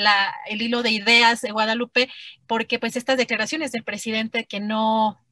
[0.49, 2.11] el hilo de ideas de Guadalupe,
[2.47, 5.23] porque pues estas declaraciones del presidente que no,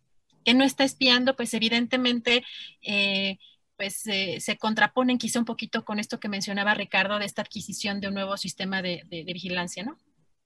[0.44, 2.44] que no está espiando, pues evidentemente...
[2.82, 3.38] Eh,
[3.76, 8.08] pues se contraponen quizá un poquito con esto que mencionaba Ricardo de esta adquisición de
[8.08, 9.96] un nuevo sistema de, vigilancia, ¿no?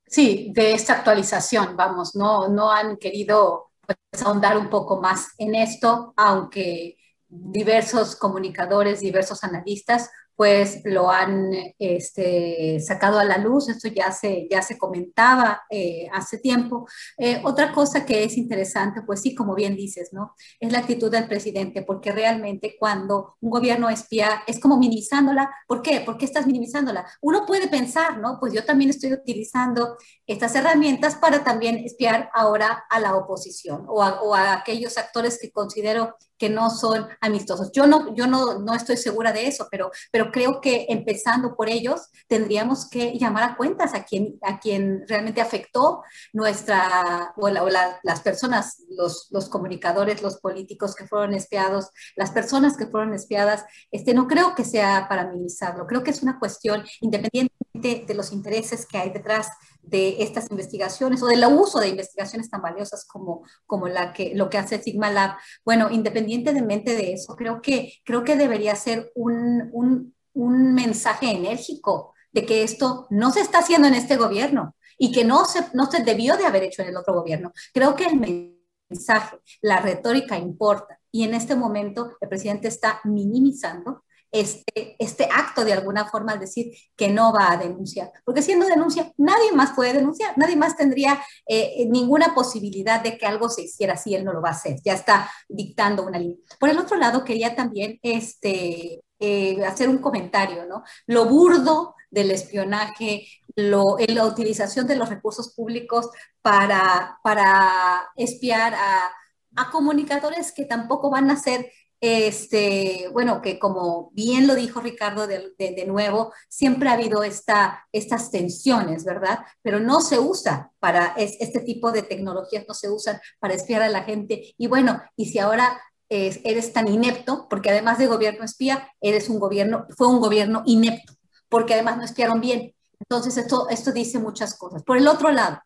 [0.07, 5.55] Sí, de esta actualización, vamos, no, no han querido pues, ahondar un poco más en
[5.55, 6.97] esto, aunque
[7.29, 14.47] diversos comunicadores, diversos analistas pues lo han este, sacado a la luz, esto ya se,
[14.51, 16.87] ya se comentaba eh, hace tiempo.
[17.17, 20.35] Eh, otra cosa que es interesante, pues sí, como bien dices, ¿no?
[20.61, 25.51] Es la actitud del presidente, porque realmente cuando un gobierno espía es como minimizándola.
[25.67, 26.01] ¿Por qué?
[26.01, 27.07] ¿Por qué estás minimizándola?
[27.23, 28.39] Uno puede pensar, ¿no?
[28.39, 29.97] Pues yo también estoy utilizando
[30.27, 35.39] estas herramientas para también espiar ahora a la oposición o a, o a aquellos actores
[35.41, 37.71] que considero que no son amistosos.
[37.73, 41.69] Yo no, yo no, no estoy segura de eso, pero, pero creo que empezando por
[41.69, 46.03] ellos tendríamos que llamar a cuentas a quien, a quien realmente afectó
[46.33, 52.87] nuestra, o, las personas, los, los, comunicadores, los políticos que fueron espiados, las personas que
[52.87, 53.65] fueron espiadas.
[53.91, 58.33] Este, no creo que sea para minimizarlo, creo que es una cuestión independientemente de los
[58.33, 59.49] intereses que hay detrás
[59.83, 64.51] de estas investigaciones o del uso de investigaciones tan valiosas como, como la que, lo
[64.51, 65.37] que hace Sigma Lab.
[65.65, 72.15] Bueno, independientemente de eso, creo que, creo que debería ser un, un, un mensaje enérgico
[72.33, 75.91] de que esto no se está haciendo en este gobierno y que no se, no
[75.91, 77.53] se debió de haber hecho en el otro gobierno.
[77.73, 78.57] Creo que el
[78.91, 84.05] mensaje, la retórica importa y en este momento el presidente está minimizando
[84.41, 88.13] este, este acto de alguna forma al decir que no va a denunciar.
[88.25, 93.27] Porque siendo denuncia, nadie más puede denunciar, nadie más tendría eh, ninguna posibilidad de que
[93.27, 94.77] algo se hiciera si él no lo va a hacer.
[94.85, 96.37] Ya está dictando una línea.
[96.61, 100.83] Por el otro lado, quería también este, eh, hacer un comentario, ¿no?
[101.07, 106.11] Lo burdo del espionaje, lo, la utilización de los recursos públicos
[106.43, 109.11] para, para espiar a,
[109.57, 111.71] a comunicadores que tampoco van a ser
[112.01, 117.87] este, bueno, que como bien lo dijo Ricardo de, de, nuevo, siempre ha habido esta,
[117.93, 119.41] estas tensiones, ¿verdad?
[119.63, 123.89] Pero no se usa para, este tipo de tecnologías no se usan para espiar a
[123.89, 124.55] la gente.
[124.59, 129.39] Y bueno, y si ahora eres tan inepto, porque además de gobierno espía, eres un
[129.39, 131.15] gobierno, fue un gobierno inepto,
[131.49, 132.75] porque además no espiaron bien.
[133.01, 134.83] Entonces, esto, esto dice muchas cosas.
[134.83, 135.61] Por el otro lado,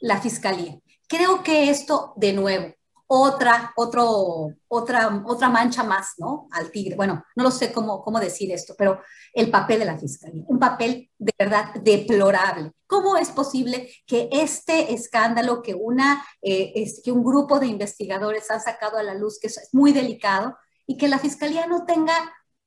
[0.00, 0.78] la fiscalía.
[1.08, 2.74] Creo que esto, de nuevo,
[3.08, 6.48] otra, otro, otra, otra mancha más, ¿no?
[6.50, 6.96] Al tigre.
[6.96, 9.00] Bueno, no lo sé cómo, cómo decir esto, pero
[9.32, 12.72] el papel de la fiscalía, un papel de verdad deplorable.
[12.86, 18.50] ¿Cómo es posible que este escándalo que, una, eh, es, que un grupo de investigadores
[18.50, 20.56] ha sacado a la luz, que es muy delicado,
[20.86, 22.14] y que la fiscalía no tenga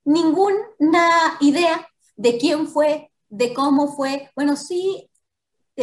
[0.03, 0.57] ninguna
[1.39, 4.29] idea de quién fue, de cómo fue?
[4.35, 5.08] Bueno, sí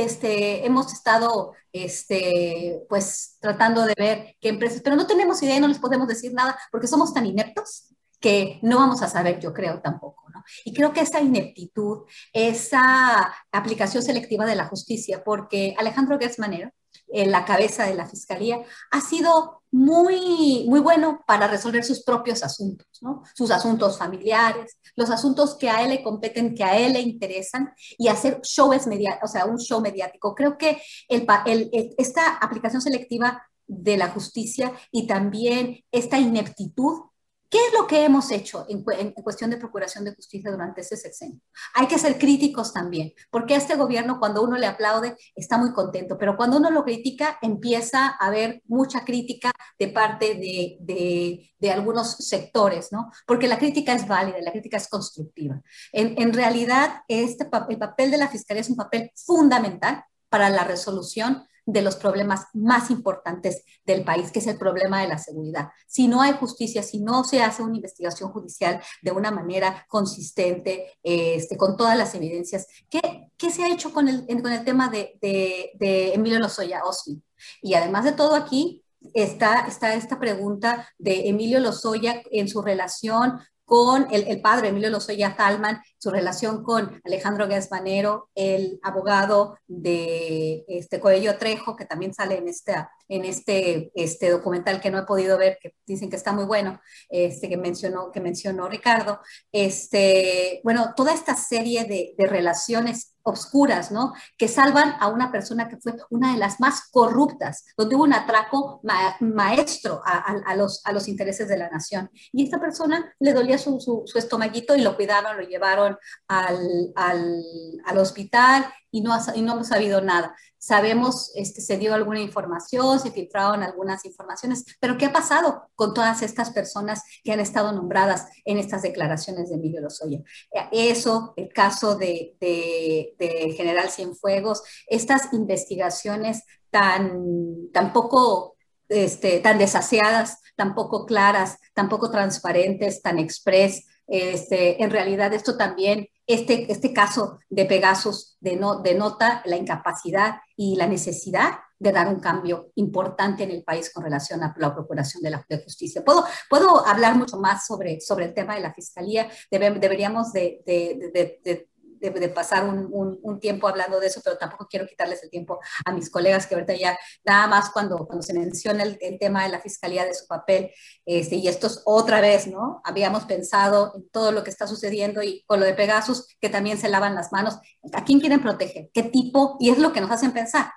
[0.04, 5.60] este, hemos estado este, pues, tratando de ver qué empresas, pero no tenemos idea y
[5.60, 9.52] no les podemos decir nada porque somos tan ineptos que no vamos a saber, yo
[9.52, 10.24] creo tampoco.
[10.32, 10.42] ¿no?
[10.64, 16.70] Y creo que esa ineptitud, esa aplicación selectiva de la justicia, porque Alejandro Gertz Manero,
[17.08, 22.42] en la cabeza de la fiscalía, ha sido muy, muy bueno para resolver sus propios
[22.42, 22.86] asuntos,
[23.34, 27.74] sus asuntos familiares, los asuntos que a él le competen, que a él le interesan,
[27.98, 30.34] y hacer shows mediáticos, o sea, un show mediático.
[30.34, 37.02] Creo que el, el, esta aplicación selectiva de la justicia y también esta ineptitud
[37.48, 38.82] ¿Qué es lo que hemos hecho en,
[39.12, 41.40] cuestión de procuración de justicia durante ese sexenio?
[41.74, 45.72] Hay que ser críticos también, porque a este gobierno cuando uno le aplaude está muy
[45.72, 52.16] contento, pero cuando uno lo critica empieza a haber mucha crítica de parte de, algunos
[52.18, 53.10] sectores, ¿no?
[53.26, 55.60] Porque la crítica es válida, la crítica es constructiva.
[55.92, 61.44] En, realidad, este, el papel de la Fiscalía es un papel fundamental para la resolución
[61.66, 65.70] de los problemas más importantes del país, que es el problema de la seguridad.
[65.86, 70.92] Si no hay justicia, si no se hace una investigación judicial de una manera consistente,
[71.02, 74.88] este, con todas las evidencias, ¿qué, qué se ha hecho con el, con el tema
[74.88, 77.20] de, de, Emilio Lozoya Osmi?
[77.60, 83.40] Y además de todo aquí, está, está esta pregunta de Emilio Lozoya en su relación
[83.64, 90.64] con el, el, padre Emilio Lozoya Talman, su relación con Alejandro Gasbanero, el abogado de
[90.68, 92.76] este Coello Trejo, que también sale en, este,
[93.08, 96.80] en este, este documental que no he podido ver, que dicen que está muy bueno,
[97.08, 99.18] este, que, mencionó, que mencionó Ricardo.
[99.50, 104.14] Este, bueno, toda esta serie de, de relaciones obscuras, ¿no?
[104.38, 108.12] Que salvan a una persona que fue una de las más corruptas, donde hubo un
[108.12, 108.80] atraco
[109.18, 112.08] maestro a, los, a los intereses de la nación.
[112.32, 115.95] Y esta persona le dolía su, su estomaguito y lo cuidaron, lo llevaron
[116.28, 117.42] al, al,
[117.84, 118.66] al hospital
[118.96, 120.34] y no, y no hemos sabido nada.
[120.58, 125.92] Sabemos, este, se dio alguna información, se filtraron algunas informaciones, pero ¿qué ha pasado con
[125.92, 130.20] todas estas personas que han estado nombradas en estas declaraciones de Emilio Lozoya?
[130.50, 138.56] Eh, eso, el caso de, de, General Cienfuegos, estas investigaciones tan, tan poco,
[138.88, 145.56] este, tan desaseadas, tan poco claras, tan poco transparentes, tan express, este, en realidad esto
[145.56, 152.20] también, este, este caso de Pegasus denota la incapacidad y la necesidad de dar un
[152.20, 156.04] cambio importante en el país con relación a la procuración de la justicia.
[156.04, 161.68] Puedo, puedo hablar mucho más sobre, sobre el tema de la fiscalía, deberíamos de,
[162.10, 166.10] pasar un, un, tiempo hablando de eso, pero tampoco quiero quitarles el tiempo a mis
[166.10, 170.04] colegas que ahorita ya nada más cuando, cuando se menciona el, tema de la fiscalía
[170.04, 170.70] de su papel,
[171.04, 172.80] este, y esto es otra vez, ¿no?
[172.84, 176.78] Habíamos pensado en todo lo que está sucediendo y con lo de Pegasus, que también
[176.78, 177.58] se lavan las manos.
[177.92, 178.90] ¿A quién quieren proteger?
[178.92, 179.56] ¿Qué tipo?
[179.60, 180.70] Y es lo que nos hacen pensar.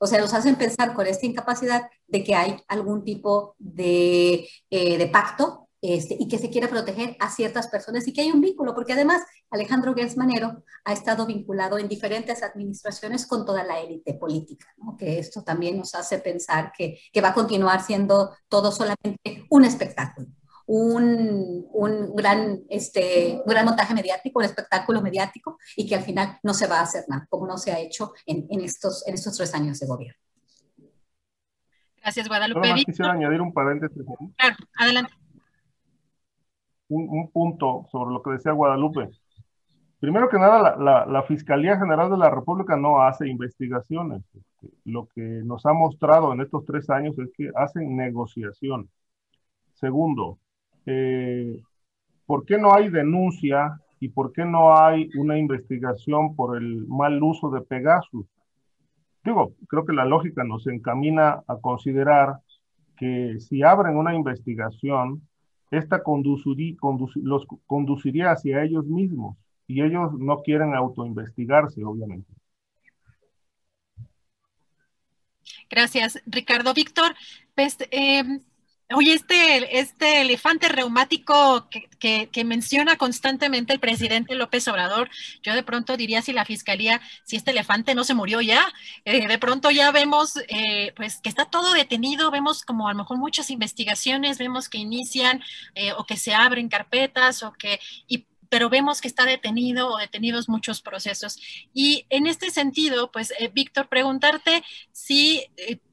[0.00, 4.98] O sea, nos hacen pensar con esta incapacidad de que hay algún tipo de, eh,
[4.98, 8.40] de pacto este, y que se quiere proteger a ciertas personas y que hay un
[8.40, 13.80] vínculo, porque además Alejandro Gertz Manero ha estado vinculado en diferentes administraciones con toda la
[13.80, 14.96] élite política, ¿no?
[14.96, 19.64] que esto también nos hace pensar que, que, va a continuar siendo todo solamente un
[19.64, 20.28] espectáculo.
[20.68, 26.40] Un, un, gran, este, un gran montaje mediático, un espectáculo mediático y que al final
[26.42, 29.14] no se va a hacer nada, como no se ha hecho en, en estos, en
[29.14, 30.20] estos tres años de gobierno.
[32.06, 32.74] Gracias, Guadalupe.
[32.84, 34.02] quisiera añadir un paréntesis.
[34.36, 35.12] Claro, adelante.
[36.88, 39.10] Un, punto sobre lo que decía Guadalupe.
[39.98, 44.22] Primero que nada, la, Fiscalía General de la República no hace investigaciones.
[44.84, 48.90] Lo que nos ha mostrado en estos tres años es que hacen negociación.
[49.74, 50.38] Segundo,
[50.84, 51.62] eh,
[52.26, 57.22] ¿por qué no hay denuncia y por qué no hay una investigación por el mal
[57.22, 58.26] uso de Pegasus?
[59.24, 62.40] Digo, creo que la lógica nos encamina a considerar
[62.96, 65.22] que si abren una investigación,
[65.70, 66.76] esta conduciría,
[67.16, 69.36] los conduciría hacia ellos mismos
[69.66, 72.32] y ellos no quieren autoinvestigarse, obviamente.
[75.68, 76.74] Gracias, Ricardo.
[76.74, 77.14] Víctor,
[77.54, 78.40] pues, eh,
[78.94, 81.68] Oye, este, este elefante reumático
[81.98, 85.10] que, que, menciona constantemente el presidente López Obrador,
[85.42, 88.72] yo de pronto diría si la fiscalía, si este elefante no se murió ya,
[89.04, 92.98] eh, de pronto ya vemos eh, pues que está todo detenido, vemos como a lo
[92.98, 95.42] mejor muchas investigaciones, vemos que inician
[95.74, 97.80] eh, o que se abren carpetas o que...
[98.06, 101.40] Y, pero vemos que está detenido o detenidos muchos procesos.
[101.74, 105.44] Y en este sentido, pues, Víctor, preguntarte si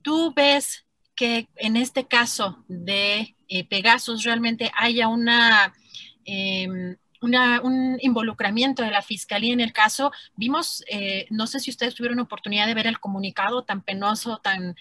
[0.03, 0.82] tú ves
[1.15, 5.73] que en este caso de eh, Pegasus realmente haya una,
[6.25, 10.11] em, un involucramiento de la fiscalía en el caso.
[10.35, 14.75] Vimos, eh, no sé si ustedes tuvieron oportunidad de ver el comunicado tan penoso, tan,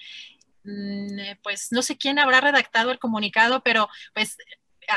[0.65, 4.37] mm, pues no sé quién habrá redactado el comunicado, pero pues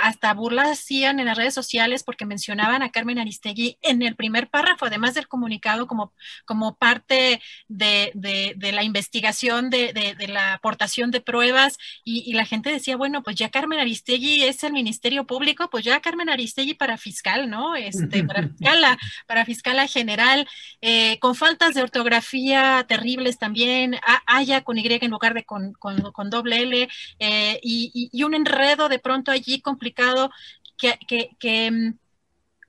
[0.03, 4.49] hasta burlas hacían en las redes sociales porque mencionaban a Carmen Aristegui en el primer
[4.49, 6.13] párrafo, además del comunicado como,
[6.45, 12.69] como parte de, de, la investigación, de, de, la aportación de pruebas, y, la gente
[12.69, 16.97] decía, bueno, pues ya Carmen Aristegui es el Ministerio Público, pues ya Carmen Aristegui para
[16.97, 17.75] fiscal, ¿no?
[17.75, 18.97] Este, para fiscala,
[19.27, 20.47] para fiscala general,
[20.81, 26.29] eh, con faltas de ortografía terribles también, haya con Y en lugar de con, con,
[26.29, 26.89] doble L,
[27.19, 31.97] eh, y, y, un enredo de pronto allí con que, mm,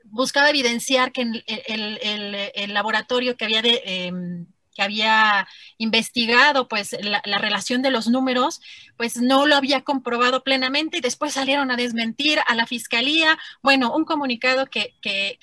[0.05, 5.49] buscaba evidenciar que el, laboratorio que había em, que había
[5.79, 8.61] investigado pues la, relación de los números,
[8.97, 13.39] pues no lo había comprobado plenamente y después salieron a desmentir a la fiscalía.
[13.63, 14.95] Bueno, un comunicado que,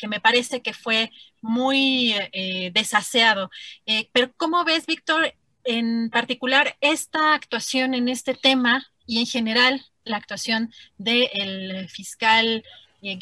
[0.08, 3.50] me parece que fue muy eh, desaseado.
[3.88, 5.34] Eh, pero ¿cómo ves, Víctor,
[5.64, 12.64] en particular esta actuación en este tema y en general la actuación del fiscal
[13.02, 13.20] eh,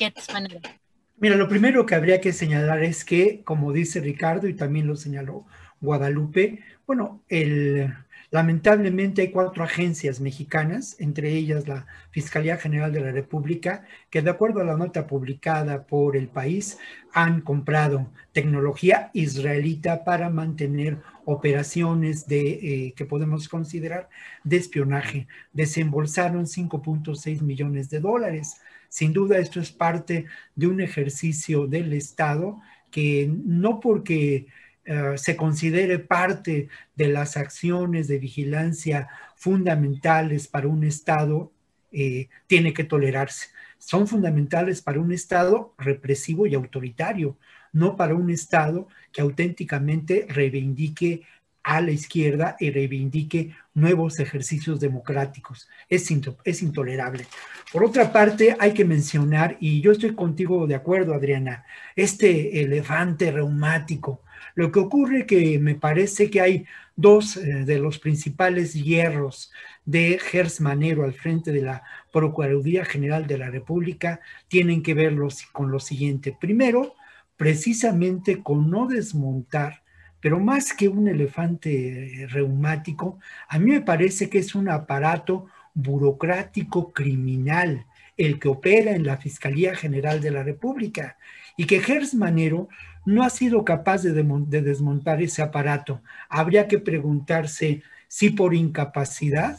[1.18, 4.95] Mira, lo primero que habría que señalar es que, como dice Ricardo y también lo
[4.95, 5.45] señaló
[5.80, 7.91] Guadalupe, bueno, el,
[8.32, 14.30] lamentablemente hay cuatro agencias mexicanas, entre ellas la Fiscalía General de la República, que de
[14.30, 16.80] acuerdo a la nota publicada por el país,
[17.14, 22.41] han comprado tecnología israelita para mantener operaciones de,
[22.88, 24.10] eh, que podemos considerar
[24.43, 25.27] de espionaje.
[25.53, 28.61] Desembolsaron 5.6 millones de dólares.
[28.89, 30.26] Sin duda esto es parte
[30.56, 34.48] de un ejercicio del Estado que no porque
[34.85, 41.52] eh, se considere parte de las acciones de vigilancia fundamentales para un Estado,
[41.91, 43.48] eh, tiene que tolerarse.
[43.77, 47.38] Son fundamentales para un Estado represivo y autoritario
[47.73, 51.23] no para un Estado que auténticamente reivindique
[51.64, 55.69] a la izquierda y reivindique nuevos ejercicios democráticos.
[55.89, 56.10] Es,
[56.43, 57.26] es intolerable.
[57.72, 61.64] Por otra parte, hay que mencionar, y yo estoy contigo de acuerdo, Adriana,
[61.95, 64.23] este elefante reumático.
[64.56, 66.65] Lo que ocurre que me parece que hay
[66.95, 69.52] dos eh, de los principales hierros
[69.85, 75.15] de Gers Manero al frente de la Procuraduría General de la República tienen que ver
[75.52, 76.35] con lo siguiente.
[76.39, 76.95] Primero,
[77.42, 79.82] precisamente con no desmontar,
[80.20, 83.18] pero más que un elefante reumático,
[83.50, 89.18] a mí me parece que es un aparato burocrático criminal el que opera en la
[89.18, 91.18] Fiscalía General de la República
[91.58, 92.70] y que Gers Manero
[93.08, 96.04] no ha sido capaz de, de, desmontar ese aparato.
[96.30, 99.58] Habría que preguntarse si por incapacidad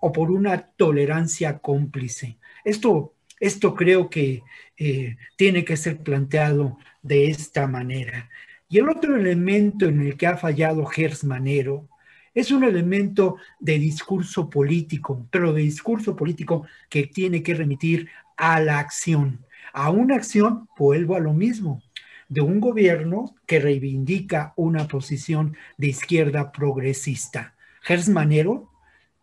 [0.00, 2.38] o por una tolerancia cómplice.
[2.64, 4.42] Esto, esto creo que
[4.78, 8.28] eh, tiene que ser planteado de esta manera.
[8.68, 11.88] Y el otro elemento en el que ha fallado Gers Manero
[12.34, 18.60] es un elemento de discurso político, pero de discurso político que tiene que remitir a
[18.60, 19.44] la acción.
[19.72, 21.82] A una acción, vuelvo a lo mismo,
[22.28, 27.54] de un gobierno que reivindica una posición de izquierda progresista.
[27.82, 28.70] Gers Manero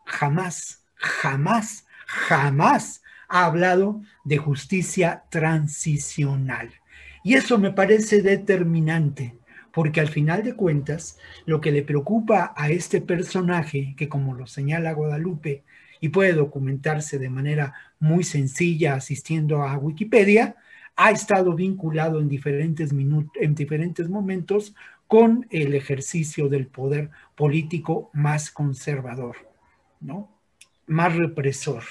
[0.05, 3.02] jamás, jamás, jamás
[3.33, 6.69] ha hablado de justicia transicional.
[7.23, 9.35] Y eso me parece determinante,
[9.71, 14.45] porque al final de cuentas, lo que le preocupa a este personaje, que como lo
[14.45, 15.63] señala Guadalupe,
[15.99, 20.55] y puede documentarse de manera muy sencilla asistiendo a Wikipedia,
[20.95, 24.75] ha estado vinculado en diferentes, en diferentes momentos
[25.07, 29.37] con el ejercicio del poder político más conservador,
[30.01, 30.29] ¿no?
[30.85, 31.83] más represor,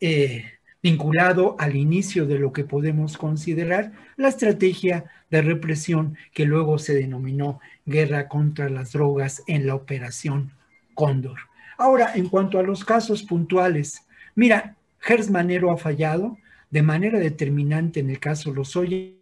[0.00, 0.44] eh,
[0.82, 6.94] vinculado al inicio de lo que podemos considerar la estrategia de represión que luego se
[6.94, 10.52] denominó guerra contra las drogas en la operación
[10.94, 11.38] Cóndor.
[11.76, 16.38] Ahora, en cuanto a los casos puntuales, mira, Gers Manero ha fallado
[16.70, 19.14] de manera determinante en el caso Lozoya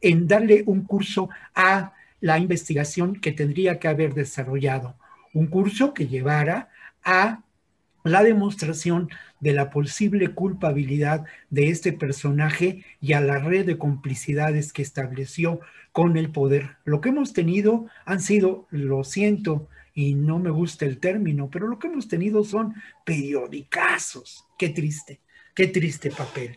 [0.00, 4.94] en darle un curso a la investigación que tendría que haber desarrollado,
[5.32, 6.68] un curso que llevara
[7.02, 7.42] a
[8.04, 9.10] la demostración
[9.40, 15.60] de la posible culpabilidad de este personaje y a la red de complicidades que estableció
[15.92, 16.76] con el poder.
[16.84, 21.66] Lo que hemos tenido han sido, lo siento, y no me gusta el término, pero
[21.66, 22.74] lo que hemos tenido son
[23.04, 24.46] periodicazos.
[24.58, 25.20] Qué triste,
[25.54, 26.56] qué triste papel.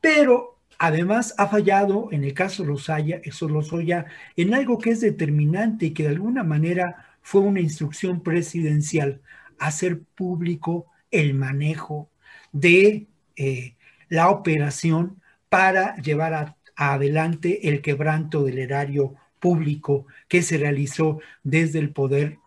[0.00, 4.06] Pero además ha fallado en el caso Lozoya, eso Lozoya,
[4.36, 9.20] en algo que es determinante y que de alguna manera fue una instrucción presidencial,
[9.66, 12.08] hacer público el manejo
[12.52, 13.06] de
[13.36, 13.74] eh,
[14.08, 21.90] la operación para llevar adelante el quebranto del erario público que se realizó desde el
[21.90, 22.38] poder,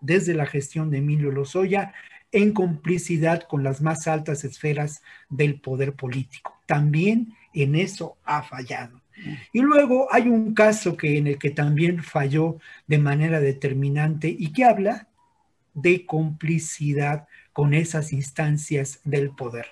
[0.00, 1.92] desde la gestión de Emilio Lozoya,
[2.32, 6.60] en complicidad con las más altas esferas del poder político.
[6.66, 9.00] También en eso ha fallado.
[9.52, 14.52] Y luego hay un caso que en el que también falló de manera determinante y
[14.52, 15.08] que habla
[15.74, 19.66] de complicidad con esas instancias del poder.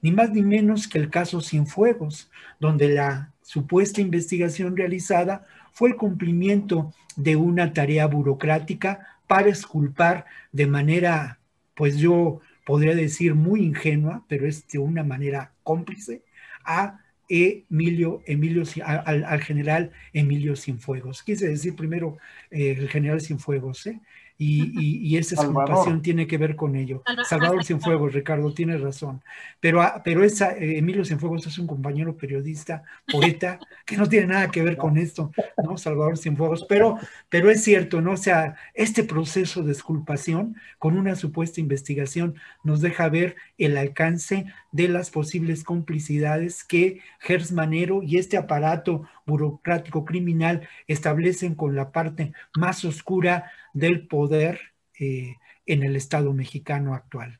[0.00, 2.30] Ni más ni menos que el caso Cienfuegos,
[2.60, 10.66] donde la supuesta investigación realizada fue el cumplimiento de una tarea burocrática para esculpar de
[10.66, 11.38] manera,
[11.74, 16.22] pues yo podría decir muy ingenua, pero es de una manera cómplice,
[16.64, 21.22] a Emilio, Emilio al, general Emilio Cienfuegos.
[21.22, 22.18] Quise decir primero
[22.50, 24.00] eh, el general Cienfuegos, ¿eh?
[24.40, 27.02] Y, y, esa exculpación tiene que ver con ello.
[27.28, 29.20] Salvador Cienfuegos, Ricardo, tiene razón.
[29.58, 34.28] Pero, ah, pero esa, eh, Emilio Cienfuegos es un compañero periodista, poeta, que no tiene
[34.28, 35.32] nada que ver con esto,
[35.64, 35.76] ¿no?
[35.76, 36.98] Salvador Cienfuegos, pero,
[37.28, 38.12] pero es cierto, ¿no?
[38.12, 44.46] O sea, este proceso de exculpación con una supuesta investigación nos deja ver el alcance
[44.70, 51.92] de las posibles complicidades que Gers Manero y este aparato burocrático criminal establecen con la
[51.92, 55.36] parte más oscura del poder eh,
[55.66, 57.38] en el Estado mexicano actual.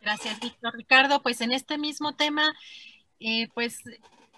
[0.00, 0.74] Gracias, Víctor.
[0.74, 2.42] Ricardo, pues en este mismo tema,
[3.20, 3.82] eh, pues,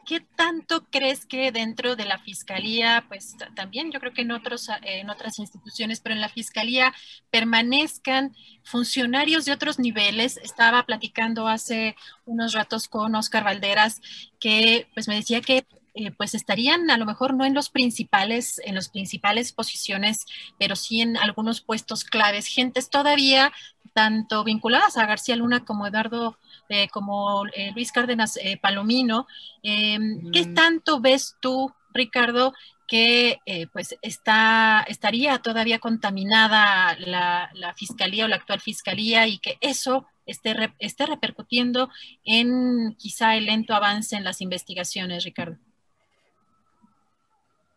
[0.05, 4.69] ¿qué tanto crees que dentro de la Fiscalía, pues también yo creo que en, otros,
[4.83, 6.93] en otras instituciones, pero en la Fiscalía
[7.31, 8.35] permanezcan
[8.65, 10.37] funcionarios de otros niveles?
[10.39, 11.97] Estaba platicando hace
[12.27, 14.03] unos ratos con Oscar Valderas,
[14.41, 15.65] que pues me decía que
[15.95, 20.27] eh, pues estarían a lo mejor no en los principales, en las principales posiciones,
[20.59, 23.53] pero sí en algunos puestos claves, gentes todavía
[23.93, 26.37] tanto vinculadas a García Luna como Eduardo,
[26.69, 29.29] eh, como eh, Luis Cárdenas Palomino.
[29.63, 30.55] Em, ¿Qué mm.
[30.55, 32.55] tanto ves tú, Ricardo,
[32.89, 33.39] que
[33.73, 40.07] pues está, estaría todavía contaminada la, la, fiscalía o la actual fiscalía y que eso
[40.27, 41.89] esté, esté repercutiendo
[42.25, 45.57] en quizá el lento avance en las investigaciones, Ricardo?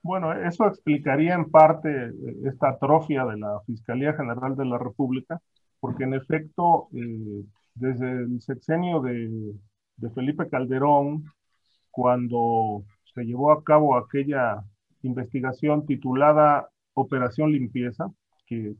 [0.07, 2.11] Bueno, eso explicaría en parte eh,
[2.45, 5.41] esta atrofia de la Fiscalía General de la República,
[5.81, 7.43] porque en efecto, eh,
[7.75, 9.53] desde el sexenio de,
[10.15, 11.25] Felipe Calderón,
[11.91, 14.63] cuando se llevó a cabo aquella
[15.01, 18.09] investigación titulada Operación Limpieza,
[18.45, 18.75] que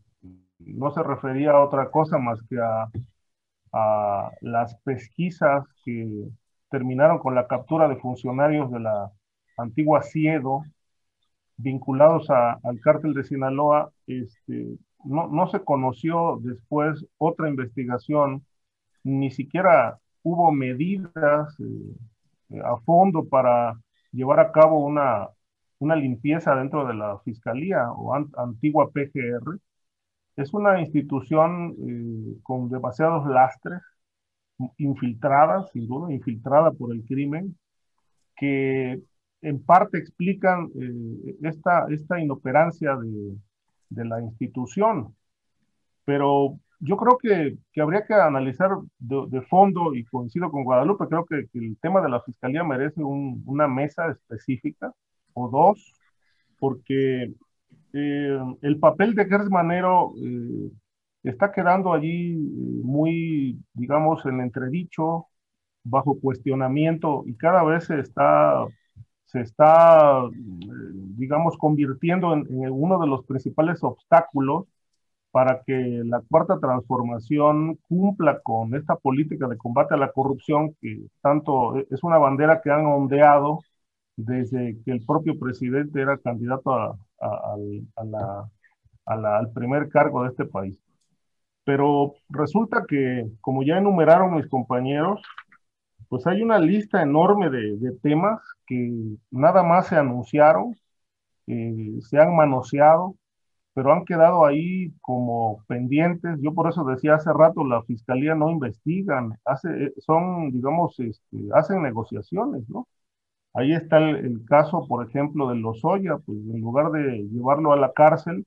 [0.60, 2.90] no se refería a otra cosa más que a,
[3.74, 6.30] a las pesquisas que
[6.70, 9.12] terminaron con la captura de funcionarios de la
[9.58, 10.64] antigua CIEDO
[11.58, 18.46] vinculados al cártel de Sinaloa, este, no, no se conoció después otra investigación,
[19.04, 23.80] ni siquiera hubo medidas eh, a fondo para
[24.12, 25.28] llevar a cabo una,
[25.80, 29.60] una limpieza dentro de la Fiscalía o antigua PGR.
[30.36, 33.82] Es una institución eh, con demasiados lastres,
[34.78, 37.58] infiltrada, sin duda, infiltrada por el crimen,
[38.36, 39.02] que
[39.42, 43.38] en parte explican eh, esta, esta inoperancia de,
[43.90, 45.16] de, la institución.
[46.06, 51.26] Pero yo creo que, que habría que analizar de, fondo, y coincido con Guadalupe, creo
[51.26, 54.94] que, el tema de la fiscalía merece una mesa específica
[55.34, 55.94] o dos,
[56.60, 57.34] porque
[57.94, 60.72] eh, el papel de Gers Manero eh,
[61.24, 65.28] está quedando allí eh, muy, digamos, en entredicho,
[65.84, 68.66] bajo cuestionamiento y cada vez se está,
[69.28, 70.32] se está eh,
[71.18, 74.66] digamos, convirtiendo en, uno de los principales obstáculos
[75.32, 75.74] para que
[76.06, 82.04] la cuarta transformación cumpla con esta política de combate a la corrupción que tanto es
[82.04, 83.62] una bandera que han ondeado
[84.16, 86.98] desde que el propio presidente era candidato a,
[89.06, 90.78] al primer cargo de este país.
[91.64, 95.22] Pero resulta que, como ya enumeraron mis compañeros,
[96.10, 98.92] pues hay una lista enorme de, temas que
[99.32, 100.76] nada más se anunciaron,
[101.48, 103.16] eh, se han manoseado,
[103.74, 106.40] pero han quedado ahí como pendientes.
[106.42, 111.84] Yo por eso decía hace rato, la fiscalía no investigan, hace, son, digamos, este, hacen
[111.84, 112.88] negociaciones, ¿no?
[113.54, 117.92] Ahí está el, caso, por ejemplo, de Lozoya, pues en lugar de llevarlo a la
[117.94, 118.46] cárcel,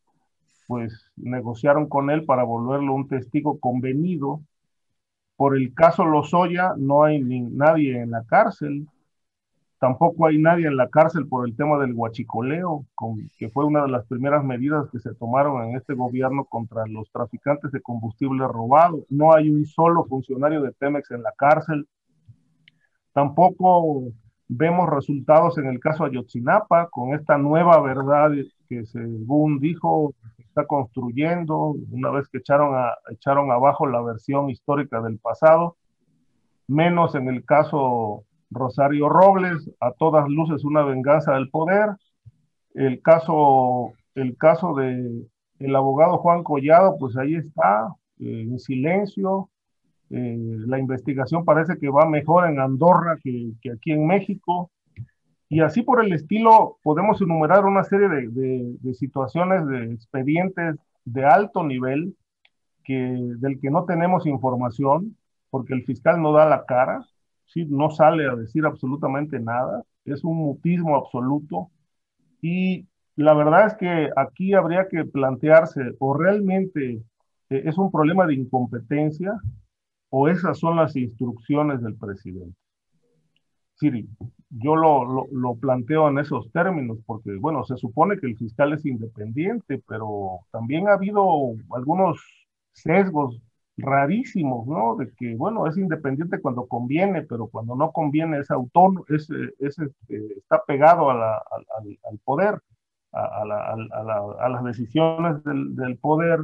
[0.69, 4.43] pues negociaron con él para volverlo un testigo convenido.
[5.41, 8.87] Por el caso Lozoya no hay nadie en la cárcel,
[9.79, 13.85] tampoco hay nadie en la cárcel por el tema del huachicoleo, con, que fue una
[13.85, 18.47] de las primeras medidas que se tomaron en este gobierno contra los traficantes de combustible
[18.49, 19.07] robado.
[19.09, 21.89] No hay un solo funcionario de Pemex en la cárcel.
[23.15, 24.13] Tampoco
[24.47, 28.33] vemos resultados en el caso Ayotzinapa, con esta nueva verdad
[28.69, 30.15] que según dijo
[30.51, 32.75] está construyendo, una vez que echaron,
[33.11, 35.77] echaron abajo la versión histórica del pasado,
[36.67, 41.91] menos en el caso Rosario Robles, a todas luces una venganza del poder,
[42.75, 45.27] el caso, el caso de
[45.61, 49.51] el abogado Juan Collado, pues ahí está, eh, en silencio,
[50.09, 50.37] eh,
[50.67, 54.71] la investigación parece que va mejor en Andorra que, que aquí en México,
[55.51, 61.65] y así por el estilo podemos enumerar una serie de, situaciones, de expedientes de alto
[61.65, 62.17] nivel
[62.85, 65.17] que, del que no tenemos información
[65.51, 67.05] porque el fiscal no da la cara,
[67.47, 67.67] ¿sí?
[67.67, 71.73] no sale a decir absolutamente nada, es un mutismo absoluto
[72.41, 72.87] y
[73.17, 77.03] la verdad es que aquí habría que plantearse o realmente
[77.51, 79.33] eh, es un problema de incompetencia
[80.11, 82.57] o esas son las instrucciones del presidente.
[83.75, 84.09] Siri,
[84.51, 88.85] yo lo, lo, planteo en esos términos, porque, bueno, se supone que el fiscal es
[88.85, 92.21] independiente, pero también ha habido algunos
[92.73, 93.41] sesgos
[93.77, 94.97] rarísimos, ¿no?
[94.97, 99.79] De que, bueno, es independiente cuando conviene, pero cuando no conviene es autónomo, es, es,
[99.79, 102.61] este, está pegado al, al, poder,
[103.13, 103.77] a, la,
[104.41, 106.41] a, las decisiones del, del, poder.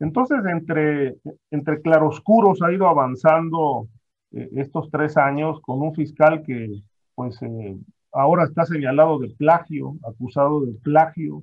[0.00, 1.16] Entonces, entre,
[1.50, 3.88] entre claroscuros ha ido avanzando
[4.32, 6.82] eh, estos tres años con un fiscal que
[7.18, 7.76] pues eh,
[8.12, 11.42] ahora está señalado de plagio, acusado de plagio,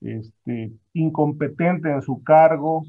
[0.00, 2.82] este, incompetente en su cargo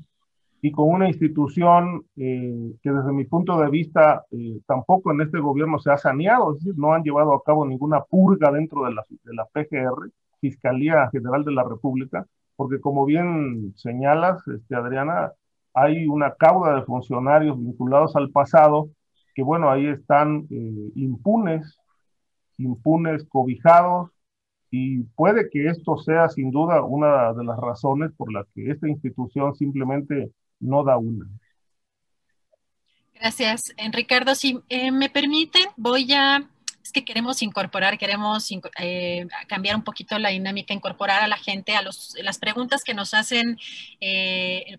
[0.64, 4.26] y con una institución eh, que desde mi punto de vista
[4.66, 8.02] tampoco en este gobierno se ha saneado, es decir, no han llevado a cabo ninguna
[8.02, 10.10] purga dentro de la, de la PGR,
[10.40, 12.26] Fiscalía General de la República,
[12.56, 15.34] porque como bien señalas, este, Adriana,
[15.76, 18.90] hay una cauda de funcionarios vinculados al pasado
[19.34, 21.80] que bueno, ahí están eh, impunes,
[22.64, 24.12] impunes, cobijados,
[24.72, 28.88] y puede que esto sea sin duda una de las razones por las que esta
[28.88, 31.28] institución simplemente no da una.
[33.14, 34.34] Gracias, Ricardo.
[34.34, 36.50] Si eh, me permiten, voy a,
[36.82, 41.76] es que queremos incorporar, queremos eh, cambiar un poquito la dinámica, incorporar a la gente
[41.76, 43.58] a los, las preguntas que nos hacen,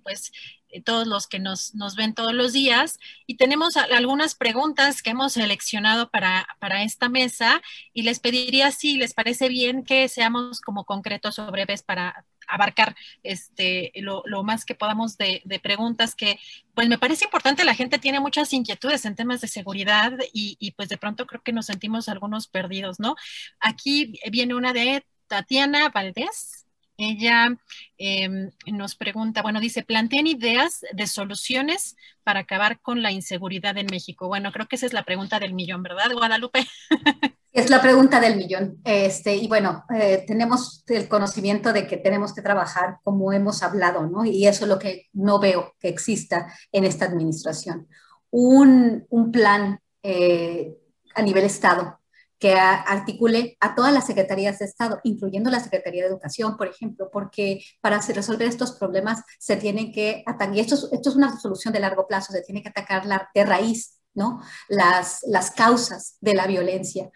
[0.03, 2.99] pues eh, todos los que nos, ven todos los días.
[3.27, 6.47] Y tenemos algunas preguntas que hemos seleccionado para,
[6.83, 7.61] esta mesa
[7.93, 12.97] y les pediría si les parece bien que seamos como concretos o breves para abarcar
[13.23, 16.39] este, lo, más que podamos de, preguntas que,
[16.75, 20.73] pues me parece importante, la gente tiene muchas inquietudes en temas de seguridad y, y
[20.73, 23.17] pues de pronto creo que nos sentimos algunos perdidos, ¿no?
[23.61, 26.62] Aquí viene una de Tatiana Valdés.
[26.97, 27.57] Ella
[27.99, 33.87] em, nos pregunta, bueno, dice, plantean ideas de soluciones para acabar con la inseguridad en
[33.91, 34.29] México.
[34.29, 36.67] Bueno, creo que esa es la pregunta del millón, ¿verdad, Guadalupe?
[37.53, 38.81] Es la pregunta del millón.
[38.83, 44.07] Este, y bueno, eh, tenemos el conocimiento de que tenemos que trabajar como hemos hablado,
[44.07, 44.25] ¿no?
[44.25, 47.89] Y eso es lo que no veo que exista en esta administración.
[48.31, 50.79] Un, plan eh,
[51.15, 52.01] a nivel Estado
[52.43, 57.09] que articule a todas las secretarías de Estado, incluyendo la Secretaría de Educación, por ejemplo,
[57.13, 61.39] porque para resolver estos problemas se tienen que atacar, y esto es, esto es una
[61.39, 64.43] solución de largo plazo, se tiene que atacar de raíz, ¿no?
[64.69, 67.13] Las, las causas de la violencia,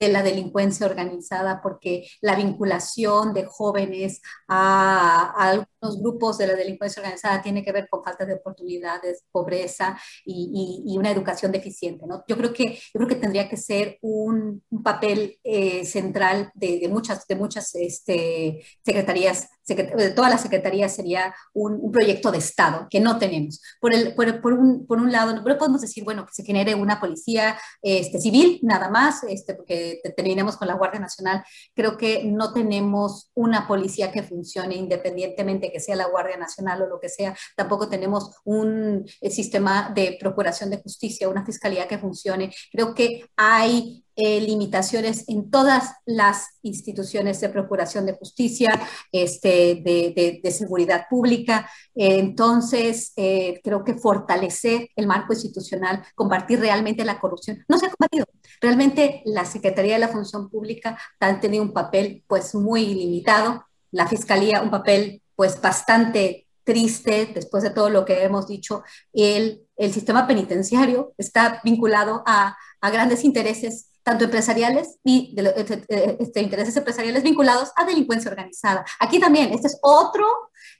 [0.00, 7.00] de la delincuencia organizada, porque la vinculación de jóvenes a, los grupos de la delincuencia
[7.00, 12.06] organizada tiene que ver con falta de oportunidades, pobreza y, una educación deficiente.
[12.06, 12.24] ¿no?
[12.26, 17.26] Yo, creo que, yo creo que tendría que ser un, papel eh, central de, muchas,
[17.26, 23.00] de muchas este, secretarías, de todas las secretarías sería un, un, proyecto de Estado que
[23.00, 23.62] no tenemos.
[23.80, 26.74] Por, el, por, por, un, por un lado, no podemos decir, bueno, que se genere
[26.74, 31.42] una policía este, civil, nada más, este, porque terminemos con la Guardia Nacional.
[31.74, 36.86] Creo que no tenemos una policía que funcione independientemente que sea la Guardia Nacional o
[36.86, 37.36] lo que sea.
[37.56, 42.54] Tampoco tenemos un eh, sistema de procuración de justicia, una fiscalía que funcione.
[42.70, 48.70] Creo que hay eh, limitaciones en todas las instituciones de procuración de justicia,
[49.10, 51.68] este, de, de, seguridad pública.
[51.96, 57.90] entonces, eh, creo que fortalecer el marco institucional, combatir realmente la corrupción, no se ha
[57.90, 58.26] combatido.
[58.60, 64.06] Realmente la Secretaría de la Función Pública ha tenido un papel pues muy limitado, la
[64.06, 68.82] Fiscalía un papel pues bastante triste después de todo lo que hemos dicho.
[69.12, 76.22] El, el sistema penitenciario está vinculado a, a grandes intereses tanto empresariales y de, este,
[76.22, 78.84] este, intereses empresariales vinculados a delincuencia organizada.
[79.00, 80.26] Aquí también, este es otro,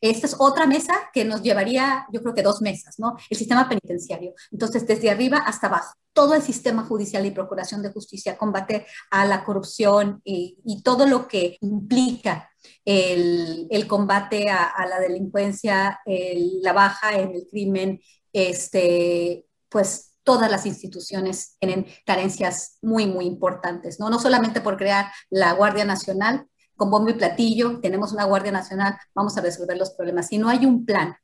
[0.00, 3.16] esta es otra mesa que nos llevaría, yo creo que dos mesas, ¿no?
[3.30, 4.34] El sistema penitenciario.
[4.50, 9.24] Entonces, desde arriba hasta abajo, todo el sistema judicial y procuración de justicia, combate a
[9.26, 12.50] la corrupción y, y todo lo que implica
[12.84, 18.00] el, combate a, la delincuencia, el, la baja en el crimen,
[18.32, 24.08] este, pues todas las instituciones tienen carencias muy, muy importantes, ¿no?
[24.08, 26.46] No solamente por crear la Guardia Nacional
[26.76, 30.28] con bombo y platillo, tenemos una Guardia Nacional, vamos a resolver los problemas.
[30.28, 31.16] Si no hay un plan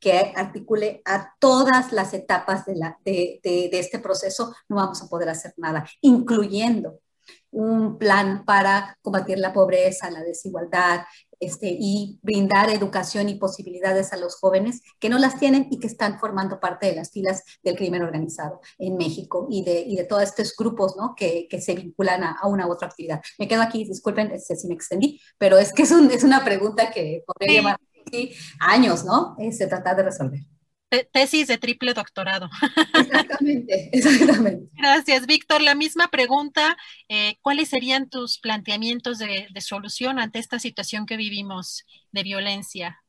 [0.00, 2.74] que articule a todas las etapas de,
[3.04, 7.00] de este proceso, no vamos a poder hacer nada, incluyendo
[7.50, 11.02] un plan para combatir la pobreza, la desigualdad,
[11.40, 15.86] este, y brindar educación y posibilidades a los jóvenes que no las tienen y que
[15.86, 20.04] están formando parte de las filas del crimen organizado en México y de, y de
[20.04, 21.14] todos estos grupos ¿no?
[21.16, 23.20] que, que se vinculan a, a, una u otra actividad.
[23.38, 26.44] Me quedo aquí, disculpen este, si me extendí, pero es que es, un, es una
[26.44, 27.78] pregunta que podría llevar
[28.10, 29.36] sí, años, ¿no?
[29.50, 30.57] Se trata de resolver
[31.12, 32.48] tesis de triple doctorado.
[32.94, 34.68] Exactamente, exactamente.
[34.74, 35.60] Gracias, Víctor.
[35.62, 36.76] La misma pregunta,
[37.08, 43.02] eh, ¿cuáles serían tus planteamientos de, de, solución ante esta situación que vivimos de violencia?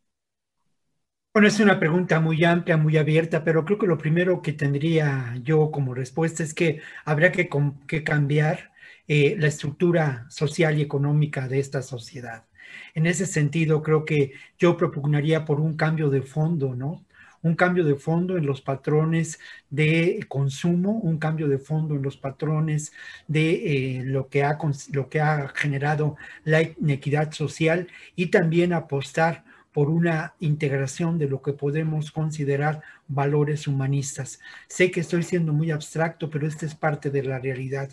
[1.34, 5.35] Bueno, es una pregunta muy amplia, muy abierta, pero creo que lo primero que tendría
[5.43, 7.49] yo como respuesta es que habría que,
[7.88, 8.72] que cambiar
[9.07, 12.45] eh, la estructura social y económica de esta sociedad.
[12.93, 17.06] En ese sentido, creo que yo propugnaría por un cambio de fondo, ¿no?
[17.41, 19.40] Un cambio de fondo en los patrones
[19.70, 22.91] de consumo, un cambio de fondo en los patrones
[23.28, 24.57] de eh, lo, que ha,
[24.91, 31.41] lo que ha generado la inequidad social y también apostar por una integración de lo
[31.41, 34.40] que podemos considerar valores humanistas.
[34.68, 37.90] Sé que estoy siendo muy abstracto, pero esta es parte de la realidad.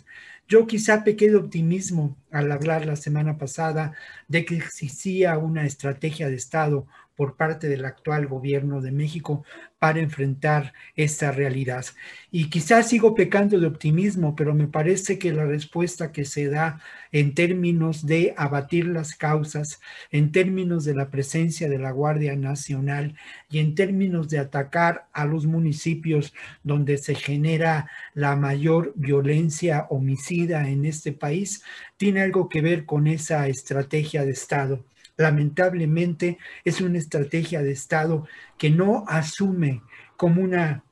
[0.47, 3.93] Yo quizá pequé de optimismo al hablar la semana pasada
[4.27, 6.87] de que existía una estrategia de Estado
[7.17, 9.43] por parte del actual gobierno de México
[9.79, 11.85] para enfrentar esta realidad.
[12.31, 16.79] Y quizás sigo pecando de optimismo, pero me parece que la respuesta que se da
[17.11, 19.79] en términos de abatir las causas,
[20.11, 23.15] en términos de la presencia de la Guardia Nacional
[23.49, 26.33] y en términos de atacar a los municipios
[26.63, 31.63] donde se genera la mayor violencia homicida en este país,
[31.97, 34.83] tiene algo que ver con esa estrategia de Estado
[35.17, 38.27] lamentablemente es una estrategia de Estado
[38.57, 39.81] que no asume
[40.15, 40.83] como una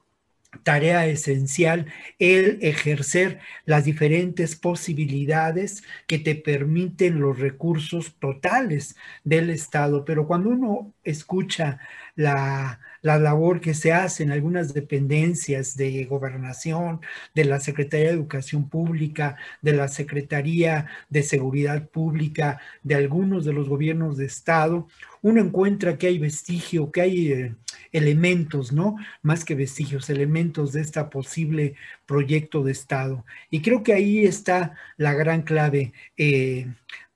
[0.64, 1.88] tarea esencial
[2.19, 10.06] el ejercer las diferentes posibilidades que te permiten los recursos totales del Estado.
[10.06, 11.80] Pero cuando uno escucha
[12.15, 17.02] la, la labor que se hace en algunas dependencias de gobernación,
[17.36, 23.53] de la Secretaría de Educación Pública, de la Secretaría de Seguridad Pública, de algunos de
[23.53, 24.88] los gobiernos de Estado,
[25.22, 27.56] uno encuentra que hay vestigio, que hay eh,
[27.97, 28.95] elementos, ¿no?
[29.22, 33.26] Más que vestigios, elementos de este posible proyecto de Estado.
[33.49, 35.93] Y creo que ahí está la gran clave.
[36.17, 36.67] Eh,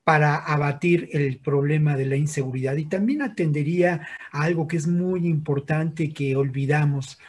[0.04, 2.76] para abatir el problema de la inseguridad.
[2.76, 7.20] Y también atendería a algo que es muy importante que olvidamos.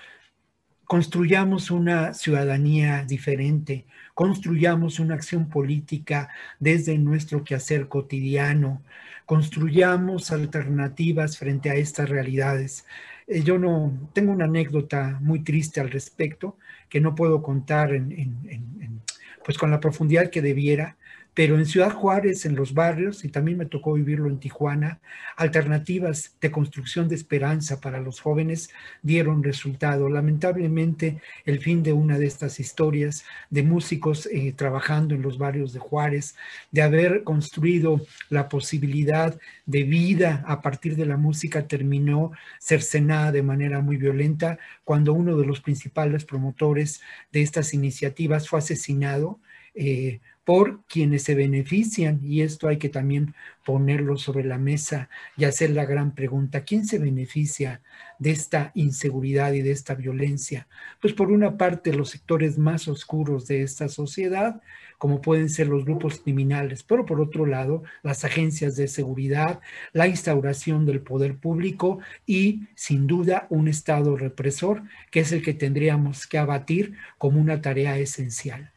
[0.85, 6.29] Construyamos una ciudadanía diferente, construyamos una acción política
[6.59, 8.81] desde nuestro quehacer cotidiano,
[9.25, 12.85] construyamos alternativas frente a estas realidades.
[13.31, 16.57] Eh, yo no tengo una anécdota muy triste al respecto
[16.89, 19.01] que no puedo contar en, en, en,
[19.45, 20.97] pues con la profundidad que debiera,
[21.33, 24.99] pero en Ciudad Juárez, en los barrios, y también me tocó vivirlo en Tijuana,
[25.37, 28.69] alternativas de construcción de esperanza para los jóvenes
[29.01, 30.09] dieron resultado.
[30.09, 35.71] Lamentablemente, el fin de una de estas historias de músicos eh, trabajando en los barrios
[35.71, 36.35] de Juárez,
[36.71, 43.43] de haber construido la posibilidad de vida a partir de la música, terminó cercenada de
[43.43, 47.01] manera muy violenta cuando uno de los principales promotores
[47.31, 49.39] de estas iniciativas fue asesinado.
[49.73, 50.19] Eh,
[50.51, 55.07] por quienes se benefician y esto hay que también ponerlo sobre la mesa
[55.37, 57.81] y hacer la gran pregunta, ¿quién se beneficia
[58.19, 60.67] de esta inseguridad y de esta violencia?
[60.99, 64.61] Pues por una parte los sectores más oscuros de esta sociedad,
[64.97, 69.61] como pueden ser los grupos criminales, pero por otro lado las agencias de seguridad,
[69.93, 75.53] la instauración del poder público y sin duda un Estado represor, que es el que
[75.53, 78.73] tendríamos que abatir como una tarea esencial.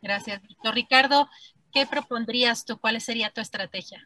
[0.00, 0.74] Gracias, Víctor.
[0.74, 1.26] Ricardo,
[1.72, 2.78] ¿qué propondrías tú?
[2.78, 3.98] ¿Cuál sería tu estrategia?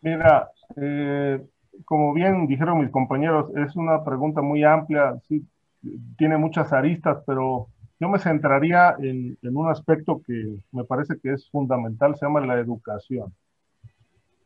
[0.00, 1.40] Mira, eh,
[1.84, 5.16] como bien dijeron mis compañeros, es una pregunta muy amplia,
[6.16, 7.68] tiene muchas aristas, pero
[8.00, 12.58] yo me centraría en, un aspecto que me parece que es fundamental, se llama la
[12.58, 13.34] educación.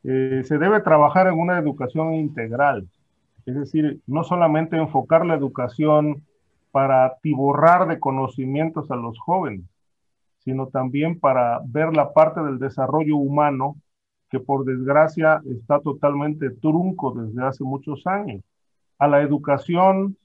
[0.05, 2.89] Eh, se debe trabajar en una educación integral,
[3.47, 6.23] es decir, no solamente enfocar la educación
[6.71, 9.65] para tiborrar de conocimientos a los jóvenes,
[10.45, 13.77] sino también para ver la parte del desarrollo humano
[14.29, 18.43] que por desgracia está totalmente trunco desde hace muchos años.
[18.99, 20.17] A la educación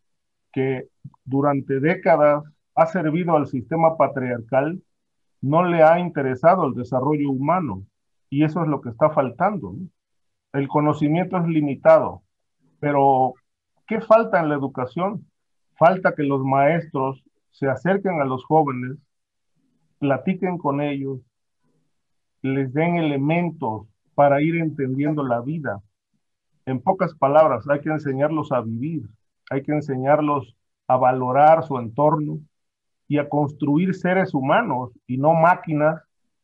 [0.51, 0.87] que
[1.25, 2.43] durante décadas
[2.75, 4.81] ha servido al sistema patriarcal,
[5.41, 7.83] no le ha interesado el desarrollo humano
[8.29, 9.75] y eso es lo que está faltando.
[10.53, 12.23] El conocimiento es limitado,
[12.79, 13.33] pero
[13.87, 15.25] ¿qué falta en la educación?
[15.77, 18.97] Falta que los maestros se acerquen a los jóvenes
[19.99, 21.19] platiquen con ellos,
[22.41, 25.81] les den elementos para ir entendiendo la vida.
[26.65, 29.03] En pocas palabras, hay que enseñarlos a vivir,
[29.49, 30.55] hay que enseñarlos
[30.87, 32.39] a valorar su entorno
[33.07, 36.01] y a construir seres humanos y no máquinas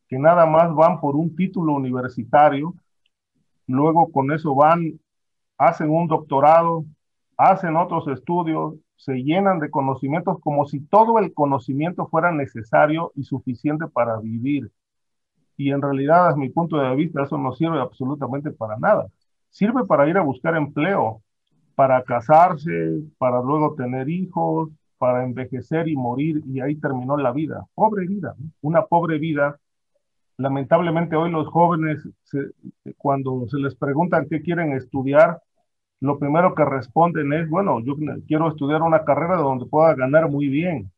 [0.07, 2.73] que nada más van por un título universitario,
[3.67, 4.99] luego con eso van,
[5.57, 6.85] hacen un doctorado,
[7.37, 13.23] hacen otros estudios se llenan de conocimientos como si todo el conocimiento fuera necesario y
[13.23, 14.71] suficiente para vivir.
[15.57, 19.07] Y en realidad, desde mi punto de vista, eso no sirve absolutamente para nada.
[19.49, 21.21] Sirve para ir a buscar empleo,
[21.75, 27.65] para casarse, para luego tener hijos, para envejecer y morir, y ahí terminó la vida.
[27.75, 29.59] Pobre vida, una pobre vida.
[30.37, 32.07] Lamentablemente hoy los jóvenes,
[32.97, 35.41] cuando se les preguntan qué quieren estudiar,
[35.99, 37.95] lo primero que responden es, bueno, yo
[38.27, 40.91] quiero estudiar una carrera donde pueda ganar muy bien,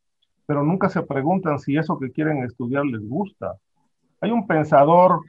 [0.46, 3.54] pero nunca se preguntan si eso que quieren estudiar les gusta.
[4.22, 5.22] Hay un pensador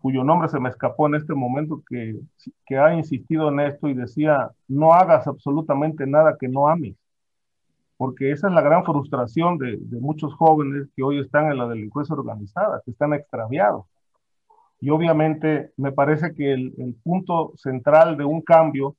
[0.00, 2.18] cuyo nombre se me escapó en este momento que,
[2.66, 6.96] que ha insistido en esto y decía, no hagas absolutamente nada que no ames,
[7.96, 12.14] porque esa es la gran frustración de, muchos jóvenes que hoy están en la delincuencia
[12.14, 13.84] organizada, que están extraviados.
[14.80, 18.96] Y obviamente me parece que el punto central de un cambio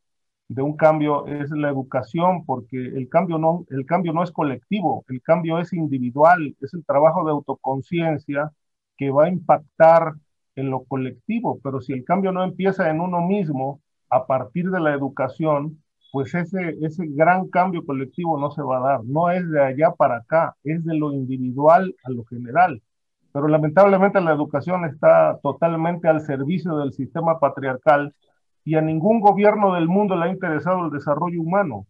[0.53, 5.05] de un cambio es la educación, porque el cambio no, el cambio no es colectivo,
[5.07, 8.51] el cambio es individual, es el trabajo de autoconciencia
[8.97, 10.13] que va a impactar
[10.55, 14.81] en lo colectivo, pero si el cambio no empieza en uno mismo, a partir de
[14.81, 19.49] la educación, pues ese, ese gran cambio colectivo no se va a dar, no es
[19.49, 22.81] de allá para acá, es de lo individual a lo general.
[23.31, 28.13] Pero lamentablemente la educación está totalmente al servicio del sistema patriarcal
[28.63, 31.88] y a ningún gobierno del mundo le ha interesado el desarrollo humano.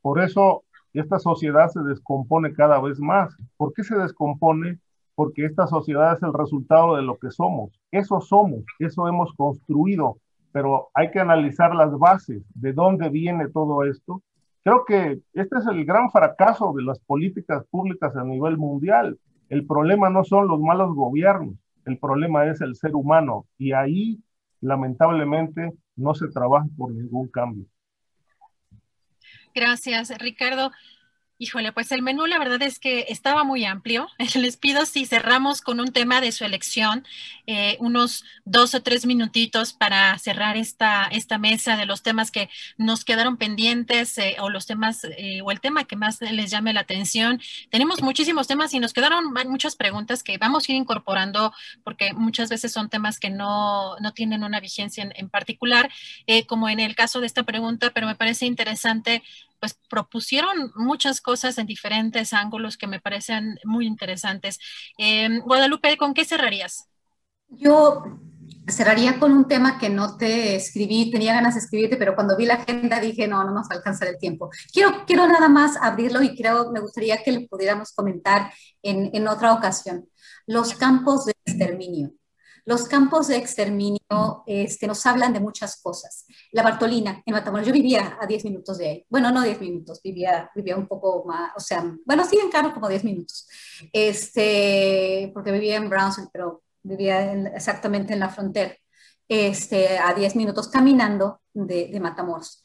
[0.00, 3.36] Por eso esta sociedad se descompone cada vez más.
[3.56, 4.78] ¿Por qué se descompone?
[5.16, 7.72] Porque esta sociedad es el resultado de lo que somos.
[7.90, 10.18] Eso somos, eso hemos construido,
[10.52, 14.22] pero hay que analizar las bases, de dónde viene todo esto.
[14.62, 19.18] Creo que este es el gran fracaso de las políticas públicas a nivel mundial.
[19.48, 23.46] El problema no son los malos gobiernos, el problema es el ser humano.
[23.58, 24.20] Y ahí,
[24.60, 27.66] lamentablemente, no se trabaja por ningún cambio.
[29.54, 30.72] Gracias, Ricardo.
[31.36, 34.06] Híjole, pues el menú la verdad es que estaba muy amplio.
[34.36, 37.04] Les pido si cerramos con un tema de su elección,
[37.48, 42.50] eh, unos dos o tres minutitos para cerrar esta, esta mesa de los temas que
[42.78, 46.72] nos quedaron pendientes eh, o los temas eh, o el tema que más les llame
[46.72, 47.40] la atención.
[47.68, 51.52] Tenemos muchísimos temas y nos quedaron muchas preguntas que vamos a ir incorporando
[51.82, 55.90] porque muchas veces son temas que no, no tienen una vigencia en, en particular,
[56.46, 59.24] como en el caso de esta pregunta, pero me parece interesante
[59.64, 64.58] pues propusieron muchas cosas en diferentes ángulos que me parecen muy interesantes.
[64.98, 66.90] Em, Guadalupe, ¿con qué cerrarías?
[67.48, 68.02] Yo
[68.68, 72.44] cerraría con un tema que no te escribí, tenía ganas de escribirte, pero cuando vi
[72.44, 74.50] la agenda dije, no, no nos va a alcanzar el tiempo.
[74.70, 79.28] Quiero, quiero nada más abrirlo y creo, me gustaría que lo pudiéramos comentar en, en
[79.28, 80.10] otra ocasión.
[80.46, 82.12] Los campos de exterminio.
[82.66, 86.24] Los campos de exterminio este, nos hablan de muchas cosas.
[86.52, 89.06] La Bartolina, en Matamoros, yo vivía a 10 minutos de ahí.
[89.10, 92.72] Bueno, no 10 minutos, vivía, vivía un poco más, o sea, bueno, sí en carro
[92.72, 93.46] como 10 minutos.
[93.92, 98.74] Este, porque vivía en Brownsville, pero vivía exactamente en la frontera,
[99.28, 102.62] este, a 10 minutos caminando de, de Matamoros.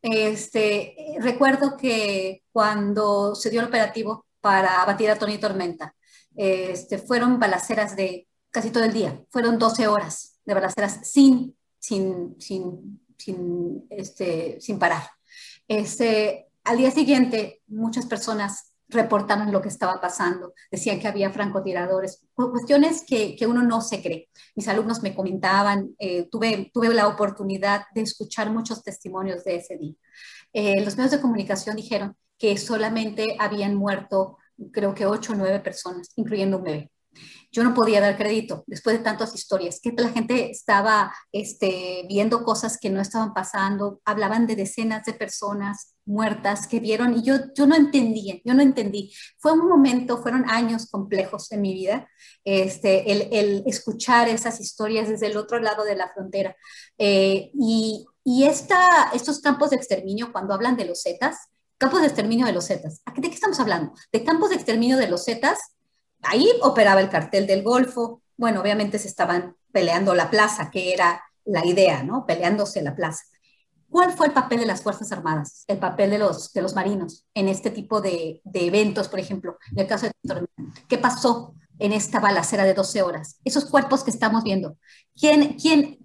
[0.00, 5.94] Este, recuerdo que cuando se dio el operativo para abatir a Tony Tormenta,
[6.34, 12.36] este, fueron balaceras de casi todo el día, fueron 12 horas de balaceras sin, sin,
[12.38, 15.02] sin, sin, este, sin parar.
[15.66, 22.26] Este, al día siguiente, muchas personas reportaron lo que estaba pasando, decían que había francotiradores,
[22.34, 24.28] cuestiones que, que uno no se cree.
[24.54, 29.78] Mis alumnos me comentaban, eh, tuve, tuve la oportunidad de escuchar muchos testimonios de ese
[29.78, 29.94] día.
[30.52, 34.36] Eh, los medios de comunicación dijeron que solamente habían muerto,
[34.72, 36.91] creo que ocho o nueve personas, incluyendo un bebé
[37.52, 42.42] yo no podía dar crédito después de tantas historias, que la gente estaba este, viendo
[42.42, 47.36] cosas que no estaban pasando, hablaban de decenas de personas muertas que vieron y yo,
[47.54, 49.12] yo no entendía, yo no entendí.
[49.38, 52.08] Fue un momento, fueron años complejos en mi vida,
[52.42, 56.56] este, el, el escuchar esas historias desde el otro lado de la frontera.
[56.98, 61.48] Eh, y y esta, estos campos de exterminio, cuando hablan de los Zetas,
[61.78, 63.92] campos de exterminio de los Zetas, ¿de qué estamos hablando?
[64.12, 65.58] De campos de exterminio de los Zetas
[66.22, 68.22] ahí operaba el cartel del Golfo.
[68.36, 72.26] Bueno, obviamente se estaban peleando la plaza, que era la idea, ¿no?
[72.26, 73.24] Peleándose la plaza.
[73.92, 77.26] ¿Cuál fue el papel de las Fuerzas Armadas, el papel de los, de los marinos
[77.34, 80.46] en este tipo de, de eventos, por ejemplo, en el caso de
[80.88, 83.38] ¿Qué pasó en esta balacera de 12 horas?
[83.44, 84.78] Esos cuerpos que estamos viendo,
[85.14, 85.98] ¿quién, quién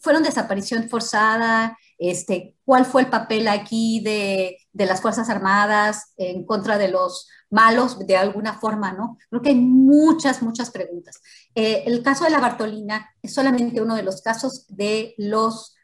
[0.00, 1.78] fueron desaparición forzada?
[1.98, 7.28] Este, ¿Cuál fue el papel aquí de, de las Fuerzas Armadas en contra de los
[7.50, 9.18] malos de alguna forma, ¿no?
[9.28, 11.20] Creo que hay muchas, muchas preguntas.
[11.54, 15.74] Eh, el caso de la Bartolina es solamente uno de los casos de los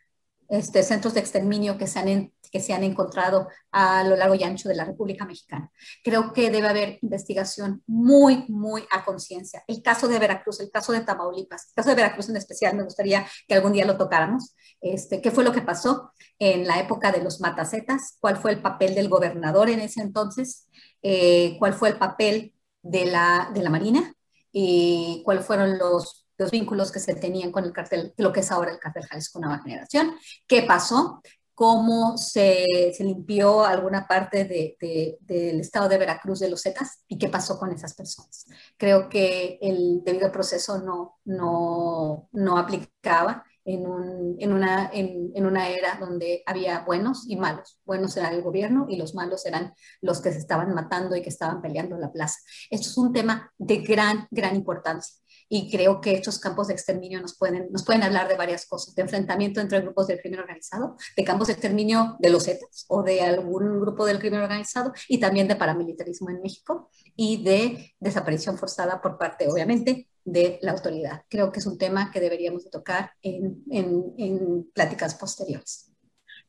[0.48, 4.44] este, centros de exterminio que se, han, que se han encontrado a lo largo y
[4.44, 5.70] ancho de la República Mexicana.
[6.04, 9.64] Creo que debe haber investigación muy, muy a conciencia.
[9.66, 12.84] El caso de Veracruz, el caso de Tamaulipas, el caso de Veracruz en especial, me
[12.84, 14.54] gustaría que algún día lo tocáramos.
[14.80, 18.16] Este, ¿Qué fue lo que pasó en la época de los matacetas?
[18.20, 20.65] ¿Cuál fue el papel del gobernador en ese entonces?
[21.02, 24.14] Eh, ¿Cuál fue el papel de la, de la Marina?
[24.52, 28.50] ¿Y cuáles fueron los los vínculos que se tenían con el cartel, lo que es
[28.50, 30.14] ahora el cartel Jalisco Nueva Generación.
[30.46, 31.22] ¿Qué pasó?
[31.54, 34.76] ¿Cómo se, se limpió alguna parte de,
[35.20, 37.02] del estado de Veracruz de los Zetas?
[37.08, 38.46] ¿Y qué pasó con esas personas?
[38.76, 45.44] Creo que el debido proceso no, no, no aplicaba en, un, en, una, en, en,
[45.44, 47.80] una era donde había buenos y malos.
[47.84, 51.28] Buenos eran el gobierno y los malos eran los que se estaban matando y que
[51.28, 52.38] estaban peleando en la plaza.
[52.70, 55.16] Esto es un tema de gran, gran importancia
[55.48, 58.94] y creo que estos campos de exterminio nos pueden, nos pueden hablar de varias cosas,
[58.94, 63.02] de enfrentamiento entre grupos del crimen organizado, de campos de exterminio de los Zetas o
[63.02, 68.58] de algún grupo del crimen organizado y también de paramilitarismo en México y de desaparición
[68.58, 71.22] forzada por parte, obviamente, de la autoridad.
[71.28, 75.92] Creo que es un tema que deberíamos tocar en, en, pláticas posteriores.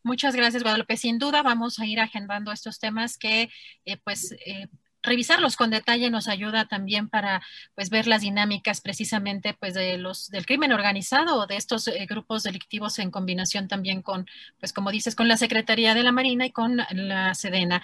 [0.03, 0.97] Muchas gracias, Guadalupe.
[0.97, 3.49] Sin duda vamos a ir agendando estos temas que,
[3.85, 4.67] eh, pues, eh,
[5.03, 7.41] revisarlos con detalle nos ayuda también para
[7.75, 12.05] pues ver las dinámicas precisamente pues de los del crimen organizado o de estos eh,
[12.09, 14.25] grupos delictivos en combinación también con
[14.59, 17.81] pues como dices con la Secretaría de la Marina y con la Sedena.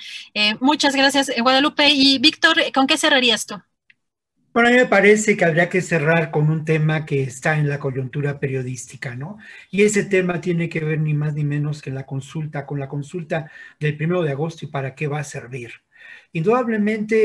[0.60, 3.62] Muchas gracias Guadalupe y Víctor, ¿con qué cerrarías tú?
[4.54, 7.68] Bueno, a mí me parece que habría que cerrar con un tema que está en
[7.70, 9.38] la coyuntura periodística, ¿no?
[9.72, 12.88] Y ese tema tiene que ver ni más ni menos que la consulta, con la
[12.88, 13.50] consulta
[13.80, 15.72] del primero de agosto y para qué va a servir.
[16.34, 17.16] Indudablemente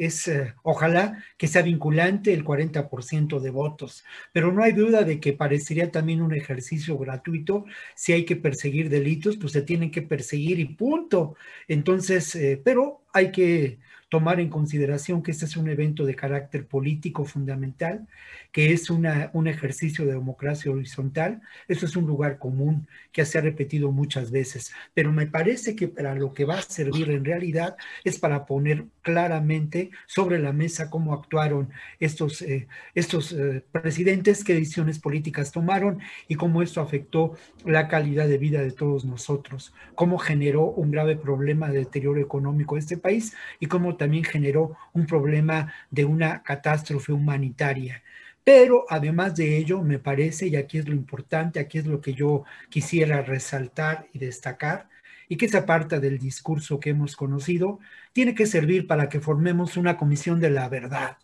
[0.00, 5.02] eh, es, eh, ojalá que sea vinculante el 40% de votos, pero no hay duda
[5.04, 7.66] de que parecería también un ejercicio gratuito.
[7.94, 11.36] Si hay que perseguir delitos, pues se tienen que perseguir y punto.
[11.68, 13.78] Entonces, eh, pero hay que
[14.08, 18.06] tomar en consideración que este es un evento de carácter político fundamental,
[18.52, 19.06] que es un
[19.46, 21.42] ejercicio de democracia horizontal.
[21.68, 25.88] Eso es un lugar común que se ha repetido muchas veces, pero me parece que
[25.88, 30.90] para lo que va a servir en realidad es para poner claramente sobre la mesa
[30.90, 37.38] cómo actuaron estos, eh, estos eh, presidentes, qué decisiones políticas tomaron y cómo esto afectó
[37.64, 42.74] la calidad de vida de todos nosotros, cómo generó un grave problema de deterioro económico
[42.74, 48.02] de este país y cómo también generó un problema de una catástrofe humanitaria.
[48.44, 52.12] Pero además de ello, me parece, y aquí es lo importante, aquí es lo que
[52.12, 54.88] yo quisiera resaltar y destacar,
[55.28, 57.78] y que esa parte del discurso que hemos conocido
[58.18, 61.18] tiene que servir para que formemos una comisión de la verdad,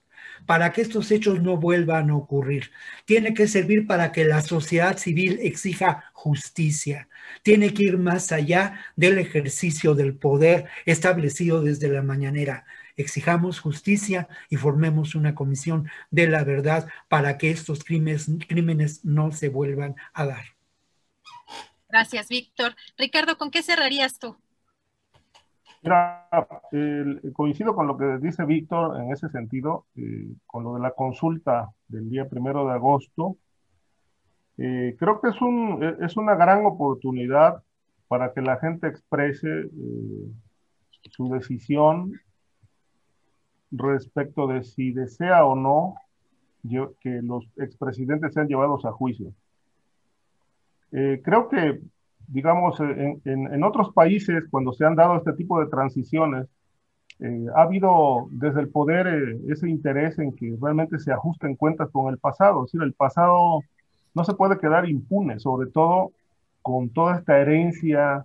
[0.46, 2.70] para que estos hechos no vuelvan a ocurrir.
[3.04, 7.08] Tiene que servir para que la sociedad civil exija justicia.
[7.42, 12.64] Tiene que ir más allá del ejercicio del poder establecido desde la mañanera.
[12.96, 19.48] Exijamos justicia y formemos una comisión de la verdad para que estos crímenes, no se
[19.48, 20.44] vuelvan a dar.
[21.88, 22.76] Gracias, Víctor.
[22.96, 24.36] Ricardo, ¿con qué cerrarías tú?
[25.84, 26.26] Mira,
[27.34, 31.72] coincido con lo que dice Víctor en ese sentido, eh, con lo de la consulta
[31.88, 33.36] del día primero de agosto.
[34.56, 37.62] Eh, creo que es, un, es una gran oportunidad
[38.08, 40.32] para que la gente exprese eh,
[41.10, 42.14] su decisión
[43.70, 45.96] respecto de si desea o no
[46.98, 49.34] que los expresidentes sean llevados a juicio.
[50.90, 51.82] Creo que,
[52.28, 56.46] digamos, en, en, otros países, cuando se han dado este tipo de transiciones,
[57.20, 61.88] eh, ha habido desde el poder eh, ese interés en que realmente se ajusten cuentas
[61.90, 62.64] con el pasado.
[62.64, 63.60] Es decir, el pasado
[64.14, 66.12] no se puede quedar impune, sobre todo
[66.62, 68.24] con toda esta herencia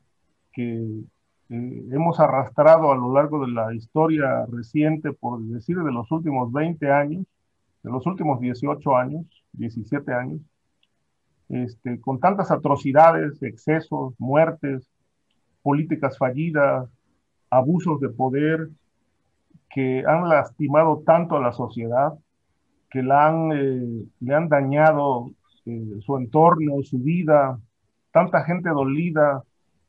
[0.53, 1.03] que
[1.49, 6.91] hemos arrastrado a lo largo de la historia reciente, por decir, de los últimos 20
[6.91, 7.25] años,
[7.83, 10.41] de los últimos 18 años, 17 años,
[11.49, 14.87] este, con tantas atrocidades, excesos, muertes,
[15.63, 16.87] políticas fallidas,
[17.49, 18.69] abusos de poder
[19.69, 22.13] que han lastimado tanto a la sociedad,
[22.89, 25.31] que eh, le han dañado
[25.65, 27.59] eh, su entorno, su vida,
[28.11, 29.43] tanta gente dolida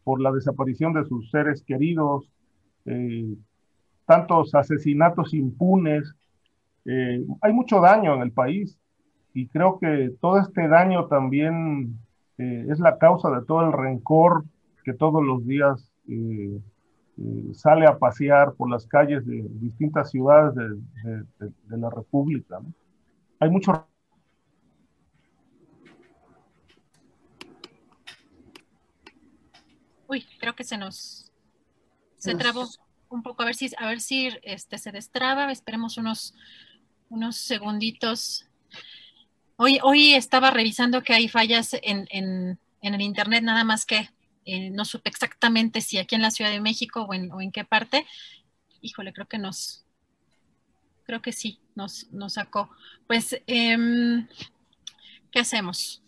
[0.04, 2.28] por la desaparición de sus seres queridos,
[2.86, 3.34] eh,
[4.06, 6.14] tantos asesinatos impunes.
[7.42, 8.76] hay mucho daño en el país
[9.32, 11.98] y creo que todo este daño también
[12.38, 14.44] eh, es la causa de todo el rencor
[14.84, 16.58] que todos los días eh,
[17.18, 22.60] eh, sale a pasear por las calles de distintas ciudades de, la República.
[23.38, 23.86] Hay mucho
[30.08, 31.30] Uy, creo que se nos
[32.16, 32.66] se trabó
[33.10, 35.52] un poco a ver si a ver si este se destraba.
[35.52, 36.34] Esperemos unos
[37.10, 38.46] unos segunditos.
[39.62, 42.08] Hoy, estaba revisando que hay fallas en,
[42.80, 44.08] el Internet, nada más que
[44.46, 48.06] eh, no supe exactamente si aquí en la Ciudad de México o en, qué parte.
[48.80, 49.84] Híjole, creo que nos,
[51.04, 52.70] creo que sí, nos, sacó.
[53.06, 54.26] Pues, em,
[55.30, 56.02] ¿qué hacemos?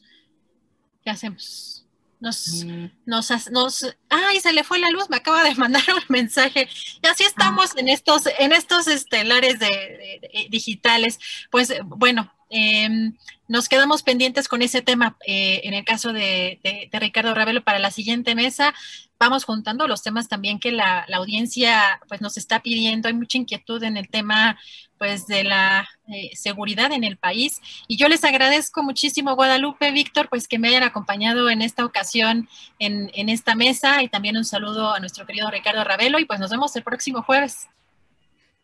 [1.05, 1.85] ¿Qué hacemos?
[2.21, 2.87] Nos, mm.
[3.05, 6.71] nos, nos, ay, se le fue la luz, me acaba de mandar un mensaje.
[7.03, 11.19] Y así estamos en estos, en estos estelares de, digitales.
[11.51, 13.17] Pues bueno, Em,
[13.49, 16.61] nos quedamos pendientes con ese tema eh, en el caso de,
[16.93, 18.75] Ricardo Ravelo para la siguiente mesa.
[19.19, 23.09] Vamos juntando los temas también que la, audiencia pues, nos está pidiendo.
[23.09, 24.59] Hay mucha inquietud en el tema
[24.99, 27.63] pues, de la eh, seguridad en el país.
[27.89, 32.51] Y yo les agradezco muchísimo, Guadalupe, Víctor, pues que me hayan acompañado en esta ocasión
[32.79, 34.03] en, en esta mesa.
[34.03, 36.19] Y también un saludo a nuestro querido Ricardo Ravelo.
[36.19, 37.69] Y pues nos vemos el próximo jueves.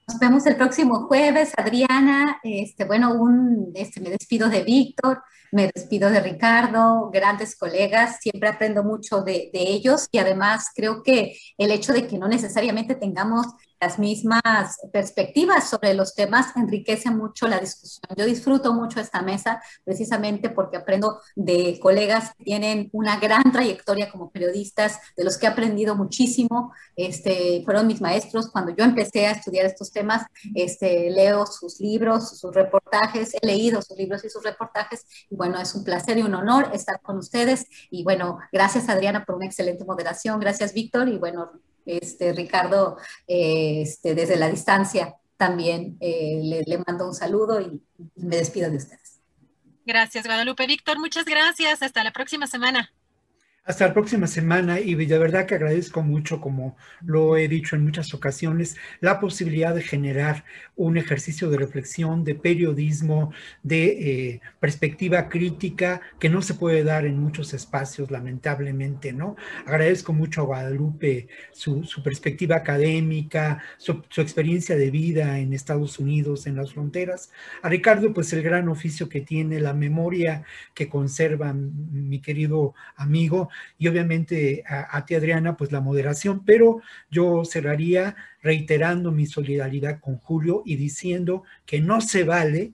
[0.08, 2.40] Nos vemos el próximo jueves, Adriana.
[2.42, 5.22] Este, bueno, un, este, me despido de Víctor,
[5.52, 11.02] me despido de Ricardo, grandes colegas, siempre aprendo mucho de, de ellos y además creo
[11.02, 13.48] que el hecho de que no necesariamente tengamos
[13.80, 18.02] las mismas perspectivas sobre los temas enriquece mucho la discusión.
[18.16, 24.10] Yo disfruto mucho esta mesa precisamente porque aprendo de colegas que tienen una gran trayectoria
[24.10, 26.72] como periodistas, de los que he aprendido muchísimo.
[26.96, 30.26] Este, fueron mis maestros cuando yo empecé a estudiar estos temas.
[30.54, 35.06] Este, leo sus libros, sus reportajes, he leído sus libros y sus reportajes.
[35.30, 37.66] Y bueno, es un placer y un honor estar con ustedes.
[37.90, 40.40] Y bueno, gracias Adriana por una excelente moderación.
[40.40, 41.08] Gracias Víctor.
[41.08, 41.52] Y bueno,
[41.88, 47.80] este, Ricardo, eh, este, desde la distancia también eh, le, mando un saludo y
[48.16, 49.20] me despido de ustedes.
[49.86, 50.66] Gracias, Guadalupe.
[50.66, 51.82] Víctor, muchas gracias.
[51.82, 52.92] Hasta la próxima semana.
[53.68, 57.84] Hasta la próxima semana y de verdad que agradezco mucho, como lo he dicho en
[57.84, 63.30] muchas ocasiones, la posibilidad de generar un ejercicio de reflexión, de periodismo,
[63.62, 69.36] de eh, perspectiva crítica que no se puede dar en muchos espacios, lamentablemente, ¿no?
[69.66, 76.46] Agradezco mucho a Guadalupe su, perspectiva académica, su, su, experiencia de vida en Estados Unidos,
[76.46, 77.32] en las fronteras.
[77.60, 83.50] A Ricardo, pues el gran oficio que tiene, la memoria que conserva mi querido amigo
[83.78, 86.80] y obviamente a, ti Adriana, pues la moderación, pero
[87.10, 92.72] yo cerraría reiterando mi solidaridad con Julio y diciendo que no se vale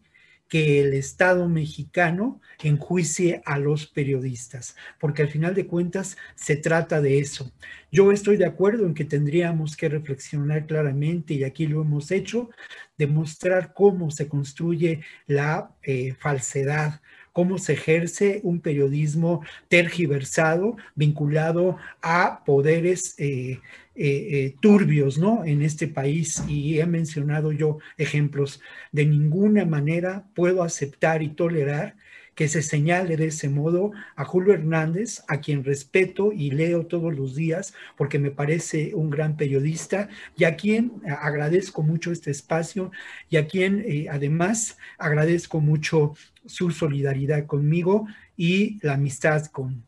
[0.49, 7.01] que el Estado mexicano enjuicie a los periodistas, porque al final de cuentas se trata
[7.01, 7.53] de eso.
[7.91, 12.51] Yo estoy de acuerdo en que tendríamos que reflexionar claramente, y aquí lo hemos hecho,
[12.97, 17.01] demostrar cómo se construye la eh, falsedad,
[17.35, 23.61] cómo se ejerce un periodismo tergiversado vinculado a poderes eh,
[23.97, 25.45] eh, eh, turbios ¿no?
[25.45, 26.45] en este país.
[26.49, 28.63] Y he mencionado yo ejemplos.
[28.93, 31.97] De ninguna manera puedo aceptar y tolerar
[32.35, 37.15] que se señale de ese modo a Julio Hernández, a quien respeto y leo todos
[37.15, 42.91] los días porque me parece un gran periodista y a quien agradezco mucho este espacio
[43.31, 46.15] y a quien además agradezco mucho
[46.47, 48.07] su solidaridad conmigo
[48.37, 49.85] y la amistad con,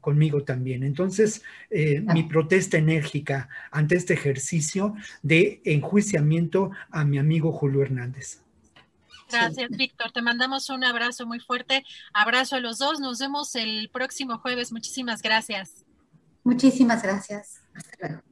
[0.00, 0.82] conmigo también.
[0.82, 8.42] Entonces, eh, mi protesta enérgica ante este ejercicio de enjuiciamiento a mi amigo Julio Hernández.
[9.32, 10.12] Gracias, Víctor.
[10.12, 11.84] Te mandamos un abrazo muy fuerte.
[12.12, 13.00] Abrazo a los dos.
[13.00, 14.72] Nos vemos el próximo jueves.
[14.72, 15.84] Muchísimas gracias.
[16.44, 17.62] Muchísimas gracias.
[17.74, 18.22] Hasta luego.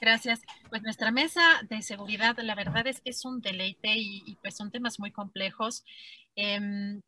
[0.00, 0.40] Gracias.
[0.70, 4.56] Pues nuestra mesa de seguridad, la verdad es que es un deleite y, y pues
[4.56, 5.84] son temas muy complejos.
[6.36, 7.00] Em,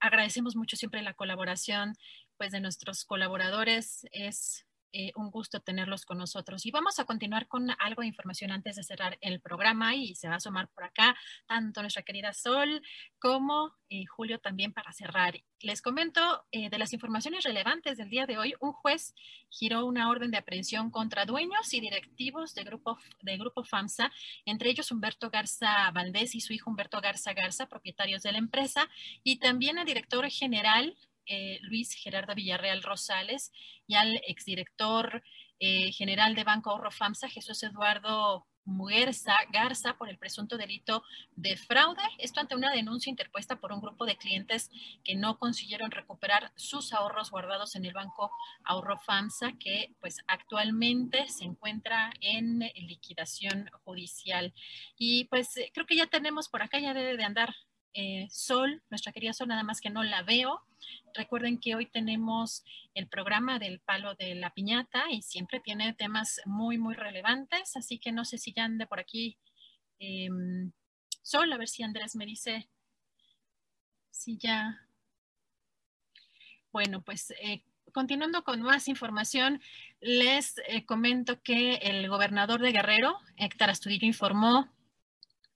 [0.00, 1.94] agradecemos mucho siempre la colaboración
[2.38, 4.06] pues, de nuestros colaboradores.
[4.12, 6.66] Es eh, un gusto tenerlos con nosotros.
[6.66, 10.28] Y vamos a continuar con algo de información antes de cerrar el programa y se
[10.28, 12.82] va a sumar por acá tanto nuestra querida Sol
[13.18, 15.40] como eh, Julio también para cerrar.
[15.60, 18.54] Les comento eh, de las informaciones relevantes del día de hoy.
[18.60, 19.14] Un juez
[19.48, 24.10] giró una orden de aprehensión contra dueños y directivos de grupo, de grupo FAMSA,
[24.44, 28.88] entre ellos Humberto Garza Valdés y su hijo Humberto Garza Garza, propietarios de la empresa,
[29.22, 30.96] y también el director general
[31.32, 33.52] eh, Luis Gerardo Villarreal Rosales
[33.86, 35.22] y al exdirector
[35.60, 41.04] eh, general de Banco Ahorro FAMSA, Jesús Eduardo Muguerza Garza, por el presunto delito
[41.36, 42.02] de fraude.
[42.18, 44.70] Esto ante una denuncia interpuesta por un grupo de clientes
[45.04, 48.32] que no consiguieron recuperar sus ahorros guardados en el Banco
[48.64, 54.52] Ahorro FAMSA, que pues actualmente se encuentra en liquidación judicial.
[54.98, 57.54] Y pues creo que ya tenemos por acá, ya debe de andar
[57.94, 60.62] eh, Sol, nuestra querida Sol, nada más que no la veo.
[61.14, 62.64] Recuerden que hoy tenemos
[62.94, 67.98] el programa del palo de la piñata y siempre tiene temas muy, muy relevantes, así
[67.98, 69.38] que no sé si ya ande por aquí
[69.98, 70.72] em,
[71.22, 72.68] Sol, a ver si Andrés me dice
[74.10, 74.86] si ya.
[76.72, 77.62] Bueno, pues eh,
[77.92, 79.60] continuando con más información,
[80.00, 84.68] les eh, comento que el gobernador de Guerrero, Héctor Astudillo, informó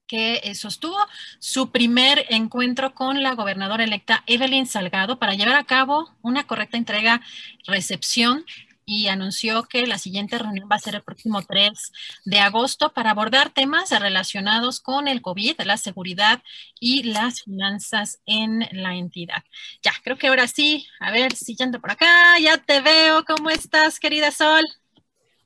[0.06, 0.96] que eh, sostuvo
[1.38, 6.76] su primer encuentro con la gobernadora electa Evelyn Salgado para llevar a cabo una correcta
[6.76, 7.20] entrega,
[7.66, 8.44] recepción
[8.86, 11.92] y anunció que la siguiente reunión va a ser el próximo 3
[12.24, 16.42] de agosto para abordar temas relacionados con el COVID, la seguridad
[16.80, 19.42] y las finanzas en la entidad.
[19.82, 23.98] Ya, creo que ahora sí, a ver si por acá, ya te veo, ¿cómo estás,
[23.98, 24.64] querida Sol?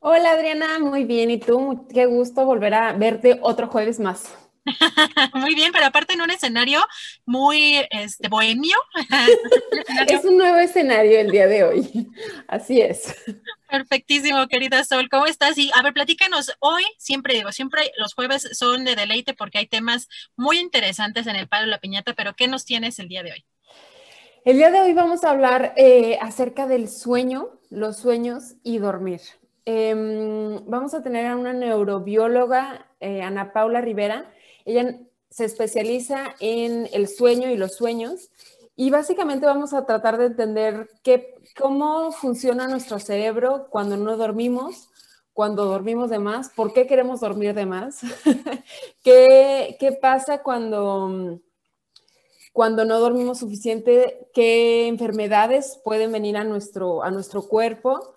[0.01, 1.87] Hola Adriana, muy bien, ¿y tú?
[1.93, 4.48] Qué gusto volver a verte otro jueves más.
[5.35, 6.81] Muy bien, pero aparte en un escenario
[7.25, 8.77] muy este, bohemio.
[10.09, 12.09] es un nuevo escenario el día de hoy.
[12.49, 13.15] Así es.
[13.71, 15.09] Perfectísimo, querida Sol.
[15.11, 15.59] ¿Cómo estás?
[15.59, 16.53] Y a ver, platícanos.
[16.61, 21.37] Hoy, siempre digo, siempre los jueves son de deleite porque hay temas muy interesantes en
[21.37, 23.45] el palo de la piñata, pero ¿qué nos tienes el día de hoy?
[24.45, 29.21] El día de hoy vamos a hablar eh, acerca del sueño, los sueños y dormir.
[29.67, 34.33] Em, vamos a tener a una neurobióloga, eh, Ana Paula Rivera,
[34.69, 35.01] ella
[35.31, 38.31] se especializa en el sueño y los sueños
[38.77, 44.89] y básicamente vamos a tratar de entender qué, cómo funciona nuestro cerebro cuando no dormimos,
[45.33, 48.01] cuando dormimos de más, por qué queremos dormir de más,
[49.03, 51.41] ¿Qué, qué pasa cuando,
[52.53, 58.15] cuando no dormimos suficiente, qué enfermedades pueden venir a nuestro, a nuestro cuerpo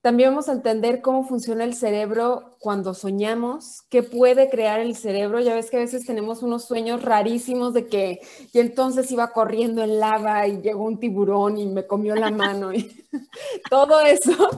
[0.00, 5.40] También vamos a entender cómo funciona el cerebro cuando soñamos, qué puede crear el cerebro.
[5.40, 8.20] Ya ves que a veces tenemos unos sueños rarísimos de que
[8.52, 12.72] y entonces iba corriendo en lava y llegó un tiburón y me comió la mano
[12.72, 13.06] y
[13.70, 14.48] todo eso.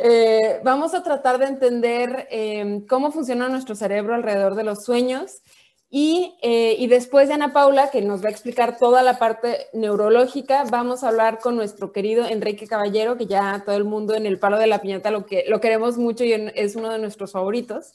[0.00, 5.42] Eh, vamos a tratar de entender eh, cómo funciona nuestro cerebro alrededor de los sueños
[5.90, 10.64] eh, y, después de Ana Paula, que nos va a explicar toda la parte neurológica,
[10.70, 14.38] vamos a hablar con nuestro querido Enrique Caballero, que ya todo el mundo en el
[14.38, 17.94] palo de la piñata lo, que, lo queremos mucho y es uno de nuestros favoritos.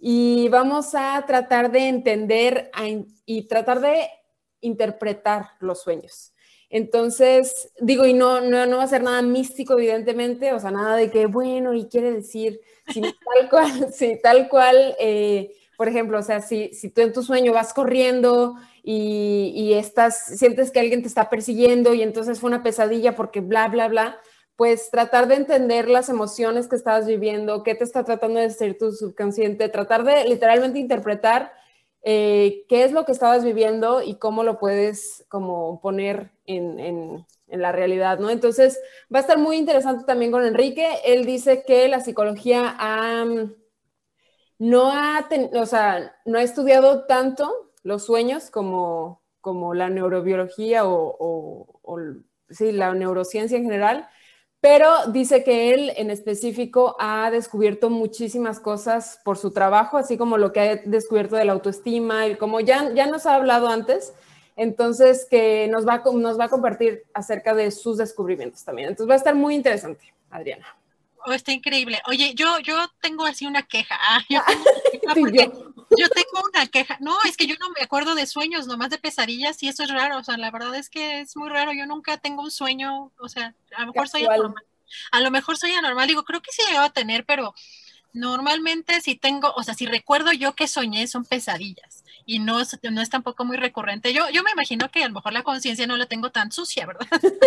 [0.00, 2.70] Y vamos a tratar de entender
[3.26, 4.08] y tratar de
[4.60, 6.32] interpretar los sueños.
[6.68, 10.96] Entonces, digo, y no, no, no, va a ser nada místico, evidentemente, o sea, nada
[10.96, 12.60] de que, bueno, y quiere decir,
[12.92, 14.96] si tal cual, sí, tal cual.
[14.98, 19.72] Eh, por ejemplo, o sea, si, si tú en tu sueño vas corriendo y, y,
[19.72, 23.88] estás, sientes que alguien te está persiguiendo y entonces fue una pesadilla porque bla, bla,
[23.88, 24.20] bla,
[24.56, 28.76] pues tratar de entender las emociones que estabas viviendo, qué te está tratando de decir
[28.76, 31.50] tu subconsciente, tratar de literalmente interpretar
[32.02, 37.26] eh, qué es lo que estabas viviendo y cómo lo puedes como poner en, en,
[37.48, 38.28] en, la realidad, ¿no?
[38.28, 38.78] Entonces
[39.10, 40.86] va a estar muy interesante también con Enrique.
[41.06, 43.24] Él dice que la psicología ha
[44.60, 51.66] no ha, o sea, no ha estudiado tanto los sueños como, como la neurobiología o,
[52.50, 54.06] sí, la neurociencia en general,
[54.60, 60.36] pero dice que él en específico ha descubierto muchísimas cosas por su trabajo, así como
[60.36, 64.12] lo que ha descubierto de la autoestima y como ya, ya nos ha hablado antes,
[64.56, 68.90] entonces que nos va, nos va a compartir acerca de sus descubrimientos también.
[68.90, 70.66] Entonces va a estar muy interesante, Adriana.
[71.26, 72.00] Oh, está increíble.
[72.06, 73.98] Oye, yo, yo tengo así una queja.
[74.00, 78.90] Ah, yo, tengo una queja No, es que yo no me acuerdo de sueños, nomás
[78.90, 80.18] de pesadillas, y eso es raro.
[80.18, 81.72] O sea, la verdad es que es muy raro.
[81.72, 84.64] Yo nunca tengo un sueño, o sea, a lo mejor soy anormal.
[85.12, 87.54] A lo mejor soy anormal, digo, creo que sí llegado a tener, pero
[88.12, 92.78] normalmente si tengo, o sea, si recuerdo yo que soñé, son pesadillas y no es,
[92.88, 94.12] no es tampoco muy recurrente.
[94.12, 96.86] Yo, yo me imagino que a lo mejor la conciencia no la tengo tan sucia,
[96.86, 97.06] ¿verdad?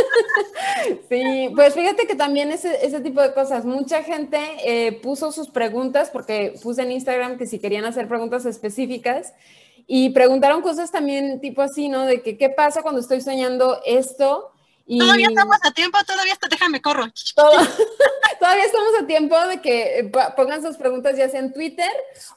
[1.10, 5.50] Sí, pues fíjate que también ese, ese tipo de cosas, mucha gente eh, puso sus
[5.50, 9.34] preguntas, porque puse en Instagram que si querían hacer preguntas específicas,
[9.88, 12.06] y preguntaron cosas también tipo así, ¿no?
[12.06, 14.53] De que qué pasa cuando estoy soñando esto
[14.86, 17.06] Todavía estamos a tiempo, todavía está, déjame corro.
[18.40, 21.90] todavía estamos a tiempo de que eh, pongan sus preguntas ya sea en Twitter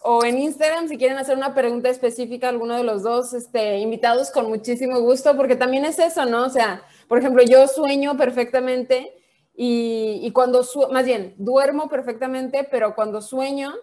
[0.03, 3.79] o en Instagram si quieren hacer una pregunta específica a alguno de los dos este,
[3.79, 6.45] invitados con muchísimo gusto, porque también es eso, ¿no?
[6.45, 9.13] O sea, por ejemplo, yo sueño perfectamente
[9.55, 13.75] y, y cuando, más bien, duermo perfectamente, pero cuando sueño,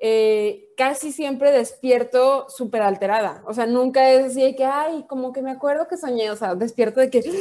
[0.00, 3.42] eh, casi siempre despierto súper alterada.
[3.46, 6.36] O sea, nunca es así de que, ay, como que me acuerdo que soñé, o
[6.36, 7.22] sea, despierto de que...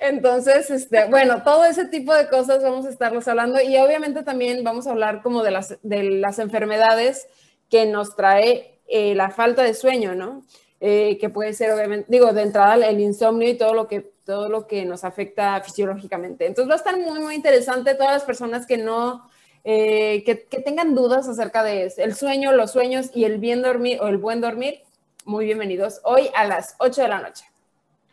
[0.00, 4.62] Entonces, este, bueno, todo ese tipo de cosas vamos a estarlos hablando y obviamente también
[4.62, 7.26] vamos a hablar como de las, de las enfermedades
[7.68, 10.44] que nos trae eh, la falta de sueño, ¿no?
[10.80, 14.48] Eh, que puede ser, obviamente, digo, de entrada el insomnio y todo lo que todo
[14.48, 16.46] lo que nos afecta fisiológicamente.
[16.46, 17.94] Entonces va a estar muy, muy interesante.
[17.94, 19.24] Todas las personas que no
[19.68, 24.06] eh, que, tengan dudas acerca de el sueño, los sueños y el bien dormir o
[24.06, 24.84] el buen dormir,
[25.24, 27.44] muy bienvenidos hoy a las 8 de la noche.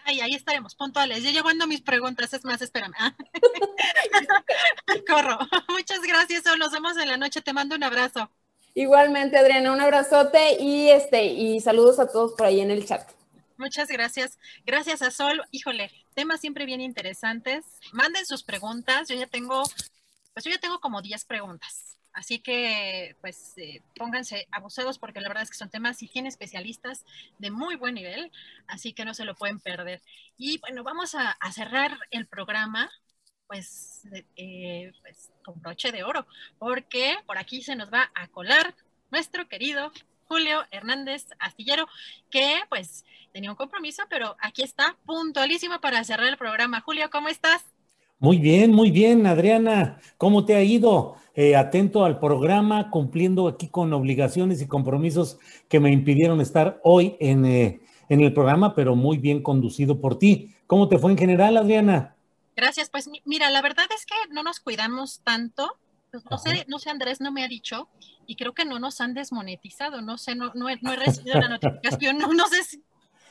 [0.04, 1.22] Ay, ahí estaremos, puntuales.
[1.22, 2.96] Yo llevando mis preguntas, es más, espérame.
[5.08, 5.38] Corro.
[5.70, 7.40] Muchas gracias, nos vemos en la noche.
[7.42, 8.32] Te mando un abrazo.
[8.74, 13.08] Igualmente, Adriana, un abrazote y este y saludos a todos por ahí en el chat.
[13.58, 14.40] Muchas gracias.
[14.66, 15.44] Gracias a Sol.
[15.52, 17.64] Híjole, temas siempre bien interesantes.
[17.92, 19.08] Manden sus preguntas.
[19.08, 19.62] Yo ya tengo
[20.34, 21.98] pues yo ya tengo como 10 preguntas.
[22.14, 26.30] Así que, pues, eh, pónganse abusados porque la verdad es que son temas y tiene
[26.30, 27.06] especialistas
[27.40, 28.32] de muy buen nivel,
[28.68, 30.02] así que no se lo pueden perder.
[30.38, 32.92] Y bueno, vamos a, cerrar el programa,
[33.48, 36.28] pues, eh, pues, con broche de oro,
[36.60, 38.76] porque por aquí se nos va a colar
[39.10, 39.92] nuestro querido
[40.26, 41.88] Julio Hernández Astillero,
[42.30, 46.82] que pues tenía un compromiso, pero aquí está puntualísimo para cerrar el programa.
[46.82, 47.73] Julio, ¿cómo estás?
[48.24, 50.00] Muy bien, muy bien, Adriana.
[50.18, 51.18] ¿Cómo te ha ido?
[51.36, 57.18] Eh, atento al programa, cumpliendo aquí con obligaciones y compromisos que me impidieron estar hoy
[57.20, 60.56] en, eh, en el programa, pero muy bien conducido por ti.
[60.68, 62.16] ¿Cómo te fue en general, Adriana?
[62.56, 65.78] Gracias, pues mira, la verdad es que no nos cuidamos tanto.
[66.10, 67.90] Pues, no sé, no sé, Andrés no me ha dicho
[68.26, 70.02] y creo que no nos han desmonetizado.
[70.02, 72.18] No sé, no, no, he, recibido la notificación.
[72.20, 72.84] No, no sé si,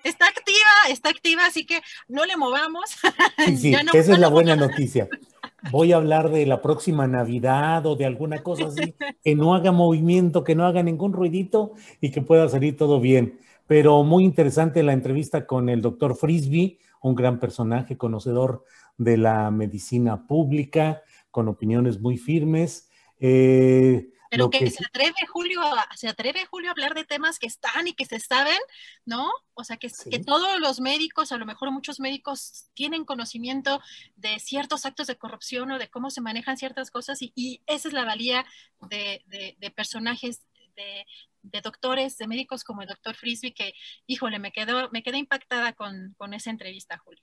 [0.04, 2.84] está activa, está activa, así que no le movamos.
[3.56, 5.08] Sí, esa es la buena noticia.
[5.70, 9.70] Voy a hablar de la próxima Navidad o de alguna cosa así, que no haga
[9.70, 13.38] movimiento, que no haga ningún ruidito y que pueda salir todo bien.
[13.66, 18.64] Pero muy interesante la entrevista con el doctor Frisby, un gran personaje, conocedor
[18.98, 22.90] de la medicina pública, con opiniones muy firmes.
[23.20, 27.46] Eh, pero que, se atreve Julio, a, se atreve Julio a hablar de temas que
[27.46, 28.58] están y que se saben,
[29.04, 29.30] ¿no?
[29.52, 33.82] O sea, que, que todos los médicos, a lo mejor muchos médicos tienen conocimiento
[34.16, 37.92] de ciertos actos de corrupción o de cómo se manejan ciertas cosas y, esa es
[37.92, 38.46] la valía
[38.88, 39.22] de,
[39.76, 40.40] personajes
[40.76, 41.04] de,
[41.42, 43.74] de, doctores, de médicos como el doctor Frisby, que,
[44.06, 47.22] híjole, me, quedó, me quedé impactada con, con esa entrevista, Julio.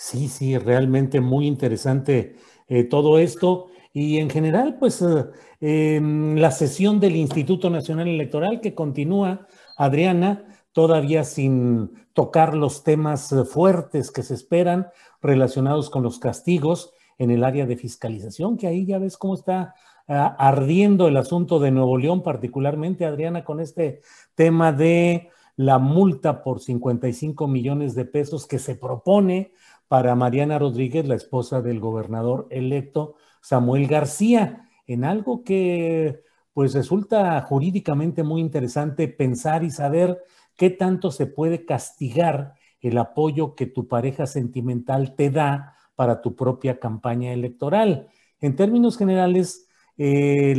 [0.00, 2.36] Sí, sí, realmente muy interesante
[2.68, 3.66] eh, todo esto.
[3.92, 5.26] Y en general, pues eh,
[5.60, 13.32] em, la sesión del Instituto Nacional Electoral que continúa, Adriana, todavía sin tocar los temas
[13.32, 14.86] eh, fuertes que se esperan
[15.20, 19.74] relacionados con los castigos en el área de fiscalización, que ahí ya ves cómo está
[20.06, 24.00] ah, ardiendo el asunto de Nuevo León, particularmente, Adriana, con este
[24.36, 29.52] tema de la multa por 55 millones de pesos que se propone
[29.88, 37.40] para Mariana Rodríguez, la esposa del gobernador electo Samuel García, en algo que pues resulta
[37.42, 40.22] jurídicamente muy interesante pensar y saber
[40.56, 46.34] qué tanto se puede castigar el apoyo que tu pareja sentimental te da para tu
[46.34, 48.08] propia campaña electoral.
[48.40, 50.54] En términos generales, eh,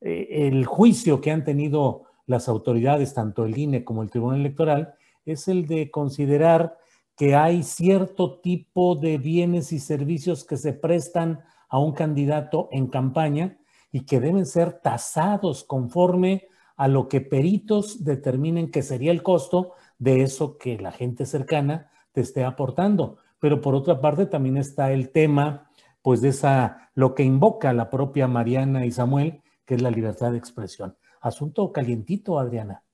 [0.00, 4.94] eh, el juicio que han tenido las autoridades, tanto el INE como el Tribunal Electoral,
[5.24, 6.78] es el de considerar
[7.18, 12.86] que hay cierto tipo de bienes y servicios que se prestan a un candidato en
[12.86, 13.58] campaña
[13.90, 19.72] y que deben ser tasados conforme a lo que peritos determinen que sería el costo
[19.98, 23.18] de eso que la gente cercana te esté aportando.
[23.40, 25.68] Pero por otra parte también está el tema,
[26.02, 30.30] pues de esa, lo que invoca la propia Mariana y Samuel, que es la libertad
[30.30, 30.96] de expresión.
[31.20, 32.84] Asunto calientito, Adriana.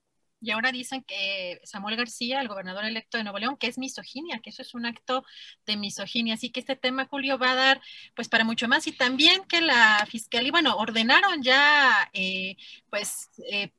[0.44, 4.40] Y ahora dicen que Samuel García, el gobernador electo de Nuevo León, que es misoginia,
[4.40, 5.24] que eso es un acto
[5.66, 6.34] de misoginia.
[6.34, 7.80] Así que este tema, Julio, va a dar
[8.14, 8.86] pues para mucho más.
[8.86, 12.56] Y también que la fiscalía, bueno, ordenaron ya eh,
[12.90, 13.72] pues eh,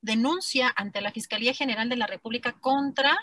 [0.00, 3.18] denuncia ante la Fiscalía General de la República contra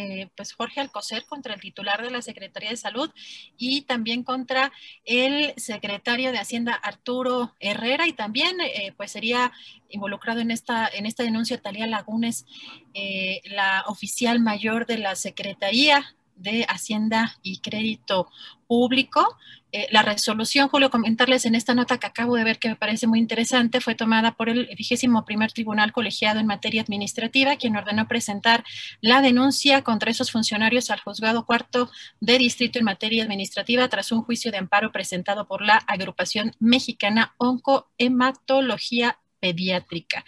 [0.00, 3.10] eh, pues Jorge Alcocer contra el titular de la Secretaría de Salud
[3.56, 4.72] y también contra
[5.04, 9.52] el secretario de Hacienda Arturo Herrera y también eh, pues sería
[9.88, 12.46] involucrado en esta, en esta denuncia Talía Lagunes,
[12.94, 18.28] eh, la oficial mayor de la Secretaría de Hacienda y Crédito
[18.66, 19.36] Público.
[19.72, 23.06] Eh, la resolución, Julio, comentarles en esta nota que acabo de ver que me parece
[23.06, 28.08] muy interesante, fue tomada por el vigésimo primer tribunal colegiado en materia administrativa, quien ordenó
[28.08, 28.64] presentar
[29.00, 34.22] la denuncia contra esos funcionarios al juzgado cuarto de distrito en materia administrativa tras un
[34.22, 40.24] juicio de amparo presentado por la agrupación mexicana Oncohematología pediátrica.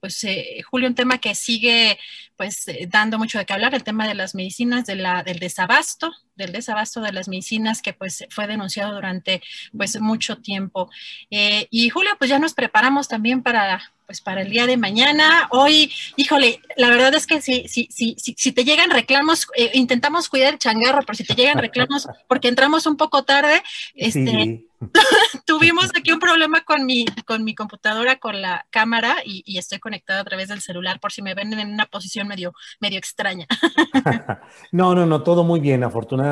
[0.00, 1.98] Pues eh, Julio, un tema que sigue
[2.36, 5.38] pues eh, dando mucho de qué hablar, el tema de las medicinas, de la, del
[5.38, 9.42] desabasto, del desabasto de las medicinas que pues fue denunciado durante
[9.76, 10.90] pues mucho tiempo.
[11.30, 15.48] Eh, y Julio, pues ya nos preparamos también para pues para el día de mañana.
[15.50, 20.52] Hoy, híjole, la verdad es que si, si, si, si, te llegan reclamos, intentamos cuidar
[20.52, 23.62] el changarro, pero si te llegan reclamos porque entramos un poco tarde,
[23.94, 24.66] este,
[25.46, 30.20] tuvimos aquí un problema con mi, con mi computadora, con la cámara y, estoy conectada
[30.20, 33.46] a través del celular por si me ven en una posición medio, medio extraña.
[34.72, 35.84] no, no, no, todo muy bien.
[35.84, 36.23] Afortunadamente,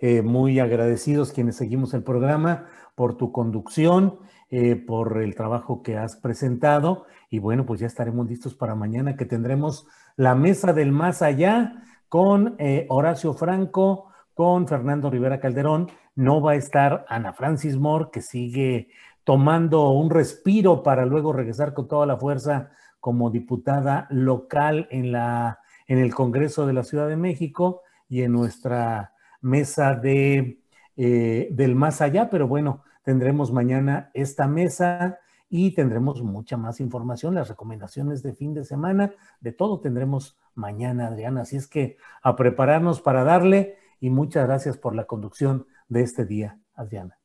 [0.00, 4.18] eh, muy agradecidos quienes seguimos el programa por tu conducción,
[4.50, 7.06] eh, por el trabajo que has presentado.
[7.30, 11.82] Y bueno, pues ya estaremos listos para mañana que tendremos la mesa del más allá
[12.08, 15.88] con eh, Horacio Franco, con Fernando Rivera Calderón
[16.18, 18.88] no va a estar Ana Francis Moore, que sigue
[19.22, 25.60] tomando un respiro para luego regresar con toda la fuerza como diputada local en, la,
[25.86, 30.60] en el Congreso de la Ciudad de México y en nuestra mesa de,
[30.96, 35.18] eh, del más allá, pero bueno, tendremos mañana esta mesa
[35.50, 41.06] y tendremos mucha más información, las recomendaciones de fin de semana, de todo tendremos mañana,
[41.06, 41.42] Adriana.
[41.42, 46.26] Así es que a prepararnos para darle y muchas gracias por la conducción de este
[46.26, 47.17] día, Adriana.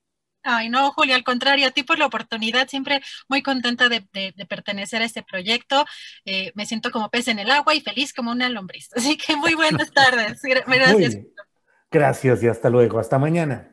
[0.43, 4.01] Ay, no, Julia, al contrario, a ti por la oportunidad, siempre muy contenta de,
[4.47, 5.85] pertenecer a este proyecto.
[6.25, 8.89] Eh, me siento como pez en el agua y feliz como una lombriz.
[8.95, 10.41] Así que muy buenas tardes.
[10.41, 11.17] Gracias.
[11.91, 12.99] Gracias y hasta luego.
[12.99, 13.69] Hasta mañana.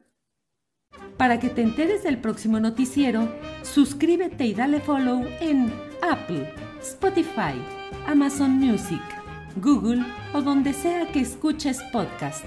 [1.16, 3.28] Para que te enteres del próximo noticiero,
[3.62, 7.60] suscríbete y dale follow en Apple, Spotify,
[8.06, 9.02] Amazon Music,
[9.56, 12.46] Google o donde sea que escuches podcast